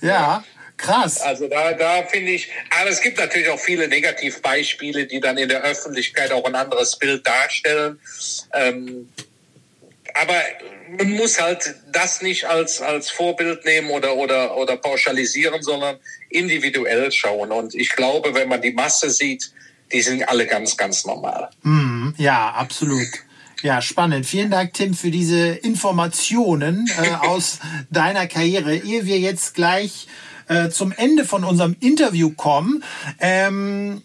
Ja. 0.00 0.44
Krass. 0.76 1.20
Also 1.20 1.48
da, 1.48 1.72
da 1.72 2.04
finde 2.04 2.30
ich, 2.30 2.50
aber 2.70 2.88
es 2.88 3.00
gibt 3.00 3.18
natürlich 3.18 3.48
auch 3.48 3.58
viele 3.58 3.88
Negativbeispiele, 3.88 5.06
die 5.06 5.18
dann 5.18 5.36
in 5.36 5.48
der 5.48 5.62
Öffentlichkeit 5.62 6.30
auch 6.30 6.44
ein 6.44 6.54
anderes 6.54 6.96
Bild 6.96 7.26
darstellen. 7.26 7.98
Ähm, 8.54 9.08
aber 10.14 10.40
man 10.96 11.10
muss 11.10 11.40
halt 11.40 11.74
das 11.92 12.22
nicht 12.22 12.44
als, 12.44 12.80
als 12.80 13.10
Vorbild 13.10 13.64
nehmen 13.64 13.90
oder, 13.90 14.14
oder, 14.16 14.56
oder 14.56 14.76
pauschalisieren, 14.76 15.62
sondern 15.62 15.98
individuell 16.30 17.10
schauen. 17.10 17.50
Und 17.50 17.74
ich 17.74 17.90
glaube, 17.90 18.34
wenn 18.34 18.48
man 18.48 18.62
die 18.62 18.72
Masse 18.72 19.10
sieht, 19.10 19.50
die 19.92 20.02
sind 20.02 20.28
alle 20.28 20.46
ganz, 20.46 20.76
ganz 20.76 21.04
normal. 21.04 21.50
Mm, 21.62 22.10
ja, 22.16 22.50
absolut. 22.50 23.08
Ja, 23.62 23.82
spannend. 23.82 24.26
Vielen 24.26 24.50
Dank, 24.50 24.74
Tim, 24.74 24.94
für 24.94 25.10
diese 25.10 25.48
Informationen 25.48 26.88
äh, 27.02 27.14
aus 27.26 27.58
deiner 27.90 28.26
Karriere. 28.26 28.76
Ehe 28.76 29.06
wir 29.06 29.18
jetzt 29.18 29.54
gleich 29.54 30.06
äh, 30.48 30.68
zum 30.70 30.92
Ende 30.92 31.24
von 31.24 31.44
unserem 31.44 31.76
Interview 31.80 32.30
kommen, 32.30 32.84
ähm, 33.18 34.02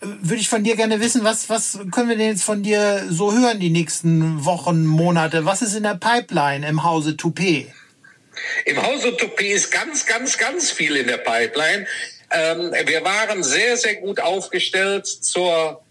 würde 0.00 0.40
ich 0.40 0.48
von 0.48 0.64
dir 0.64 0.76
gerne 0.76 1.00
wissen, 1.00 1.24
was, 1.24 1.50
was 1.50 1.78
können 1.92 2.08
wir 2.08 2.16
denn 2.16 2.28
jetzt 2.28 2.42
von 2.42 2.62
dir 2.62 3.06
so 3.10 3.32
hören 3.36 3.60
die 3.60 3.70
nächsten 3.70 4.44
Wochen, 4.44 4.86
Monate? 4.86 5.44
Was 5.44 5.62
ist 5.62 5.74
in 5.74 5.82
der 5.82 5.94
Pipeline 5.94 6.66
im 6.66 6.84
Hause 6.84 7.16
Toupet? 7.16 7.72
Im 8.64 8.82
Hause 8.82 9.16
Toupet 9.16 9.52
ist 9.52 9.70
ganz, 9.70 10.06
ganz, 10.06 10.38
ganz 10.38 10.70
viel 10.70 10.96
in 10.96 11.06
der 11.06 11.18
Pipeline. 11.18 11.86
Ähm, 12.30 12.72
wir 12.86 13.04
waren 13.04 13.42
sehr, 13.42 13.76
sehr 13.76 13.96
gut 13.96 14.20
aufgestellt 14.20 15.06
zur 15.06 15.82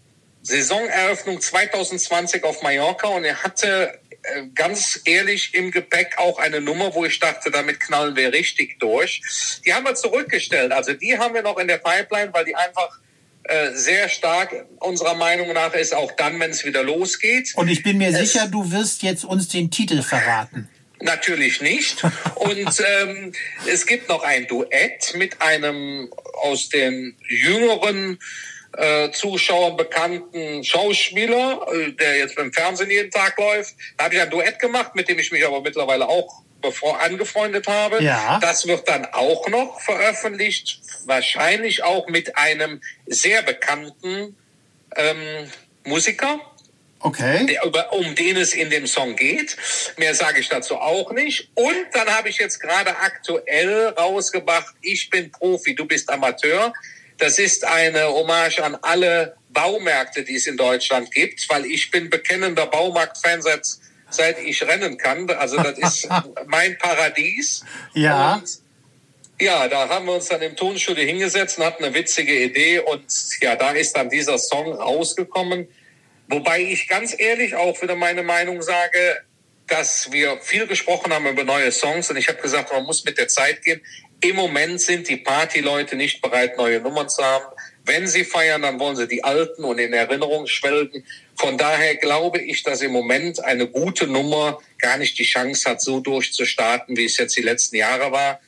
Saisoneröffnung 0.42 1.40
2020 1.40 2.44
auf 2.44 2.62
Mallorca 2.62 3.08
und 3.08 3.24
er 3.24 3.42
hatte 3.42 3.98
äh, 4.22 4.46
ganz 4.54 5.00
ehrlich 5.04 5.54
im 5.54 5.70
Gepäck 5.70 6.18
auch 6.18 6.38
eine 6.38 6.60
Nummer, 6.60 6.94
wo 6.94 7.04
ich 7.04 7.18
dachte, 7.20 7.50
damit 7.50 7.80
knallen 7.80 8.16
wir 8.16 8.32
richtig 8.32 8.78
durch. 8.78 9.22
Die 9.64 9.72
haben 9.72 9.84
wir 9.84 9.94
zurückgestellt. 9.94 10.72
Also 10.72 10.94
die 10.94 11.18
haben 11.18 11.34
wir 11.34 11.42
noch 11.42 11.58
in 11.58 11.68
der 11.68 11.78
Pipeline, 11.78 12.32
weil 12.32 12.44
die 12.44 12.54
einfach 12.54 12.98
äh, 13.44 13.72
sehr 13.72 14.08
stark 14.08 14.66
unserer 14.78 15.14
Meinung 15.14 15.52
nach 15.52 15.74
ist, 15.74 15.94
auch 15.94 16.12
dann, 16.12 16.38
wenn 16.38 16.50
es 16.50 16.64
wieder 16.64 16.82
losgeht. 16.82 17.52
Und 17.56 17.68
ich 17.68 17.82
bin 17.82 17.98
mir 17.98 18.10
es, 18.10 18.18
sicher, 18.18 18.46
du 18.46 18.70
wirst 18.70 19.02
jetzt 19.02 19.24
uns 19.24 19.48
den 19.48 19.70
Titel 19.70 20.02
verraten. 20.02 20.68
Natürlich 21.00 21.60
nicht. 21.60 22.02
Und 22.36 22.82
ähm, 23.00 23.32
es 23.66 23.86
gibt 23.86 24.08
noch 24.08 24.22
ein 24.22 24.46
Duett 24.46 25.14
mit 25.14 25.40
einem 25.40 26.12
aus 26.42 26.68
den 26.68 27.16
jüngeren 27.28 28.18
äh, 28.76 29.10
Zuschauern 29.10 29.76
bekannten 29.76 30.62
Schauspieler, 30.62 31.66
äh, 31.72 31.92
der 31.92 32.18
jetzt 32.18 32.36
beim 32.36 32.52
Fernsehen 32.52 32.90
jeden 32.90 33.10
Tag 33.10 33.38
läuft. 33.38 33.74
Da 33.96 34.04
habe 34.04 34.14
ich 34.14 34.20
ein 34.20 34.30
Duett 34.30 34.58
gemacht, 34.58 34.94
mit 34.94 35.08
dem 35.08 35.18
ich 35.18 35.32
mich 35.32 35.44
aber 35.44 35.60
mittlerweile 35.60 36.08
auch 36.08 36.42
bevor 36.60 37.00
angefreundet 37.00 37.66
habe. 37.66 38.02
Ja. 38.02 38.38
Das 38.40 38.66
wird 38.66 38.88
dann 38.88 39.06
auch 39.06 39.48
noch 39.48 39.80
veröffentlicht, 39.80 40.80
wahrscheinlich 41.06 41.82
auch 41.82 42.08
mit 42.08 42.36
einem 42.36 42.80
sehr 43.06 43.42
bekannten 43.42 44.36
ähm, 44.96 45.50
Musiker. 45.84 46.40
Okay. 47.02 47.46
Der, 47.46 47.92
um 47.94 48.14
den 48.14 48.36
es 48.36 48.52
in 48.52 48.68
dem 48.68 48.86
Song 48.86 49.16
geht. 49.16 49.56
Mehr 49.96 50.14
sage 50.14 50.40
ich 50.40 50.48
dazu 50.48 50.76
auch 50.76 51.12
nicht. 51.12 51.50
Und 51.54 51.86
dann 51.94 52.08
habe 52.08 52.28
ich 52.28 52.36
jetzt 52.36 52.60
gerade 52.60 52.90
aktuell 52.98 53.88
rausgebracht, 53.88 54.74
ich 54.82 55.08
bin 55.08 55.32
Profi, 55.32 55.74
du 55.74 55.86
bist 55.86 56.10
Amateur. 56.10 56.72
Das 57.16 57.38
ist 57.38 57.64
eine 57.64 58.06
Hommage 58.08 58.60
an 58.60 58.76
alle 58.82 59.36
Baumärkte, 59.48 60.24
die 60.24 60.36
es 60.36 60.46
in 60.46 60.56
Deutschland 60.56 61.10
gibt, 61.10 61.48
weil 61.48 61.64
ich 61.64 61.90
bin 61.90 62.10
bekennender 62.10 62.66
Baumarkt-Fan 62.66 63.42
seit, 63.42 63.66
seit 64.10 64.38
ich 64.38 64.62
rennen 64.62 64.98
kann. 64.98 65.28
Also 65.30 65.56
das 65.56 65.78
ist 65.78 66.08
mein 66.46 66.76
Paradies. 66.78 67.64
Ja. 67.94 68.34
Und 68.34 68.60
ja, 69.40 69.68
da 69.68 69.88
haben 69.88 70.04
wir 70.04 70.14
uns 70.14 70.28
dann 70.28 70.42
im 70.42 70.54
Tonstudio 70.54 71.04
hingesetzt 71.04 71.58
und 71.58 71.64
hatten 71.64 71.82
eine 71.82 71.94
witzige 71.94 72.44
Idee 72.44 72.80
und 72.80 73.04
ja, 73.40 73.56
da 73.56 73.70
ist 73.70 73.96
dann 73.96 74.10
dieser 74.10 74.38
Song 74.38 74.74
rausgekommen. 74.74 75.66
Wobei 76.30 76.60
ich 76.62 76.86
ganz 76.86 77.14
ehrlich 77.18 77.56
auch 77.56 77.82
wieder 77.82 77.96
meine 77.96 78.22
Meinung 78.22 78.62
sage, 78.62 79.24
dass 79.66 80.12
wir 80.12 80.38
viel 80.40 80.68
gesprochen 80.68 81.12
haben 81.12 81.26
über 81.26 81.42
neue 81.42 81.72
Songs 81.72 82.08
und 82.08 82.16
ich 82.16 82.28
habe 82.28 82.40
gesagt, 82.40 82.72
man 82.72 82.84
muss 82.84 83.04
mit 83.04 83.18
der 83.18 83.26
Zeit 83.26 83.62
gehen. 83.62 83.80
Im 84.20 84.36
Moment 84.36 84.80
sind 84.80 85.08
die 85.08 85.16
Partyleute 85.16 85.96
nicht 85.96 86.22
bereit, 86.22 86.56
neue 86.56 86.80
Nummern 86.80 87.08
zu 87.08 87.24
haben. 87.24 87.46
Wenn 87.84 88.06
sie 88.06 88.24
feiern, 88.24 88.62
dann 88.62 88.78
wollen 88.78 88.94
sie 88.94 89.08
die 89.08 89.24
alten 89.24 89.64
und 89.64 89.78
in 89.78 89.92
Erinnerung 89.92 90.46
schwelgen. 90.46 91.04
Von 91.34 91.58
daher 91.58 91.96
glaube 91.96 92.38
ich, 92.40 92.62
dass 92.62 92.80
im 92.80 92.92
Moment 92.92 93.42
eine 93.42 93.66
gute 93.66 94.06
Nummer 94.06 94.60
gar 94.78 94.98
nicht 94.98 95.18
die 95.18 95.24
Chance 95.24 95.68
hat, 95.68 95.80
so 95.80 95.98
durchzustarten, 95.98 96.96
wie 96.96 97.06
es 97.06 97.16
jetzt 97.16 97.36
die 97.36 97.42
letzten 97.42 97.76
Jahre 97.76 98.12
war. 98.12 98.40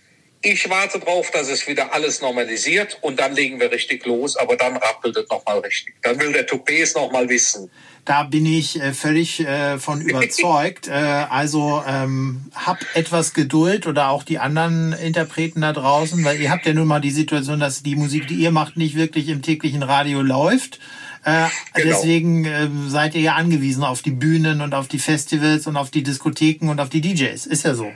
Ich 0.45 0.69
warte 0.69 0.99
darauf, 0.99 1.31
dass 1.31 1.49
es 1.49 1.69
wieder 1.69 1.95
alles 1.95 2.21
normalisiert 2.21 2.99
und 3.01 3.21
dann 3.21 3.33
legen 3.33 3.61
wir 3.61 3.71
richtig 3.71 4.05
los, 4.05 4.37
aber 4.37 4.57
dann 4.57 4.77
rappelt 4.77 5.17
es 5.17 5.29
nochmal 5.31 5.61
richtig. 5.61 5.95
Dann 6.03 6.21
will 6.21 6.33
der 6.33 6.47
Toupet 6.47 6.93
nochmal 6.97 7.29
wissen. 7.29 7.71
Da 8.05 8.25
bin 8.25 8.45
ich 8.45 8.81
äh, 8.81 8.93
völlig 8.93 9.39
äh, 9.41 9.79
von 9.79 10.01
überzeugt. 10.03 10.89
äh, 10.89 10.91
also 10.91 11.85
ähm, 11.87 12.51
hab 12.57 12.79
etwas 12.95 13.35
Geduld 13.35 13.87
oder 13.87 14.09
auch 14.09 14.25
die 14.25 14.41
anderen 14.41 14.93
Interpreten 14.93 15.61
da 15.61 15.73
draußen, 15.73 16.25
weil 16.25 16.41
ihr 16.41 16.51
habt 16.51 16.67
ja 16.67 16.75
nun 16.75 16.89
mal 16.89 17.01
die 17.01 17.13
Situation, 17.13 17.61
dass 17.61 17.85
die 17.85 17.95
Musik, 17.95 18.27
die 18.27 18.35
ihr 18.35 18.51
macht, 18.51 18.77
nicht 18.77 18.97
wirklich 18.97 19.29
im 19.29 19.43
täglichen 19.43 19.85
Radio 19.85 20.23
läuft. 20.23 20.81
Äh, 21.25 21.47
genau. 21.75 21.89
Deswegen 21.89 22.45
äh, 22.45 22.69
seid 22.89 23.15
ihr 23.15 23.21
ja 23.21 23.35
angewiesen 23.35 23.85
auf 23.85 24.03
die 24.03 24.11
Bühnen 24.11 24.61
und 24.61 24.75
auf 24.75 24.89
die 24.89 24.99
Festivals 24.99 25.69
und 25.69 25.77
auf 25.77 25.93
die 25.93 26.03
Diskotheken 26.03 26.69
und 26.69 26.81
auf 26.81 26.89
die 26.89 27.01
DJs. 27.01 27.47
Ist 27.47 27.65
ja 27.65 27.75
so. 27.75 27.93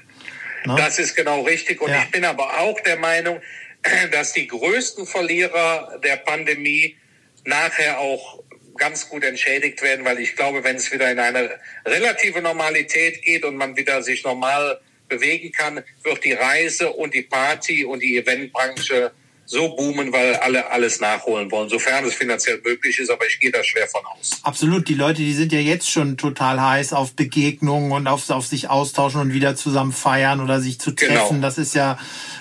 Ne? 0.67 0.75
Das 0.77 0.99
ist 0.99 1.15
genau 1.15 1.43
richtig. 1.43 1.81
Und 1.81 1.91
ja. 1.91 2.03
ich 2.03 2.11
bin 2.11 2.25
aber 2.25 2.59
auch 2.59 2.81
der 2.81 2.97
Meinung, 2.97 3.41
dass 4.13 4.33
die 4.33 4.47
größten 4.47 5.07
Verlierer 5.07 6.01
der 6.03 6.17
Pandemie 6.17 6.97
nachher 7.45 7.99
auch 7.99 8.43
ganz 8.77 9.09
gut 9.09 9.25
entschädigt 9.25 9.81
werden, 9.83 10.05
weil 10.05 10.19
ich 10.19 10.37
glaube, 10.37 10.63
wenn 10.63 10.77
es 10.77 10.93
wieder 10.93 11.11
in 11.11 11.19
eine 11.19 11.59
relative 11.87 12.43
Normalität 12.43 13.23
geht 13.23 13.45
und 13.45 13.57
man 13.57 13.77
wieder 13.77 14.03
sich 14.03 14.23
normal 14.25 14.81
bewegen 15.09 15.53
kann, 15.53 15.83
wird 16.03 16.25
die 16.25 16.33
Reise 16.33 16.91
und 16.93 17.15
die 17.15 17.23
Party 17.23 17.85
und 17.85 18.01
die 18.01 18.19
Eventbranche 18.19 19.13
so 19.47 19.75
boomen, 19.77 20.13
weil 20.13 20.35
alle 20.37 20.71
alles 20.71 21.01
nachholen 21.01 21.51
wollen, 21.51 21.69
sofern 21.69 22.05
es 22.05 22.15
finanziell 22.15 22.61
möglich 22.65 22.99
ist, 22.99 23.11
aber 23.11 23.27
ich 23.27 23.39
gehe 23.41 23.51
da 23.51 23.63
schwer 23.63 23.87
von 23.87 24.05
aus. 24.05 24.41
Absolut, 24.43 24.89
die 24.89 24.95
Leute, 24.95 25.23
die 25.23 25.33
sind 25.33 25.53
ja 25.53 25.61
jetzt 25.61 25.91
schon 25.91 26.17
total 26.17 26.61
heiß 26.61 26.93
auf 26.93 27.13
Begegnungen 27.13 27.93
und 27.93 28.09
auf, 28.09 28.29
auf 28.31 28.47
sich 28.47 28.69
austauschen 28.69 29.21
und 29.21 29.33
wieder 29.33 29.55
zusammen 29.57 29.93
feiern 29.93 30.41
oder 30.41 30.61
sich 30.61 30.81
zu 30.81 30.91
treffen. 30.91 31.37
Genau. 31.37 31.43
Das 31.43 31.59
ist 31.59 31.75
ja, 31.75 31.99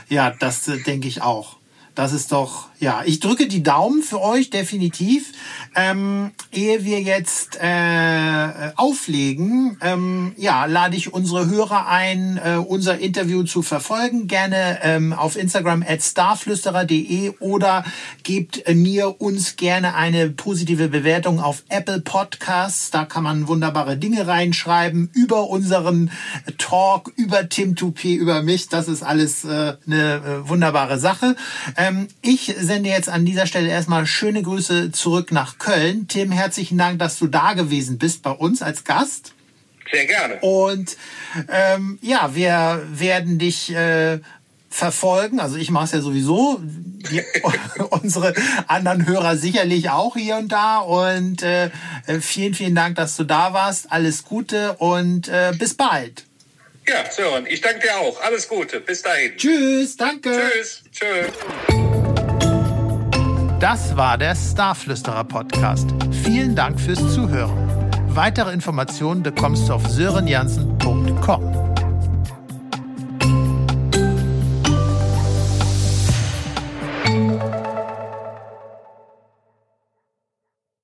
ja, 0.09 0.31
das 0.31 0.67
äh, 0.67 0.81
denke 0.81 1.07
ich 1.07 1.21
auch. 1.21 1.57
Das 1.93 2.11
ist 2.11 2.33
doch, 2.33 2.67
ja, 2.80 3.03
ich 3.05 3.19
drücke 3.19 3.47
die 3.47 3.63
Daumen 3.63 4.03
für 4.03 4.21
euch, 4.21 4.49
definitiv. 4.49 5.32
Ähm, 5.76 6.32
ehe 6.51 6.84
wir 6.84 7.01
jetzt 7.01 7.57
äh, 7.61 8.71
auflegen, 8.76 9.78
ähm, 9.82 10.34
ja, 10.38 10.65
lade 10.65 10.97
ich 10.97 11.13
unsere 11.13 11.49
Hörer 11.49 11.88
ein, 11.88 12.39
äh, 12.43 12.57
unser 12.57 12.99
Interview 12.99 13.43
zu 13.43 13.61
verfolgen. 13.61 14.28
Gerne 14.28 14.80
ähm, 14.84 15.13
auf 15.13 15.38
Instagram 15.38 15.84
at 15.88 16.01
starflüsterer.de 16.01 17.34
oder 17.39 17.86
gebt 18.23 18.63
mir 18.73 19.21
uns 19.21 19.55
gerne 19.55 19.95
eine 19.95 20.30
positive 20.30 20.89
Bewertung 20.89 21.39
auf 21.39 21.63
Apple 21.69 22.01
Podcasts. 22.01 22.91
Da 22.91 23.05
kann 23.05 23.23
man 23.23 23.47
wunderbare 23.47 23.97
Dinge 23.97 24.28
reinschreiben 24.28 25.09
über 25.13 25.49
unseren 25.49 26.11
Talk, 26.57 27.11
über 27.15 27.47
Tim 27.47 27.76
Toupé, 27.76 28.15
über 28.15 28.41
mich. 28.41 28.67
Das 28.67 28.88
ist 28.88 29.03
alles 29.03 29.45
äh, 29.45 29.76
eine 29.86 30.15
äh, 30.15 30.49
wunderbare 30.49 30.99
Sache. 30.99 31.36
Ähm, 31.78 32.07
ich 32.21 32.55
sende 32.66 32.89
jetzt 32.89 33.09
an 33.09 33.26
dieser 33.26 33.47
Stelle 33.47 33.70
erstmal 33.70 34.05
schöne 34.05 34.41
Grüße 34.41 34.91
zurück 34.91 35.32
nach 35.32 35.57
Köln. 35.57 36.07
Tim, 36.07 36.32
herzlichen 36.32 36.78
Dank, 36.78 36.99
dass 36.99 37.18
du 37.20 37.28
da 37.28 37.53
gewesen 37.53 37.97
bist 37.97 38.22
bei 38.24 38.32
uns 38.32 38.61
als 38.61 38.84
Gast. 38.84 39.34
Sehr 39.91 40.05
gerne. 40.05 40.36
Und 40.41 40.97
ähm, 41.49 41.99
ja, 42.01 42.36
wir 42.36 42.84
werden 42.91 43.39
dich 43.39 43.74
äh, 43.74 44.20
verfolgen. 44.70 45.39
Also 45.39 45.55
ich 45.57 45.70
mache 45.72 45.86
es 45.86 45.91
ja 45.91 46.01
sowieso. 46.01 46.59
Die, 46.61 47.24
unsere 47.89 48.34
anderen 48.68 49.07
Hörer 49.07 49.38
sicherlich 49.38 49.89
auch 49.89 50.16
hier 50.16 50.38
und 50.38 50.51
da. 50.51 50.80
Und 50.80 51.43
äh, 51.43 51.70
vielen, 52.20 52.53
vielen 52.53 52.76
Dank, 52.76 52.95
dass 52.95 53.16
du 53.16 53.24
da 53.24 53.53
warst. 53.53 53.91
Alles 53.91 54.26
Gute 54.26 54.74
und 54.74 55.28
äh, 55.28 55.53
bis 55.57 55.76
bald. 55.76 56.26
Ja, 56.88 57.09
Sören, 57.09 57.47
ich 57.47 57.61
danke 57.61 57.80
dir 57.80 57.97
auch. 57.97 58.22
Alles 58.22 58.47
Gute. 58.47 58.80
Bis 58.80 59.01
dahin. 59.01 59.36
Tschüss, 59.38 59.97
danke. 59.97 60.51
Tschüss. 60.51 60.84
Tschüss. 60.91 62.04
Das 63.59 63.95
war 63.95 64.17
der 64.17 64.35
Starflüsterer 64.35 65.23
Podcast. 65.23 65.87
Vielen 66.23 66.55
Dank 66.55 66.79
fürs 66.79 66.99
Zuhören. 67.13 67.57
Weitere 68.09 68.53
Informationen 68.53 69.23
bekommst 69.23 69.69
du 69.69 69.73
auf 69.73 69.87
sörenjansen.com. 69.87 71.64